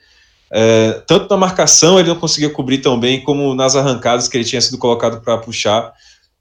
É, 0.51 1.05
tanto 1.07 1.31
na 1.31 1.37
marcação 1.37 2.01
ele 2.01 2.09
não 2.09 2.18
conseguia 2.18 2.51
cobrir 2.51 2.79
tão 2.79 2.99
bem, 2.99 3.22
como 3.22 3.55
nas 3.55 3.77
arrancadas 3.77 4.27
que 4.27 4.37
ele 4.37 4.42
tinha 4.42 4.61
sido 4.61 4.77
colocado 4.77 5.20
para 5.20 5.38
puxar 5.38 5.93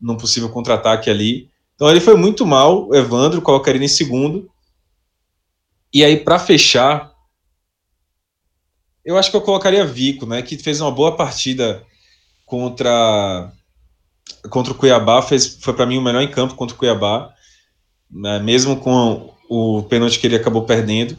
num 0.02 0.18
possível 0.18 0.50
contra-ataque 0.50 1.08
ali. 1.12 1.48
Então 1.76 1.88
ele 1.88 2.00
foi 2.00 2.16
muito 2.16 2.48
mal, 2.48 2.96
Evandro, 2.96 3.44
colocaria 3.44 3.78
ele 3.78 3.86
em 3.86 3.88
segundo. 3.88 4.50
E 5.94 6.04
aí, 6.04 6.18
para 6.18 6.40
fechar, 6.40 7.12
eu 9.06 9.20
acho 9.20 9.30
que 9.30 9.38
eu 9.38 9.42
colocaria 9.42 9.86
Vico, 9.86 10.26
né, 10.26 10.42
que 10.42 10.58
fez 10.58 10.82
uma 10.82 10.90
boa 10.90 11.16
partida 11.16 11.86
contra 12.46 13.52
contra 14.50 14.74
o 14.74 14.76
Cuiabá 14.76 15.22
fez, 15.22 15.58
foi 15.60 15.74
para 15.74 15.86
mim 15.86 15.98
o 15.98 16.02
melhor 16.02 16.22
em 16.22 16.30
campo 16.30 16.56
contra 16.56 16.76
o 16.76 16.78
Cuiabá, 16.78 17.34
né, 18.10 18.40
mesmo 18.40 18.78
com 18.78 19.34
o 19.50 19.84
pênalti 19.84 20.20
que 20.20 20.28
ele 20.28 20.36
acabou 20.36 20.64
perdendo. 20.64 21.18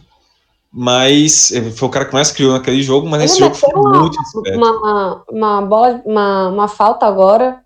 Mas 0.73 1.53
foi 1.75 1.89
o 1.89 1.91
cara 1.91 2.05
que 2.05 2.13
mais 2.13 2.31
criou 2.31 2.53
naquele 2.53 2.83
jogo, 2.83 3.09
mas 3.09 3.21
nesse 3.21 3.39
jogo 3.39 3.55
foi 3.55 3.71
uma, 3.73 4.01
muito 4.01 4.19
uma, 4.55 5.25
uma, 5.31 5.63
bola, 5.63 6.03
uma, 6.05 6.49
uma 6.49 6.69
falta 6.69 7.07
agora. 7.07 7.63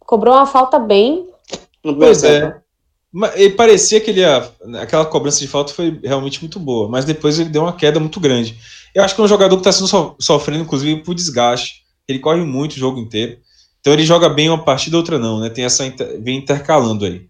Cobrou 0.00 0.34
uma 0.34 0.46
falta 0.46 0.78
bem. 0.78 1.28
Pois 1.82 2.24
é. 2.24 2.60
Ele 3.36 3.54
parecia 3.54 4.00
que 4.00 4.10
ele 4.10 4.20
ia, 4.20 4.50
aquela 4.80 5.04
cobrança 5.04 5.38
de 5.38 5.46
falta 5.46 5.72
foi 5.72 6.00
realmente 6.02 6.40
muito 6.40 6.58
boa, 6.58 6.88
mas 6.88 7.04
depois 7.04 7.38
ele 7.38 7.50
deu 7.50 7.62
uma 7.62 7.72
queda 7.72 8.00
muito 8.00 8.18
grande. 8.18 8.58
Eu 8.92 9.04
acho 9.04 9.14
que 9.14 9.20
é 9.20 9.24
um 9.24 9.28
jogador 9.28 9.54
que 9.56 9.68
está 9.68 9.70
sendo 9.70 10.16
sofrendo, 10.18 10.64
inclusive, 10.64 11.02
por 11.02 11.14
desgaste. 11.14 11.83
Ele 12.08 12.18
corre 12.18 12.42
muito 12.42 12.72
o 12.72 12.78
jogo 12.78 12.98
inteiro. 12.98 13.38
Então 13.80 13.92
ele 13.92 14.04
joga 14.04 14.28
bem 14.28 14.48
uma 14.48 14.64
partida, 14.64 14.96
outra 14.96 15.18
não, 15.18 15.40
né? 15.40 15.50
Tem 15.50 15.64
essa 15.64 15.84
vem 16.18 16.38
intercalando 16.38 17.04
aí. 17.04 17.26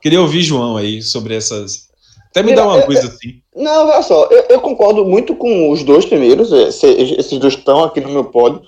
Queria 0.00 0.20
ouvir 0.20 0.42
João 0.42 0.76
aí 0.76 1.00
sobre 1.00 1.36
essas. 1.36 1.88
Até 2.30 2.42
me 2.42 2.54
dá 2.54 2.66
uma 2.66 2.82
coisa 2.82 3.06
assim. 3.06 3.40
Não, 3.54 3.88
olha 3.88 4.02
só, 4.02 4.24
eu, 4.26 4.44
eu, 4.48 4.60
concordo 4.60 5.04
muito 5.04 5.36
com 5.36 5.70
os 5.70 5.84
dois 5.84 6.04
primeiros. 6.04 6.50
Esses 6.50 7.38
dois 7.38 7.54
estão 7.54 7.84
aqui 7.84 8.00
no 8.00 8.08
meu 8.08 8.24
pódio, 8.24 8.62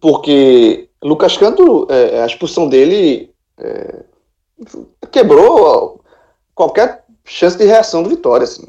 porque 0.00 0.88
Lucas 1.02 1.36
Canto, 1.36 1.86
é, 1.88 2.22
a 2.22 2.26
expulsão 2.26 2.68
dele 2.68 3.30
é, 3.58 4.02
quebrou 5.12 6.00
qualquer 6.54 7.04
chance 7.24 7.56
de 7.56 7.64
reação 7.64 8.02
do 8.02 8.08
Vitória. 8.08 8.44
Assim. 8.44 8.66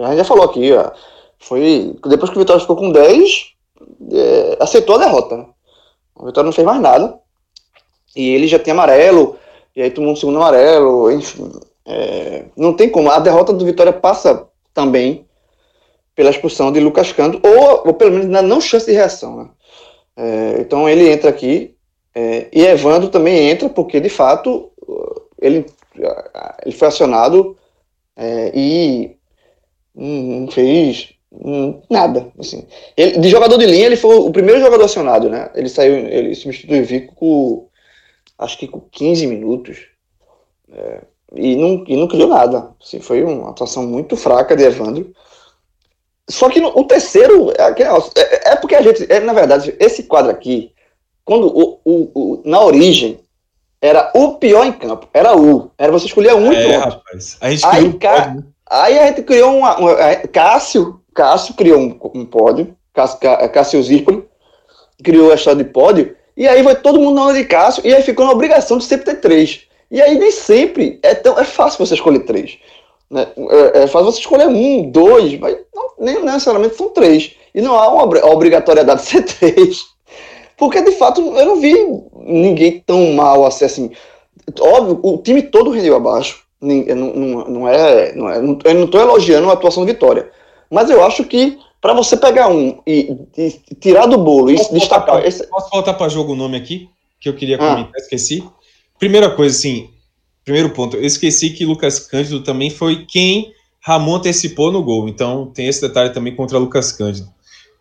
A 0.00 0.08
gente 0.08 0.18
já 0.18 0.24
falou 0.24 0.44
aqui, 0.44 0.72
ó, 0.72 0.90
foi 1.38 1.94
depois 2.06 2.30
que 2.30 2.36
o 2.36 2.40
Vitória 2.40 2.60
ficou 2.60 2.76
com 2.76 2.90
10, 2.90 3.52
é, 4.12 4.56
aceitou 4.60 4.96
a 4.96 4.98
derrota. 4.98 5.36
Né? 5.36 5.46
O 6.14 6.26
Vitória 6.26 6.46
não 6.46 6.52
fez 6.52 6.66
mais 6.66 6.80
nada. 6.80 7.18
E 8.16 8.30
ele 8.30 8.46
já 8.46 8.58
tem 8.58 8.72
amarelo, 8.72 9.36
e 9.76 9.82
aí 9.82 9.90
tomou 9.90 10.12
um 10.12 10.16
segundo 10.16 10.38
amarelo, 10.38 11.10
enfim. 11.12 11.52
É, 11.86 12.44
não 12.56 12.72
tem 12.72 12.88
como. 12.90 13.10
A 13.10 13.18
derrota 13.18 13.52
do 13.52 13.64
Vitória 13.64 13.92
passa 13.92 14.46
também 14.74 15.26
pela 16.14 16.30
expulsão 16.30 16.72
de 16.72 16.80
Lucas 16.80 17.12
Canto, 17.12 17.40
ou, 17.46 17.86
ou 17.86 17.94
pelo 17.94 18.10
menos 18.10 18.26
na 18.26 18.42
não 18.42 18.60
chance 18.60 18.86
de 18.86 18.92
reação. 18.92 19.36
Né? 19.36 19.48
É, 20.16 20.60
então 20.60 20.88
ele 20.88 21.08
entra 21.08 21.30
aqui, 21.30 21.76
é, 22.14 22.48
e 22.52 22.64
Evandro 22.66 23.08
também 23.08 23.50
entra, 23.50 23.68
porque 23.68 24.00
de 24.00 24.08
fato 24.08 24.72
ele, 25.40 25.64
ele 26.64 26.74
foi 26.74 26.88
acionado 26.88 27.56
é, 28.16 28.50
e 28.52 29.16
não 29.94 30.50
fez 30.50 31.14
nada. 31.90 32.32
Assim. 32.38 32.66
Ele, 32.96 33.18
de 33.18 33.28
jogador 33.28 33.58
de 33.58 33.66
linha, 33.66 33.86
ele 33.86 33.96
foi 33.96 34.16
o 34.16 34.30
primeiro 34.30 34.60
jogador 34.60 34.84
acionado, 34.84 35.28
né? 35.28 35.50
Ele 35.54 35.68
saiu, 35.68 35.94
ele 35.94 36.34
substituiu 36.34 36.82
o 36.82 36.84
Vico 36.84 37.14
com 37.14 37.68
acho 38.38 38.56
que 38.56 38.68
com 38.68 38.80
15 38.80 39.26
minutos. 39.26 39.78
É, 40.72 41.00
e, 41.34 41.56
não, 41.56 41.84
e 41.86 41.96
não 41.96 42.08
criou 42.08 42.28
nada. 42.28 42.70
Assim, 42.80 43.00
foi 43.00 43.22
uma 43.22 43.50
atuação 43.50 43.86
muito 43.86 44.16
fraca 44.16 44.56
de 44.56 44.62
Evandro. 44.64 45.12
Só 46.28 46.48
que 46.48 46.60
no, 46.60 46.68
o 46.68 46.84
terceiro 46.84 47.50
é, 47.52 47.74
é, 47.82 48.52
é, 48.52 48.56
porque 48.56 48.74
a 48.74 48.82
gente, 48.82 49.10
é, 49.10 49.18
na 49.20 49.32
verdade, 49.32 49.74
esse 49.80 50.04
quadro 50.04 50.30
aqui, 50.30 50.72
quando 51.24 51.46
o, 51.46 51.80
o, 51.84 52.10
o, 52.14 52.42
na 52.44 52.60
origem 52.60 53.18
era 53.80 54.10
o 54.14 54.34
pior 54.34 54.66
em 54.66 54.72
campo, 54.72 55.08
era 55.12 55.36
o, 55.36 55.70
era 55.78 55.92
você 55.92 56.06
escolher 56.06 56.34
um 56.34 56.52
é, 56.52 56.64
e 56.64 56.68
pronto. 56.68 56.96
Rapaz, 56.96 57.36
a 57.40 57.50
gente 57.50 57.66
aí, 57.66 57.92
ca, 57.94 58.34
um 58.36 58.44
aí 58.68 58.98
a 58.98 59.06
gente 59.06 59.22
criou 59.22 59.56
uma, 59.56 59.78
uma, 59.78 59.94
Cássio, 60.30 61.00
Cássio 61.18 61.54
criou 61.54 61.80
um, 61.80 61.98
um 62.14 62.24
pódio, 62.24 62.76
Cássio, 62.94 63.18
Cássio 63.52 63.82
Zirpoli 63.82 64.22
criou 65.02 65.32
a 65.32 65.34
história 65.34 65.64
de 65.64 65.68
pódio, 65.68 66.16
e 66.36 66.46
aí 66.46 66.62
vai 66.62 66.76
todo 66.76 67.00
mundo 67.00 67.16
na 67.16 67.24
onda 67.24 67.34
de 67.34 67.44
Cássio, 67.44 67.82
e 67.84 67.92
aí 67.92 68.02
ficou 68.04 68.24
na 68.24 68.30
obrigação 68.30 68.78
de 68.78 68.84
sempre 68.84 69.06
ter 69.06 69.20
três. 69.20 69.62
E 69.90 70.00
aí 70.00 70.16
nem 70.16 70.30
sempre 70.30 71.00
é 71.02 71.16
tão 71.16 71.36
é 71.36 71.42
fácil 71.42 71.84
você 71.84 71.94
escolher 71.94 72.20
três. 72.20 72.58
Né? 73.10 73.26
É, 73.74 73.82
é 73.82 73.86
fácil 73.88 74.12
você 74.12 74.20
escolher 74.20 74.46
um, 74.46 74.90
dois, 74.90 75.36
mas 75.40 75.56
não, 75.74 75.90
nem 75.98 76.22
necessariamente 76.22 76.76
são 76.76 76.90
três. 76.90 77.34
E 77.52 77.60
não 77.60 77.74
há 77.74 77.88
uma 77.88 78.04
obrigatoriedade 78.04 79.02
de 79.02 79.08
ser 79.08 79.22
três. 79.54 79.86
Porque 80.56 80.80
de 80.82 80.92
fato 80.92 81.20
eu 81.20 81.46
não 81.46 81.56
vi 81.56 81.74
ninguém 82.14 82.80
tão 82.86 83.12
mal 83.12 83.44
assim. 83.44 83.64
assim. 83.64 83.90
Óbvio, 84.60 85.00
o 85.02 85.18
time 85.18 85.42
todo 85.42 85.70
rendeu 85.70 85.96
abaixo. 85.96 86.44
Não, 86.60 86.74
não, 86.94 87.44
não 87.44 87.68
é. 87.68 88.12
Não 88.14 88.30
é 88.30 88.40
não, 88.40 88.58
eu 88.64 88.74
não 88.74 88.84
estou 88.84 89.00
elogiando 89.00 89.50
a 89.50 89.54
atuação 89.54 89.84
do 89.84 89.92
Vitória. 89.92 90.30
Mas 90.70 90.90
eu 90.90 91.04
acho 91.04 91.24
que 91.24 91.58
para 91.80 91.92
você 91.92 92.16
pegar 92.16 92.48
um 92.48 92.80
e, 92.86 93.16
e, 93.36 93.50
tirar 93.80 94.06
do 94.06 94.18
bolo 94.18 94.50
e 94.50 94.56
posso 94.56 94.74
destacar. 94.74 95.06
Voltar 95.06 95.20
pra, 95.20 95.28
esse... 95.28 95.46
Posso 95.46 95.70
voltar 95.70 95.94
para 95.94 96.08
jogo 96.08 96.32
o 96.32 96.36
nome 96.36 96.56
aqui? 96.56 96.88
Que 97.20 97.28
eu 97.28 97.34
queria 97.34 97.56
ah. 97.56 97.58
comentar, 97.58 97.92
ah. 97.94 97.98
esqueci. 97.98 98.44
Primeira 98.98 99.30
coisa, 99.30 99.56
assim, 99.56 99.90
primeiro 100.44 100.70
ponto, 100.70 100.96
eu 100.96 101.04
esqueci 101.04 101.50
que 101.50 101.64
Lucas 101.64 102.00
Cândido 102.00 102.42
também 102.42 102.70
foi 102.70 103.04
quem 103.06 103.52
Ramon 103.80 104.16
antecipou 104.16 104.72
no 104.72 104.82
gol. 104.82 105.08
Então 105.08 105.46
tem 105.54 105.66
esse 105.66 105.80
detalhe 105.80 106.10
também 106.10 106.34
contra 106.34 106.58
Lucas 106.58 106.92
Cândido. 106.92 107.28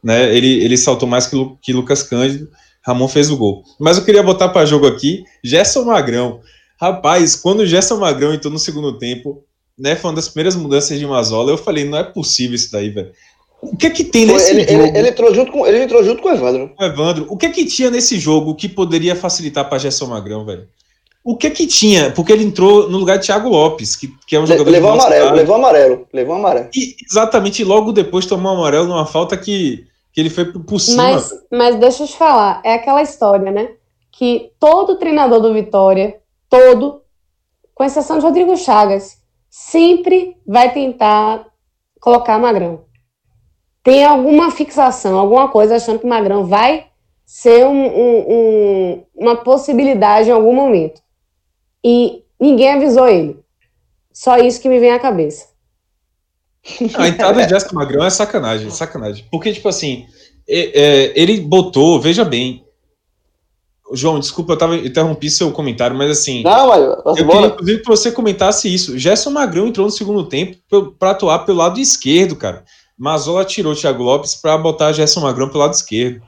Né? 0.04 0.36
Ele, 0.36 0.64
ele 0.64 0.78
saltou 0.78 1.08
mais 1.08 1.28
que, 1.28 1.36
Lu, 1.36 1.58
que 1.62 1.74
Lucas 1.74 2.04
Cândido, 2.04 2.50
Ramon 2.86 3.08
fez 3.08 3.30
o 3.30 3.38
gol. 3.38 3.64
Mas 3.80 3.98
eu 3.98 4.06
queria 4.06 4.24
botar 4.24 4.50
para 4.50 4.66
jogo 4.66 4.86
aqui 4.86 5.24
Gerson 5.44 5.84
Magrão. 5.84 6.40
Rapaz, 6.80 7.36
quando 7.36 7.62
o 7.62 7.66
Gerson 7.66 7.98
Magrão 7.98 8.34
entrou 8.34 8.54
no 8.54 8.60
segundo 8.60 8.98
tempo, 8.98 9.44
né, 9.78 9.96
foi 9.96 10.10
uma 10.10 10.16
das 10.16 10.28
primeiras 10.28 10.56
mudanças 10.56 10.98
de 10.98 11.06
Mazola, 11.06 11.52
eu 11.52 11.58
falei, 11.58 11.86
não 11.86 11.98
é 11.98 12.04
possível 12.04 12.56
isso 12.56 12.72
daí, 12.72 12.90
velho. 12.90 13.12
O 13.62 13.76
que 13.76 13.88
é 13.88 13.90
que 13.90 14.04
tem 14.04 14.26
nesse 14.26 14.52
ele, 14.52 14.62
jogo? 14.62 14.84
Ele, 14.84 14.98
ele, 14.98 15.10
entrou 15.10 15.34
junto 15.34 15.52
com, 15.52 15.66
ele 15.66 15.84
entrou 15.84 16.04
junto 16.04 16.22
com 16.22 16.30
o 16.30 16.32
Evandro. 16.32 16.72
O 16.80 16.84
Evandro. 16.84 17.26
O 17.30 17.38
que 17.38 17.48
é 17.48 17.50
que 17.50 17.66
tinha 17.66 17.90
nesse 17.90 18.20
jogo 18.20 18.56
que 18.56 18.70
poderia 18.70 19.16
facilitar 19.16 19.68
para 19.68 19.80
Gerson 19.80 20.08
Magrão, 20.08 20.46
velho? 20.46 20.68
O 21.24 21.36
que 21.36 21.48
é 21.48 21.50
que 21.50 21.68
tinha? 21.68 22.12
Porque 22.12 22.32
ele 22.32 22.44
entrou 22.44 22.90
no 22.90 22.98
lugar 22.98 23.18
de 23.18 23.26
Thiago 23.26 23.50
Lopes, 23.50 23.96
que, 23.96 24.08
que 24.26 24.36
é 24.36 24.40
um 24.40 24.46
jogador. 24.46 24.70
Levou 24.70 24.92
amarelo, 24.92 25.36
levou 25.36 25.56
amarelo, 25.56 26.08
levou 26.14 26.36
amarelo. 26.36 26.70
E 26.74 26.96
exatamente 27.10 27.64
logo 27.64 27.92
depois 27.92 28.26
tomou 28.26 28.54
amarelo 28.54 28.88
numa 28.88 29.06
falta 29.06 29.36
que, 29.36 29.86
que 30.14 30.22
ele 30.22 30.30
foi 30.30 30.46
por 30.46 30.80
cima. 30.80 31.04
Mas, 31.04 31.34
mas 31.52 31.76
deixa 31.76 32.04
eu 32.04 32.08
te 32.08 32.16
falar, 32.16 32.62
é 32.64 32.76
aquela 32.76 33.02
história, 33.02 33.52
né? 33.52 33.72
Que 34.12 34.52
todo 34.60 34.98
treinador 34.98 35.42
do 35.42 35.54
Vitória, 35.54 36.16
todo, 36.50 37.02
com 37.76 37.84
exceção 37.84 38.20
de 38.20 38.24
Rodrigo 38.24 38.56
Chagas, 38.56 39.17
sempre 39.60 40.38
vai 40.46 40.72
tentar 40.72 41.48
colocar 42.00 42.38
Magrão 42.38 42.88
tem 43.88 44.04
alguma 44.04 44.52
fixação, 44.52 45.18
alguma 45.18 45.48
coisa 45.48 45.78
achando 45.78 46.00
que 46.00 46.06
Magrão 46.06 46.46
vai 46.46 46.88
ser 47.26 47.66
um, 47.66 47.86
um, 47.86 48.20
um, 48.28 49.04
uma 49.16 49.38
possibilidade 49.38 50.28
em 50.28 50.34
algum 50.34 50.54
momento. 50.54 51.02
E 51.82 52.22
ninguém 52.38 52.74
avisou 52.74 53.08
ele. 53.08 53.40
Só 54.12 54.40
isso 54.40 54.60
que 54.60 54.68
me 54.68 54.78
vem 54.78 54.92
à 54.92 55.00
cabeça. 55.00 55.48
A 56.96 57.08
entrada 57.08 57.42
de 57.42 57.50
Jéssica 57.50 57.74
Magrão 57.74 58.04
é 58.04 58.10
sacanagem, 58.10 58.70
sacanagem. 58.72 59.26
Porque, 59.32 59.54
tipo 59.54 59.70
assim, 59.70 60.06
é, 60.50 61.18
ele 61.18 61.40
botou, 61.40 61.98
veja 61.98 62.26
bem. 62.26 62.66
João, 63.94 64.20
desculpa, 64.20 64.54
eu 64.54 64.58
tava, 64.58 64.76
interrompi 64.76 65.30
seu 65.30 65.52
comentário, 65.52 65.96
mas 65.96 66.12
assim. 66.12 66.44
Não, 66.44 66.68
mas, 66.68 66.82
eu 67.20 67.28
queria, 67.28 67.48
inclusive, 67.48 67.82
que 67.82 67.88
você 67.88 68.12
comentasse 68.12 68.74
isso. 68.74 68.98
Gerson 68.98 69.30
Magrão 69.30 69.68
entrou 69.68 69.86
no 69.86 69.92
segundo 69.92 70.26
tempo 70.26 70.58
para 71.00 71.12
atuar 71.12 71.40
pelo 71.40 71.60
lado 71.60 71.80
esquerdo, 71.80 72.36
cara. 72.36 72.66
Mazola 72.98 73.46
tirou 73.46 73.74
o 73.74 73.76
Thiago 73.76 74.04
Lopes 74.04 74.36
para 74.36 74.58
botar 74.58 74.92
Gerson 74.92 75.22
Magrão 75.22 75.48
pelo 75.48 75.60
lado 75.60 75.74
esquerdo. 75.74 76.22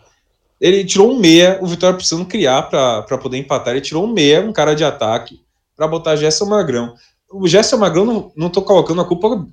Ele 0.61 0.83
tirou 0.83 1.11
um 1.11 1.17
meia, 1.17 1.57
o 1.61 1.67
Vitória 1.67 1.95
precisando 1.95 2.25
criar 2.25 2.63
para 2.63 3.17
poder 3.17 3.37
empatar. 3.37 3.73
Ele 3.73 3.81
tirou 3.81 4.03
um 4.03 4.11
meia, 4.11 4.41
um 4.41 4.53
cara 4.53 4.75
de 4.75 4.83
ataque, 4.83 5.39
para 5.75 5.87
botar 5.87 6.15
Gerson 6.15 6.45
Magrão. 6.45 6.93
O 7.31 7.47
Gerson 7.47 7.77
Magrão, 7.77 8.05
não, 8.05 8.31
não 8.35 8.49
tô 8.49 8.61
colocando 8.61 9.01
a 9.01 9.05
culpa 9.05 9.45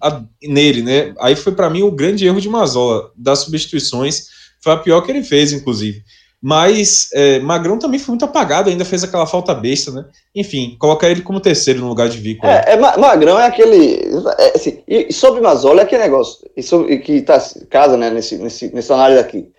nele, 0.43 0.83
né? 0.83 1.15
Aí 1.21 1.37
foi 1.37 1.53
para 1.53 1.71
mim 1.71 1.83
o 1.83 1.91
grande 1.91 2.27
erro 2.27 2.41
de 2.41 2.49
Mazola, 2.49 3.11
das 3.17 3.41
substituições. 3.41 4.29
Foi 4.61 4.73
a 4.73 4.77
pior 4.77 5.01
que 5.03 5.13
ele 5.13 5.23
fez, 5.23 5.53
inclusive. 5.53 6.03
Mas 6.43 7.09
é, 7.13 7.39
Magrão 7.41 7.79
também 7.79 7.99
foi 7.99 8.13
muito 8.13 8.25
apagado, 8.25 8.69
ainda 8.69 8.85
fez 8.85 9.03
aquela 9.03 9.27
falta 9.27 9.55
besta, 9.55 9.91
né? 9.91 10.05
Enfim, 10.35 10.77
colocar 10.79 11.09
ele 11.09 11.23
como 11.23 11.41
terceiro 11.41 11.81
no 11.81 11.89
lugar 11.89 12.09
de 12.09 12.19
Vico. 12.19 12.47
É, 12.47 12.73
é 12.73 12.77
Magrão 12.77 13.39
é 13.41 13.47
aquele. 13.47 14.01
É, 14.39 14.53
assim, 14.55 14.83
e 14.87 15.13
sobre 15.13 15.41
Mazola 15.41 15.81
é 15.81 15.85
aquele 15.85 16.03
negócio. 16.03 16.49
E 16.57 16.63
sobre, 16.63 16.99
que 16.99 17.23
tá 17.23 17.43
casa, 17.71 17.97
né, 17.97 18.11
nesse, 18.11 18.37
nesse, 18.37 18.73
nessa 18.75 18.95
análise 18.95 19.21
aqui. 19.21 19.51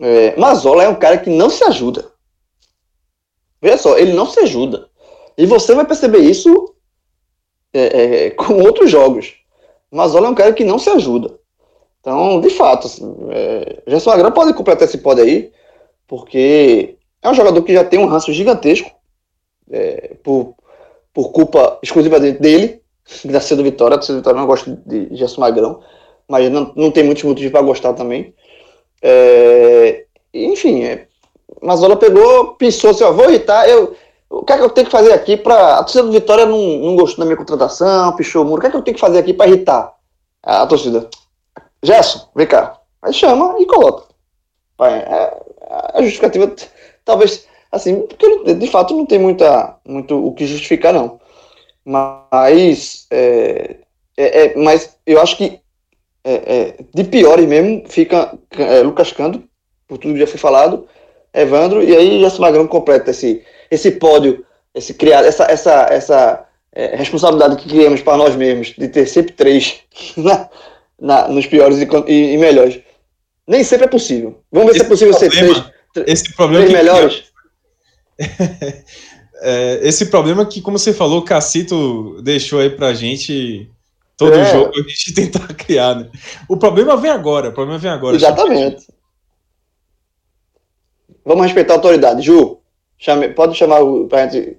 É, 0.00 0.36
Mazola 0.38 0.84
é 0.84 0.88
um 0.88 0.94
cara 0.94 1.18
que 1.18 1.30
não 1.30 1.48
se 1.48 1.64
ajuda. 1.64 2.10
Veja 3.60 3.78
só, 3.78 3.96
ele 3.96 4.12
não 4.12 4.26
se 4.26 4.40
ajuda. 4.40 4.88
E 5.36 5.46
você 5.46 5.74
vai 5.74 5.86
perceber 5.86 6.18
isso 6.18 6.74
é, 7.72 8.26
é, 8.26 8.30
com 8.30 8.60
outros 8.60 8.90
jogos. 8.90 9.34
Mazola 9.90 10.26
é 10.26 10.30
um 10.30 10.34
cara 10.34 10.52
que 10.52 10.64
não 10.64 10.78
se 10.78 10.90
ajuda. 10.90 11.38
Então, 12.00 12.40
de 12.40 12.50
fato, 12.50 12.86
assim, 12.86 13.16
é, 13.30 13.82
Gerson 13.86 14.10
Magrão 14.10 14.32
pode 14.32 14.52
completar 14.54 14.86
esse 14.88 14.98
pódio 14.98 15.24
aí 15.24 15.52
porque 16.12 16.98
é 17.22 17.30
um 17.30 17.32
jogador 17.32 17.62
que 17.62 17.72
já 17.72 17.82
tem 17.82 17.98
um 17.98 18.04
ranço 18.04 18.34
gigantesco 18.34 18.90
é, 19.70 20.14
por, 20.22 20.54
por 21.10 21.32
culpa 21.32 21.78
exclusiva 21.82 22.20
dele, 22.20 22.82
da 23.24 23.40
C 23.40 23.56
do 23.56 23.62
Vitória. 23.62 23.96
A 23.96 24.02
C 24.02 24.12
do 24.12 24.18
Vitória 24.18 24.38
não 24.38 24.46
gosta 24.46 24.78
de 24.84 25.08
Gerson 25.16 25.40
Magrão, 25.40 25.80
mas 26.28 26.52
não, 26.52 26.70
não 26.76 26.90
tem 26.90 27.02
muitos 27.02 27.24
motivos 27.24 27.50
para 27.50 27.62
gostar 27.62 27.94
também. 27.94 28.34
É, 29.00 30.04
enfim, 30.34 30.82
é, 30.82 31.06
Mazola 31.62 31.96
pegou, 31.96 32.56
pensou 32.56 32.90
assim: 32.90 33.04
ó, 33.04 33.12
vou 33.12 33.30
irritar, 33.30 33.66
eu, 33.66 33.96
o 34.28 34.44
que 34.44 34.52
é 34.52 34.58
que 34.58 34.64
eu 34.64 34.68
tenho 34.68 34.88
que 34.88 34.92
fazer 34.92 35.14
aqui 35.14 35.38
para. 35.38 35.78
A 35.78 35.82
torcida 35.82 36.02
do 36.02 36.12
Vitória 36.12 36.44
não, 36.44 36.58
não 36.58 36.94
gostou 36.94 37.20
da 37.20 37.24
minha 37.24 37.38
contratação, 37.38 38.14
pichou 38.16 38.42
o 38.42 38.44
muro, 38.44 38.58
o 38.58 38.60
que 38.60 38.66
é 38.66 38.70
que 38.70 38.76
eu 38.76 38.82
tenho 38.82 38.96
que 38.96 39.00
fazer 39.00 39.18
aqui 39.18 39.32
para 39.32 39.48
irritar 39.48 39.94
a, 40.42 40.66
torcida? 40.66 41.08
Gerson, 41.82 42.28
vem 42.36 42.46
cá. 42.46 42.78
Aí 43.00 43.14
chama 43.14 43.56
e 43.58 43.64
coloca. 43.64 44.12
É, 44.82 45.52
a 45.94 46.02
justificativa, 46.02 46.54
talvez, 47.04 47.46
assim, 47.70 48.00
porque 48.02 48.54
de 48.54 48.66
fato 48.68 48.94
não 48.94 49.06
tem 49.06 49.18
muita, 49.18 49.76
muito 49.86 50.26
o 50.26 50.32
que 50.34 50.46
justificar, 50.46 50.92
não. 50.92 51.20
Mas, 51.84 53.06
é, 53.10 53.76
é, 54.16 54.44
é 54.44 54.56
mas 54.56 54.96
eu 55.06 55.20
acho 55.20 55.36
que 55.36 55.60
é, 56.24 56.32
é, 56.32 56.74
de 56.94 57.04
piores 57.04 57.46
mesmo 57.46 57.82
fica 57.88 58.38
Lucas 58.84 59.12
Cando, 59.12 59.42
por 59.88 59.98
tudo 59.98 60.14
que 60.14 60.20
já 60.20 60.26
foi 60.26 60.38
falado, 60.38 60.86
Evandro, 61.34 61.82
e 61.82 61.96
aí 61.96 62.20
Gerson 62.20 62.42
Magrão 62.42 62.66
completa 62.66 63.10
esse, 63.10 63.42
esse 63.70 63.92
pódio, 63.92 64.44
esse 64.74 64.94
criado, 64.94 65.24
essa, 65.26 65.44
essa, 65.44 65.86
essa 65.90 66.46
responsabilidade 66.74 67.56
que 67.56 67.68
criamos 67.68 68.02
para 68.02 68.16
nós 68.16 68.36
mesmos, 68.36 68.74
de 68.76 68.88
ter 68.88 69.06
sempre 69.06 69.32
três 69.32 69.80
na, 70.16 70.48
na, 71.00 71.28
nos 71.28 71.46
piores 71.46 71.78
e, 71.78 72.12
e, 72.12 72.38
melhores. 72.38 72.80
Nem 73.46 73.64
sempre 73.64 73.86
é 73.86 73.88
possível. 73.88 74.40
Vamos 74.50 74.72
ver 74.72 74.76
esse 74.76 74.80
se 74.80 74.86
é 74.86 74.88
possível 74.88 75.18
problema, 75.18 75.54
ser 75.54 75.92
três, 75.92 76.08
esse 76.08 76.34
problema 76.34 76.64
três 76.64 76.78
melhores. 76.78 77.24
é, 79.42 79.80
esse 79.82 80.06
problema 80.06 80.46
que, 80.46 80.60
como 80.60 80.78
você 80.78 80.92
falou, 80.92 81.20
o 81.20 81.24
Cacito 81.24 82.22
deixou 82.22 82.60
aí 82.60 82.70
pra 82.70 82.94
gente 82.94 83.68
todo 84.16 84.34
é. 84.34 84.52
jogo 84.52 84.72
a 84.74 84.88
gente 84.88 85.14
tentar 85.14 85.46
criar, 85.54 85.96
né? 85.96 86.10
O 86.48 86.56
problema 86.56 86.96
vem 86.96 87.10
agora, 87.10 87.48
o 87.48 87.52
problema 87.52 87.78
vem 87.78 87.90
agora. 87.90 88.16
Exatamente. 88.16 88.86
Vamos 91.24 91.44
respeitar 91.44 91.74
a 91.74 91.76
autoridade. 91.76 92.22
Ju, 92.22 92.58
chame, 92.98 93.28
pode 93.28 93.56
chamar 93.56 93.80
pra 94.08 94.26
gente 94.26 94.58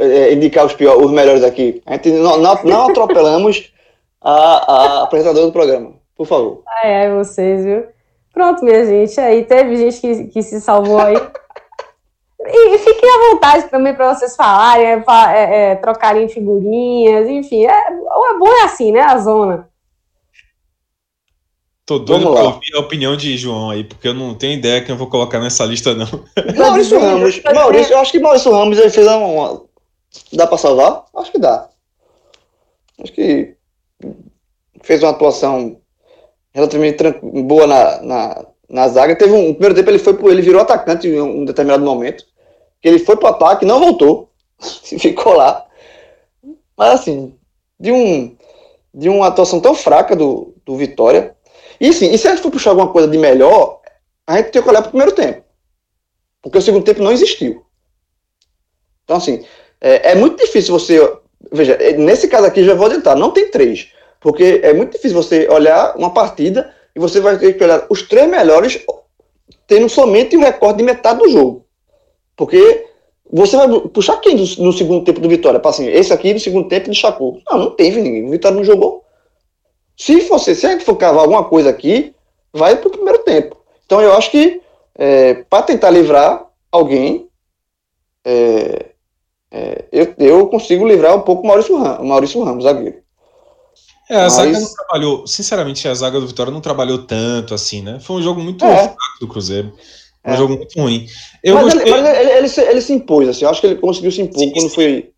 é, 0.00 0.32
indicar 0.32 0.66
os, 0.66 0.74
piores, 0.74 1.04
os 1.04 1.12
melhores 1.12 1.42
aqui. 1.42 1.82
A 1.86 1.94
gente 1.94 2.10
não, 2.10 2.38
não, 2.38 2.62
não 2.64 2.88
atropelamos 2.88 3.72
a, 4.20 4.32
a 4.32 5.02
apresentadora 5.04 5.46
do 5.46 5.52
programa, 5.52 5.94
por 6.20 6.26
favor. 6.26 6.62
Ai, 6.66 6.96
ai, 6.96 7.14
vocês, 7.14 7.64
viu? 7.64 7.86
Pronto, 8.30 8.62
minha 8.62 8.84
gente. 8.84 9.18
Aí 9.18 9.42
teve 9.42 9.74
gente 9.74 10.00
que, 10.02 10.24
que 10.24 10.42
se 10.42 10.60
salvou 10.60 10.98
aí. 10.98 11.16
E 12.42 12.78
fiquem 12.78 13.08
à 13.08 13.30
vontade 13.30 13.68
também 13.68 13.94
para 13.94 14.14
vocês 14.14 14.34
falarem, 14.34 14.86
é, 14.86 15.04
é, 15.34 15.72
é, 15.72 15.74
trocarem 15.76 16.26
figurinhas, 16.26 17.28
enfim. 17.28 17.66
É, 17.66 17.70
é 17.70 18.38
bom 18.38 18.48
é 18.48 18.64
assim, 18.64 18.90
né? 18.90 19.00
A 19.00 19.18
zona. 19.18 19.68
Tô 21.84 21.98
doido 21.98 22.32
pra 22.32 22.44
ouvir 22.44 22.74
a 22.74 22.80
opinião 22.80 23.14
de 23.14 23.36
João 23.36 23.70
aí, 23.70 23.84
porque 23.84 24.08
eu 24.08 24.14
não 24.14 24.34
tenho 24.34 24.54
ideia 24.54 24.82
que 24.82 24.90
eu 24.90 24.96
vou 24.96 25.06
colocar 25.08 25.38
nessa 25.38 25.66
lista, 25.66 25.94
não. 25.94 26.06
Maurício 26.56 26.98
Ramos. 26.98 27.42
Maurício, 27.42 27.92
eu 27.92 27.98
acho 27.98 28.10
que 28.10 28.18
Maurício 28.18 28.50
Ramos 28.50 28.78
ele 28.78 28.90
fez 28.90 29.06
uma. 29.06 29.62
Dá 30.32 30.46
pra 30.46 30.56
salvar? 30.56 31.04
Acho 31.14 31.30
que 31.30 31.38
dá. 31.38 31.68
Acho 33.02 33.12
que 33.12 33.54
fez 34.82 35.02
uma 35.02 35.10
atuação 35.10 35.80
relativamente 36.52 37.02
boa 37.42 37.66
na, 37.66 38.02
na, 38.02 38.46
na 38.68 38.88
zaga. 38.88 39.16
Teve 39.16 39.32
um, 39.32 39.52
primeiro 39.52 39.74
tempo 39.74 39.90
ele 39.90 39.98
foi 39.98 40.16
ele 40.30 40.42
virou 40.42 40.60
atacante 40.60 41.08
em 41.08 41.20
um 41.20 41.44
determinado 41.44 41.84
momento. 41.84 42.24
Que 42.80 42.88
ele 42.88 42.98
foi 42.98 43.16
pro 43.16 43.28
ataque, 43.28 43.66
não 43.66 43.80
voltou. 43.80 44.30
ficou 44.98 45.34
lá. 45.34 45.66
Mas 46.76 47.00
assim, 47.00 47.34
de 47.78 47.92
um 47.92 48.36
de 48.92 49.08
uma 49.08 49.28
atuação 49.28 49.60
tão 49.60 49.74
fraca 49.74 50.16
do, 50.16 50.54
do 50.64 50.76
Vitória. 50.76 51.36
E 51.80 51.92
sim, 51.92 52.12
e 52.12 52.18
se 52.18 52.26
a 52.26 52.30
gente 52.30 52.42
for 52.42 52.50
puxar 52.50 52.70
alguma 52.70 52.92
coisa 52.92 53.08
de 53.08 53.16
melhor, 53.16 53.80
a 54.26 54.36
gente 54.36 54.50
tem 54.50 54.62
que 54.62 54.68
olhar 54.68 54.82
pro 54.82 54.90
primeiro 54.90 55.12
tempo. 55.12 55.44
Porque 56.42 56.58
o 56.58 56.62
segundo 56.62 56.84
tempo 56.84 57.02
não 57.02 57.12
existiu. 57.12 57.64
Então, 59.04 59.16
assim, 59.16 59.44
é, 59.80 60.12
é 60.12 60.14
muito 60.14 60.36
difícil 60.44 60.78
você. 60.78 61.00
Veja, 61.52 61.78
nesse 61.96 62.28
caso 62.28 62.46
aqui 62.46 62.64
já 62.64 62.74
vou 62.74 62.86
adiantar, 62.86 63.16
não 63.16 63.30
tem 63.30 63.50
três. 63.50 63.92
Porque 64.20 64.60
é 64.62 64.72
muito 64.74 64.92
difícil 64.92 65.16
você 65.16 65.48
olhar 65.48 65.96
uma 65.96 66.12
partida 66.12 66.72
e 66.94 67.00
você 67.00 67.20
vai 67.20 67.38
ter 67.38 67.54
que 67.54 67.64
olhar 67.64 67.86
os 67.88 68.02
três 68.02 68.28
melhores 68.28 68.84
tendo 69.66 69.88
somente 69.88 70.36
o 70.36 70.40
recorde 70.40 70.78
de 70.78 70.84
metade 70.84 71.20
do 71.20 71.28
jogo. 71.28 71.64
Porque 72.36 72.86
você 73.32 73.56
vai 73.56 73.68
puxar 73.88 74.16
quem 74.18 74.36
no 74.36 74.72
segundo 74.72 75.04
tempo 75.04 75.20
do 75.20 75.28
Vitória? 75.28 75.60
Assim, 75.64 75.86
esse 75.88 76.12
aqui 76.12 76.34
no 76.34 76.40
segundo 76.40 76.68
tempo 76.68 76.90
de 76.90 76.96
Chacu. 76.96 77.40
Não, 77.48 77.58
não 77.58 77.70
teve 77.70 78.00
ninguém. 78.00 78.26
O 78.26 78.30
Vitória 78.30 78.56
não 78.56 78.64
jogou. 78.64 79.04
Se 79.96 80.20
você, 80.22 80.54
se 80.54 80.66
a 80.66 80.70
gente 80.70 80.84
for 80.84 80.96
cavar 80.96 81.22
alguma 81.22 81.44
coisa 81.44 81.70
aqui, 81.70 82.14
vai 82.52 82.76
para 82.76 82.88
o 82.88 82.90
primeiro 82.90 83.18
tempo. 83.20 83.56
Então 83.86 84.00
eu 84.00 84.12
acho 84.14 84.30
que 84.30 84.60
é, 84.96 85.34
para 85.48 85.62
tentar 85.62 85.90
livrar 85.90 86.46
alguém, 86.72 87.28
é, 88.24 88.86
é, 89.50 89.84
eu, 89.92 90.14
eu 90.18 90.46
consigo 90.48 90.86
livrar 90.86 91.16
um 91.16 91.20
pouco 91.20 91.42
o 91.42 91.46
Maurício 91.46 91.78
Maurício 92.04 92.42
Ramos 92.42 92.64
zagueiro. 92.64 92.99
É, 94.10 94.16
a 94.16 94.22
Mas... 94.24 94.32
zaga 94.32 94.58
não 94.58 94.74
trabalhou. 94.74 95.26
Sinceramente, 95.26 95.86
a 95.86 95.94
zaga 95.94 96.18
do 96.18 96.26
Vitória 96.26 96.52
não 96.52 96.60
trabalhou 96.60 96.98
tanto 96.98 97.54
assim, 97.54 97.80
né? 97.80 98.00
Foi 98.00 98.16
um 98.16 98.22
jogo 98.22 98.40
muito 98.40 98.64
é. 98.64 98.76
fraco 98.76 98.96
do 99.20 99.28
Cruzeiro. 99.28 99.72
Um 100.26 100.32
é. 100.32 100.36
jogo 100.36 100.56
muito 100.56 100.78
ruim. 100.78 101.06
Eu 101.44 101.54
mas, 101.54 101.64
gostei... 101.64 101.82
ele, 101.82 102.02
mas 102.02 102.18
ele, 102.18 102.30
ele, 102.32 102.48
se, 102.48 102.60
ele, 102.60 102.80
se, 102.80 102.92
impôs, 102.92 103.28
assim. 103.28 103.44
Eu 103.44 103.50
acho 103.50 103.60
que 103.60 103.68
ele 103.68 103.76
conseguiu 103.76 104.10
se 104.10 104.20
impor 104.20 104.40
sim, 104.40 104.50
quando 104.50 104.68
sim. 104.68 104.74
foi. 104.74 105.10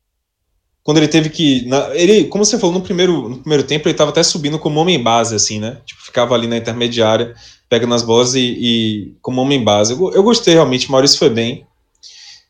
Quando 0.84 0.98
ele 0.98 1.08
teve 1.08 1.30
que. 1.30 1.64
Na, 1.66 1.88
ele, 1.96 2.24
como 2.24 2.44
você 2.44 2.58
falou, 2.58 2.74
no 2.74 2.82
primeiro, 2.82 3.30
no 3.30 3.38
primeiro 3.38 3.64
tempo, 3.64 3.88
ele 3.88 3.94
estava 3.94 4.10
até 4.10 4.22
subindo 4.22 4.58
como 4.58 4.78
homem 4.78 5.02
base, 5.02 5.34
assim, 5.34 5.58
né? 5.58 5.78
Tipo, 5.86 6.02
ficava 6.02 6.34
ali 6.34 6.46
na 6.46 6.58
intermediária, 6.58 7.34
pegando 7.70 7.94
as 7.94 8.02
bolas 8.02 8.34
e, 8.34 8.40
e 8.40 9.14
como 9.22 9.40
homem 9.40 9.64
base. 9.64 9.94
Eu, 9.94 10.12
eu 10.12 10.22
gostei 10.22 10.52
realmente, 10.52 10.86
o 10.86 10.92
Maurício 10.92 11.18
foi 11.18 11.30
bem. 11.30 11.66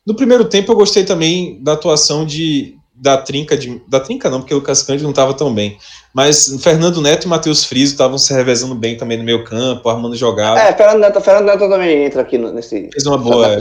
No 0.05 0.17
primeiro 0.17 0.45
tempo, 0.45 0.73
eu 0.73 0.77
gostei 0.77 1.05
também 1.05 1.63
da 1.63 1.75
atuação 1.75 2.27
de, 2.27 2.77
da 3.03 3.17
trinca 3.17 3.57
de. 3.57 3.83
Da 3.89 3.99
trinca 3.99 4.31
não, 4.31 4.39
porque 4.39 4.55
o 4.55 4.59
Lucas 4.59 4.81
Cândido 4.85 5.03
não 5.03 5.11
estava 5.11 5.35
tão 5.35 5.53
bem. 5.53 5.77
Mas 6.15 6.63
Fernando 6.63 7.01
Neto 7.01 7.25
e 7.25 7.29
Matheus 7.29 7.65
Friso 7.65 7.95
estavam 7.95 8.17
se 8.17 8.33
revezando 8.33 8.77
bem 8.77 8.97
também 8.97 9.19
no 9.19 9.25
meio 9.25 9.43
campo, 9.43 9.89
armando 9.89 10.15
jogada. 10.15 10.61
É, 10.61 10.73
Fernando 10.73 11.01
Neto, 11.01 11.21
Fernando 11.21 11.47
Neto 11.47 11.69
também 11.69 12.05
entra 12.05 12.23
aqui 12.23 12.39
nesse. 12.39 12.89
Fez 12.93 13.05
uma 13.05 13.19
boa. 13.19 13.59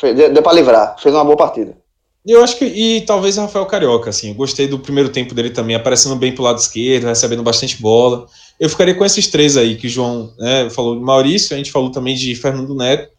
Deu, 0.00 0.32
deu 0.32 0.42
para 0.42 0.52
livrar, 0.52 0.96
fez 1.00 1.12
uma 1.12 1.24
boa 1.24 1.36
partida. 1.36 1.76
Eu 2.24 2.44
acho 2.44 2.56
que. 2.56 2.66
E 2.66 3.00
talvez 3.00 3.36
Rafael 3.36 3.66
Carioca, 3.66 4.10
assim. 4.10 4.28
Eu 4.28 4.34
gostei 4.36 4.68
do 4.68 4.78
primeiro 4.78 5.08
tempo 5.08 5.34
dele 5.34 5.50
também, 5.50 5.74
aparecendo 5.74 6.14
bem 6.14 6.32
pro 6.32 6.44
lado 6.44 6.58
esquerdo, 6.58 7.08
recebendo 7.08 7.42
bastante 7.42 7.82
bola. 7.82 8.26
Eu 8.60 8.70
ficaria 8.70 8.94
com 8.94 9.04
esses 9.04 9.26
três 9.26 9.56
aí, 9.56 9.74
que 9.74 9.88
o 9.88 9.90
João 9.90 10.32
né, 10.38 10.70
falou 10.70 10.94
de 10.94 11.02
Maurício, 11.02 11.52
a 11.52 11.56
gente 11.56 11.72
falou 11.72 11.90
também 11.90 12.14
de 12.14 12.32
Fernando 12.36 12.76
Neto 12.76 13.12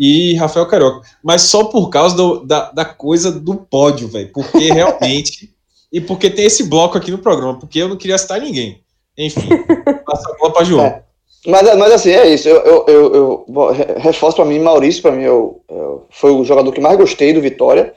e 0.00 0.34
Rafael 0.36 0.64
Carioca. 0.64 1.06
Mas 1.22 1.42
só 1.42 1.64
por 1.64 1.90
causa 1.90 2.16
do, 2.16 2.46
da, 2.46 2.70
da 2.70 2.86
coisa 2.86 3.30
do 3.30 3.54
pódio, 3.54 4.08
velho. 4.08 4.30
Porque 4.32 4.72
realmente 4.72 5.54
e 5.92 6.00
porque 6.00 6.30
tem 6.30 6.46
esse 6.46 6.64
bloco 6.64 6.96
aqui 6.96 7.10
no 7.10 7.18
programa, 7.18 7.58
porque 7.58 7.80
eu 7.80 7.88
não 7.88 7.96
queria 7.96 8.16
citar 8.16 8.40
ninguém. 8.40 8.80
Enfim, 9.18 9.48
passa 10.06 10.30
a 10.30 10.38
bola 10.38 10.52
para 10.54 10.64
João. 10.64 10.86
É. 10.86 11.02
Mas, 11.46 11.76
mas 11.76 11.92
assim, 11.92 12.10
é 12.12 12.32
isso. 12.32 12.48
Eu, 12.48 12.62
eu, 12.64 12.86
eu, 12.86 13.46
eu 13.48 13.72
reforço 13.98 14.36
para 14.36 14.44
mim, 14.46 14.58
Maurício, 14.58 15.02
para 15.02 15.12
mim, 15.12 15.24
eu, 15.24 15.60
eu, 15.68 16.06
foi 16.08 16.30
o 16.30 16.44
jogador 16.44 16.72
que 16.72 16.80
mais 16.80 16.96
gostei 16.96 17.34
do 17.34 17.40
Vitória. 17.40 17.92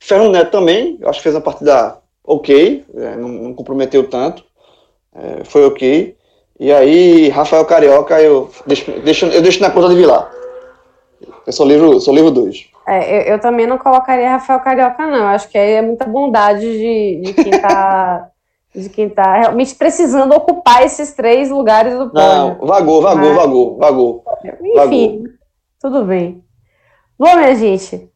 Fernando 0.00 0.32
Neto 0.32 0.50
também, 0.50 0.98
acho 1.04 1.18
que 1.18 1.22
fez 1.22 1.34
uma 1.34 1.40
partida 1.40 1.98
ok, 2.24 2.84
é, 2.96 3.16
não, 3.16 3.28
não, 3.28 3.54
comprometeu 3.54 4.08
tanto, 4.08 4.44
é, 5.14 5.44
foi 5.44 5.66
ok. 5.66 6.16
E 6.58 6.72
aí, 6.72 7.28
Rafael 7.28 7.64
Carioca, 7.64 8.20
eu 8.20 8.50
deixo, 8.66 8.90
deixo, 9.00 9.26
eu 9.26 9.42
deixo 9.42 9.60
na 9.60 9.70
conta 9.70 9.88
de 9.88 9.96
Vilar. 9.96 10.30
Eu 11.46 11.52
sou 11.52 11.66
livro 11.66 11.90
2. 11.90 12.04
Sou 12.04 12.14
livro 12.14 12.30
dois. 12.30 12.68
É, 12.86 13.18
eu, 13.18 13.34
eu, 13.34 13.40
também 13.40 13.66
não 13.66 13.78
colocaria 13.78 14.30
Rafael 14.30 14.60
Carioca, 14.60 15.06
não. 15.06 15.26
Acho 15.28 15.48
que 15.48 15.56
aí 15.56 15.72
é 15.72 15.82
muita 15.82 16.04
bondade 16.04 16.60
de, 16.60 17.20
de 17.22 17.34
quem 17.34 17.52
está 17.52 18.28
de 18.74 18.88
quem 18.88 19.08
tá 19.08 19.36
realmente 19.36 19.74
precisando 19.74 20.32
ocupar 20.32 20.82
esses 20.82 21.12
três 21.12 21.50
lugares 21.50 21.92
do 21.92 22.08
pódio. 22.08 22.26
Não, 22.26 22.66
vagou, 22.66 23.02
vagou, 23.02 23.28
Mas, 23.28 23.36
vagou, 23.36 23.76
vagou. 23.76 24.24
Enfim, 24.44 24.74
vagou. 24.74 25.22
tudo 25.80 26.04
bem. 26.04 26.42
Bom, 27.18 27.36
minha 27.36 27.54
gente, 27.54 28.08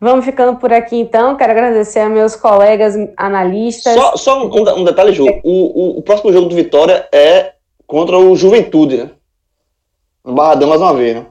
vamos 0.00 0.24
ficando 0.24 0.56
por 0.58 0.72
aqui 0.72 0.96
então. 0.96 1.36
Quero 1.36 1.50
agradecer 1.50 1.98
a 1.98 2.08
meus 2.08 2.36
colegas 2.36 2.94
analistas. 3.16 3.94
Só, 3.94 4.16
só 4.16 4.46
um, 4.46 4.80
um, 4.80 4.84
detalhe, 4.84 5.12
Ju. 5.12 5.26
O, 5.42 5.42
o, 5.42 5.98
o, 5.98 6.02
próximo 6.02 6.32
jogo 6.32 6.48
do 6.48 6.54
Vitória 6.54 7.08
é 7.12 7.54
contra 7.86 8.16
o 8.16 8.36
Juventude, 8.36 8.96
né? 8.98 9.10
No 10.24 10.32
Barradão 10.32 10.68
mais 10.68 10.80
uma 10.80 10.94
vez, 10.94 11.16
né? 11.16 11.26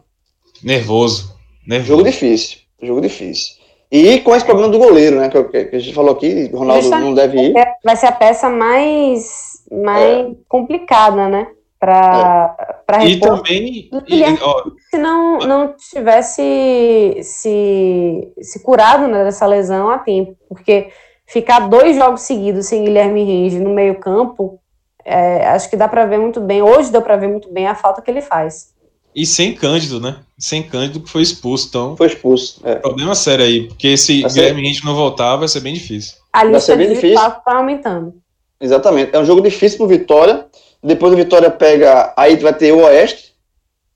Nervoso. 0.61 1.32
Nervoso. 1.65 1.89
Jogo 1.89 2.03
difícil. 2.03 2.59
Jogo 2.81 3.01
difícil. 3.01 3.63
E 3.91 4.19
com 4.21 4.35
esse 4.35 4.43
problema 4.43 4.71
do 4.71 4.79
goleiro, 4.79 5.17
né? 5.17 5.29
Que, 5.29 5.43
que 5.65 5.75
a 5.75 5.79
gente 5.79 5.93
falou 5.93 6.13
aqui, 6.13 6.49
o 6.51 6.57
Ronaldo 6.57 6.89
não 6.89 7.13
deve 7.13 7.39
ir. 7.39 7.53
Vai 7.83 7.95
ser 7.95 8.07
a 8.07 8.11
peça 8.11 8.49
mais, 8.49 9.61
mais 9.71 10.25
é. 10.25 10.31
complicada, 10.49 11.29
né? 11.29 11.47
Para 11.79 12.55
é. 13.01 13.05
E 13.05 13.19
também. 13.19 13.89
E, 14.07 14.23
ó, 14.41 14.63
se 14.89 14.97
não, 14.97 15.37
não 15.39 15.75
tivesse 15.75 17.19
se, 17.21 18.33
se 18.41 18.63
curado 18.63 19.07
né, 19.07 19.23
dessa 19.23 19.45
lesão 19.45 19.89
a 19.89 19.99
tempo. 19.99 20.35
Porque 20.49 20.89
ficar 21.27 21.67
dois 21.67 21.95
jogos 21.95 22.21
seguidos 22.21 22.65
sem 22.65 22.85
Guilherme 22.85 23.23
Renge 23.23 23.59
no 23.59 23.75
meio-campo, 23.75 24.59
é, 25.05 25.45
acho 25.49 25.69
que 25.69 25.77
dá 25.77 25.87
para 25.87 26.07
ver 26.07 26.17
muito 26.17 26.41
bem. 26.41 26.63
Hoje 26.63 26.91
deu 26.91 27.01
para 27.03 27.17
ver 27.17 27.27
muito 27.27 27.51
bem 27.51 27.67
a 27.67 27.75
falta 27.75 28.01
que 28.01 28.09
ele 28.09 28.21
faz. 28.21 28.72
E 29.15 29.25
sem 29.25 29.53
Cândido, 29.53 29.99
né? 29.99 30.17
Sem 30.37 30.63
Cândido 30.63 31.01
que 31.01 31.09
foi 31.09 31.21
expulso, 31.21 31.67
então. 31.69 31.95
Foi 31.95 32.07
expulso. 32.07 32.59
É. 32.63 32.75
Problema 32.75 33.15
sério 33.15 33.45
aí, 33.45 33.67
porque 33.67 33.95
se 33.95 34.21
vai 34.21 34.31
Guilherme 34.31 34.61
Rente 34.61 34.85
não 34.85 34.95
voltar, 34.95 35.35
vai 35.35 35.47
ser 35.47 35.59
bem 35.59 35.73
difícil. 35.73 36.15
A 36.31 36.43
lista 36.43 36.51
vai 36.51 36.61
ser 36.61 36.77
bem 36.77 36.89
difícil. 36.89 37.15
tá 37.15 37.41
aumentando. 37.45 38.15
Exatamente. 38.59 39.15
É 39.15 39.19
um 39.19 39.25
jogo 39.25 39.41
difícil 39.41 39.77
pro 39.77 39.87
Vitória. 39.87 40.47
Depois 40.81 41.13
o 41.13 41.17
Vitória 41.17 41.51
pega. 41.51 42.13
Aí 42.17 42.35
vai 42.37 42.53
ter 42.53 42.71
o 42.71 42.83
Oeste, 42.83 43.33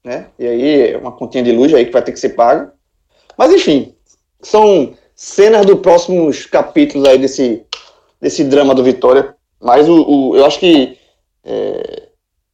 né? 0.03 0.28
E 0.38 0.45
aí 0.47 0.91
é 0.91 0.97
uma 0.97 1.11
continha 1.11 1.43
de 1.43 1.51
luz 1.51 1.74
aí 1.74 1.86
que 1.86 1.91
vai 1.91 2.01
ter 2.01 2.11
que 2.11 2.20
ser 2.20 2.30
paga. 2.30 2.74
Mas 3.38 3.51
enfim, 3.51 3.93
são 4.41 4.93
cenas 5.15 5.65
dos 5.65 5.80
próximos 5.80 6.45
capítulos 6.45 7.07
aí 7.07 7.18
desse, 7.18 7.63
desse 8.22 8.43
drama 8.43 8.76
do 8.76 8.84
Vitória. 8.84 9.36
Mas 9.59 9.89
o, 9.89 10.03
o 10.07 10.36
eu 10.36 10.45
acho 10.45 10.59
que 10.59 10.97
é, 11.43 12.09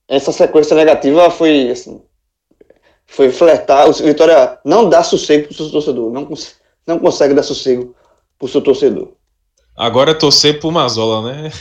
essa 0.07 0.31
sequência 0.31 0.75
negativa 0.75 1.29
foi 1.29 1.69
assim, 1.69 2.01
foi 3.13 3.31
flertar. 3.31 3.87
O 3.87 3.93
Vitória 3.93 4.57
não 4.65 4.89
dá 4.89 5.03
sossego 5.03 5.47
para 5.47 5.53
o 5.53 5.55
seu 5.55 5.69
torcedor, 5.69 6.11
não, 6.11 6.27
não 6.87 6.99
consegue 6.99 7.33
dar 7.33 7.43
sossego 7.43 7.95
para 8.37 8.45
o 8.45 8.49
seu 8.49 8.61
torcedor. 8.61 9.13
Agora 9.77 10.11
é 10.11 10.15
torcer 10.15 10.59
por 10.59 10.71
Mazola, 10.71 11.31
né? 11.31 11.51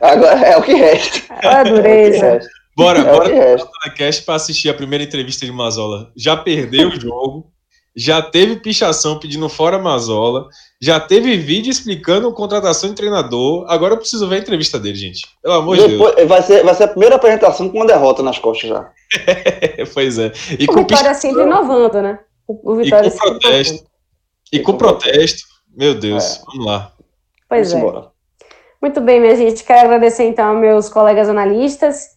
Agora 0.00 0.46
é 0.46 0.56
o 0.56 0.62
que 0.62 0.74
resta. 0.74 1.34
É 1.42 1.64
dureza. 1.64 2.26
É 2.26 2.40
bora, 2.76 2.98
é 2.98 3.04
bora 3.04 3.68
para 3.94 4.12
para 4.24 4.34
assistir 4.34 4.68
a 4.68 4.74
primeira 4.74 5.04
entrevista 5.04 5.44
de 5.44 5.52
Mazola. 5.52 6.10
Já 6.16 6.36
perdeu 6.36 6.88
o 6.88 7.00
jogo, 7.00 7.50
já 7.98 8.22
teve 8.22 8.60
pichação 8.60 9.18
pedindo 9.18 9.48
fora 9.48 9.76
Mazola, 9.76 10.48
já 10.80 11.00
teve 11.00 11.36
vídeo 11.36 11.68
explicando 11.68 12.32
contratação 12.32 12.90
de 12.90 12.94
treinador. 12.94 13.66
Agora 13.68 13.94
eu 13.94 13.98
preciso 13.98 14.28
ver 14.28 14.36
a 14.36 14.38
entrevista 14.38 14.78
dele, 14.78 14.94
gente. 14.94 15.26
Pelo 15.42 15.54
amor 15.54 15.76
de 15.76 15.88
Deus. 15.88 16.14
Vai 16.28 16.40
ser, 16.42 16.62
vai 16.62 16.74
ser 16.76 16.84
a 16.84 16.88
primeira 16.88 17.16
apresentação 17.16 17.68
com 17.68 17.78
uma 17.78 17.86
derrota 17.88 18.22
nas 18.22 18.38
costas 18.38 18.70
já. 18.70 18.88
pois 19.92 20.16
é. 20.16 20.30
E 20.56 20.64
o 20.64 20.68
com 20.68 20.74
Vitória 20.76 21.12
sempre 21.12 21.42
inovando, 21.42 22.00
né? 22.00 22.20
O 22.46 22.76
Vitória 22.76 23.08
e 23.08 23.10
com 23.10 23.18
protesto. 23.18 23.84
E 24.52 24.58
com 24.60 24.76
protesto. 24.76 25.42
Meu 25.76 25.94
Deus, 25.94 26.36
é. 26.36 26.42
vamos 26.46 26.66
lá. 26.66 26.92
Pois 27.48 27.72
Vamos 27.72 27.84
é. 27.84 27.88
Embora. 27.88 28.10
Muito 28.80 29.00
bem, 29.00 29.20
minha 29.20 29.34
gente. 29.34 29.64
Quero 29.64 29.86
agradecer 29.86 30.22
então 30.22 30.50
aos 30.50 30.60
meus 30.60 30.88
colegas 30.88 31.28
analistas 31.28 32.10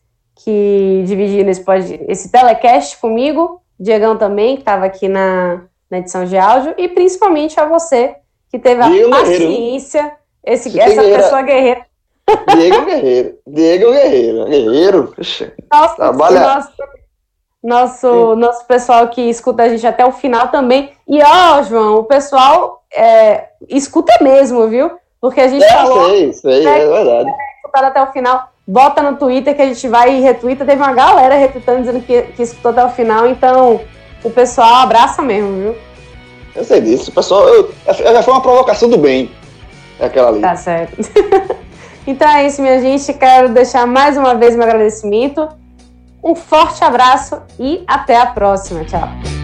que 0.46 1.04
dividiram 1.08 1.50
esse, 1.50 1.64
esse 2.08 2.32
telecast 2.32 3.00
comigo. 3.00 3.60
Diegão 3.80 4.16
também, 4.16 4.58
que 4.58 4.62
estava 4.62 4.86
aqui 4.86 5.08
na, 5.08 5.66
na 5.92 6.00
edição 6.00 6.26
de 6.26 6.38
áudio. 6.38 6.74
E 6.78 6.88
principalmente 6.88 7.60
a 7.60 7.66
você, 7.66 8.16
que 8.50 8.58
teve 8.58 8.82
a 8.82 8.88
Diego 8.88 9.12
paciência, 9.12 10.14
esse, 10.44 10.80
essa 10.80 10.96
guerreira. 10.96 11.24
pessoa 11.24 11.42
guerreira. 11.42 11.86
Diego 12.56 12.86
Guerreiro. 12.86 13.38
Diego 13.46 13.92
Guerreiro. 13.92 14.46
Guerreiro. 14.46 15.14
Nossa, 15.72 15.96
Trabalha... 15.96 16.40
nosso, 16.40 16.72
nosso, 17.64 18.36
nosso 18.36 18.66
pessoal 18.66 19.08
que 19.10 19.22
escuta 19.22 19.64
a 19.64 19.70
gente 19.70 19.86
até 19.86 20.06
o 20.06 20.12
final 20.12 20.48
também. 20.48 20.94
E 21.08 21.22
ó, 21.22 21.62
João, 21.64 21.96
o 21.96 22.04
pessoal 22.06 22.84
é, 22.94 23.50
escuta 23.68 24.14
mesmo, 24.22 24.68
viu? 24.68 24.92
Porque 25.20 25.42
a 25.42 25.48
gente 25.48 25.64
é, 25.64 25.70
falou. 25.70 26.10
Sei, 26.10 26.34
sei, 26.34 26.64
né, 26.64 26.84
é 26.84 26.88
verdade. 26.88 27.30
Escutado 27.58 27.86
até 27.86 28.02
o 28.02 28.12
final. 28.12 28.50
Bota 28.68 29.02
no 29.02 29.18
Twitter 29.18 29.56
que 29.56 29.62
a 29.62 29.68
gente 29.68 29.88
vai 29.88 30.16
e 30.16 30.22
retuita. 30.22 30.66
Teve 30.66 30.82
uma 30.82 30.94
galera 30.94 31.36
retweetando 31.36 31.82
dizendo 31.82 32.02
que, 32.02 32.22
que 32.22 32.44
escutou 32.44 32.72
até 32.72 32.86
o 32.86 32.90
final. 32.90 33.28
Então, 33.28 33.82
o 34.24 34.30
pessoal 34.30 34.76
abraça 34.76 35.22
mesmo, 35.22 35.52
viu? 35.62 35.76
Eu 36.56 36.64
sei 36.64 36.82
disso. 36.82 37.12
O 37.12 37.14
pessoal. 37.14 37.48
Eu, 37.48 37.74
já 37.86 38.24
foi 38.24 38.34
uma 38.34 38.42
provocação 38.42 38.90
do 38.90 38.98
bem. 38.98 39.32
É 40.00 40.06
aquela 40.06 40.30
ali. 40.30 40.42
Tá 40.42 40.56
certo. 40.56 40.98
então 42.06 42.28
é 42.28 42.46
isso, 42.46 42.62
minha 42.62 42.80
gente. 42.82 43.14
Quero 43.14 43.50
deixar 43.50 43.86
mais 43.88 44.18
uma 44.18 44.36
vez 44.36 44.56
meu 44.56 44.66
agradecimento. 44.66 45.48
Um 46.24 46.36
forte 46.36 46.84
abraço 46.84 47.42
e 47.60 47.84
até 47.88 48.18
a 48.18 48.28
próxima. 48.28 48.84
Tchau. 48.86 49.41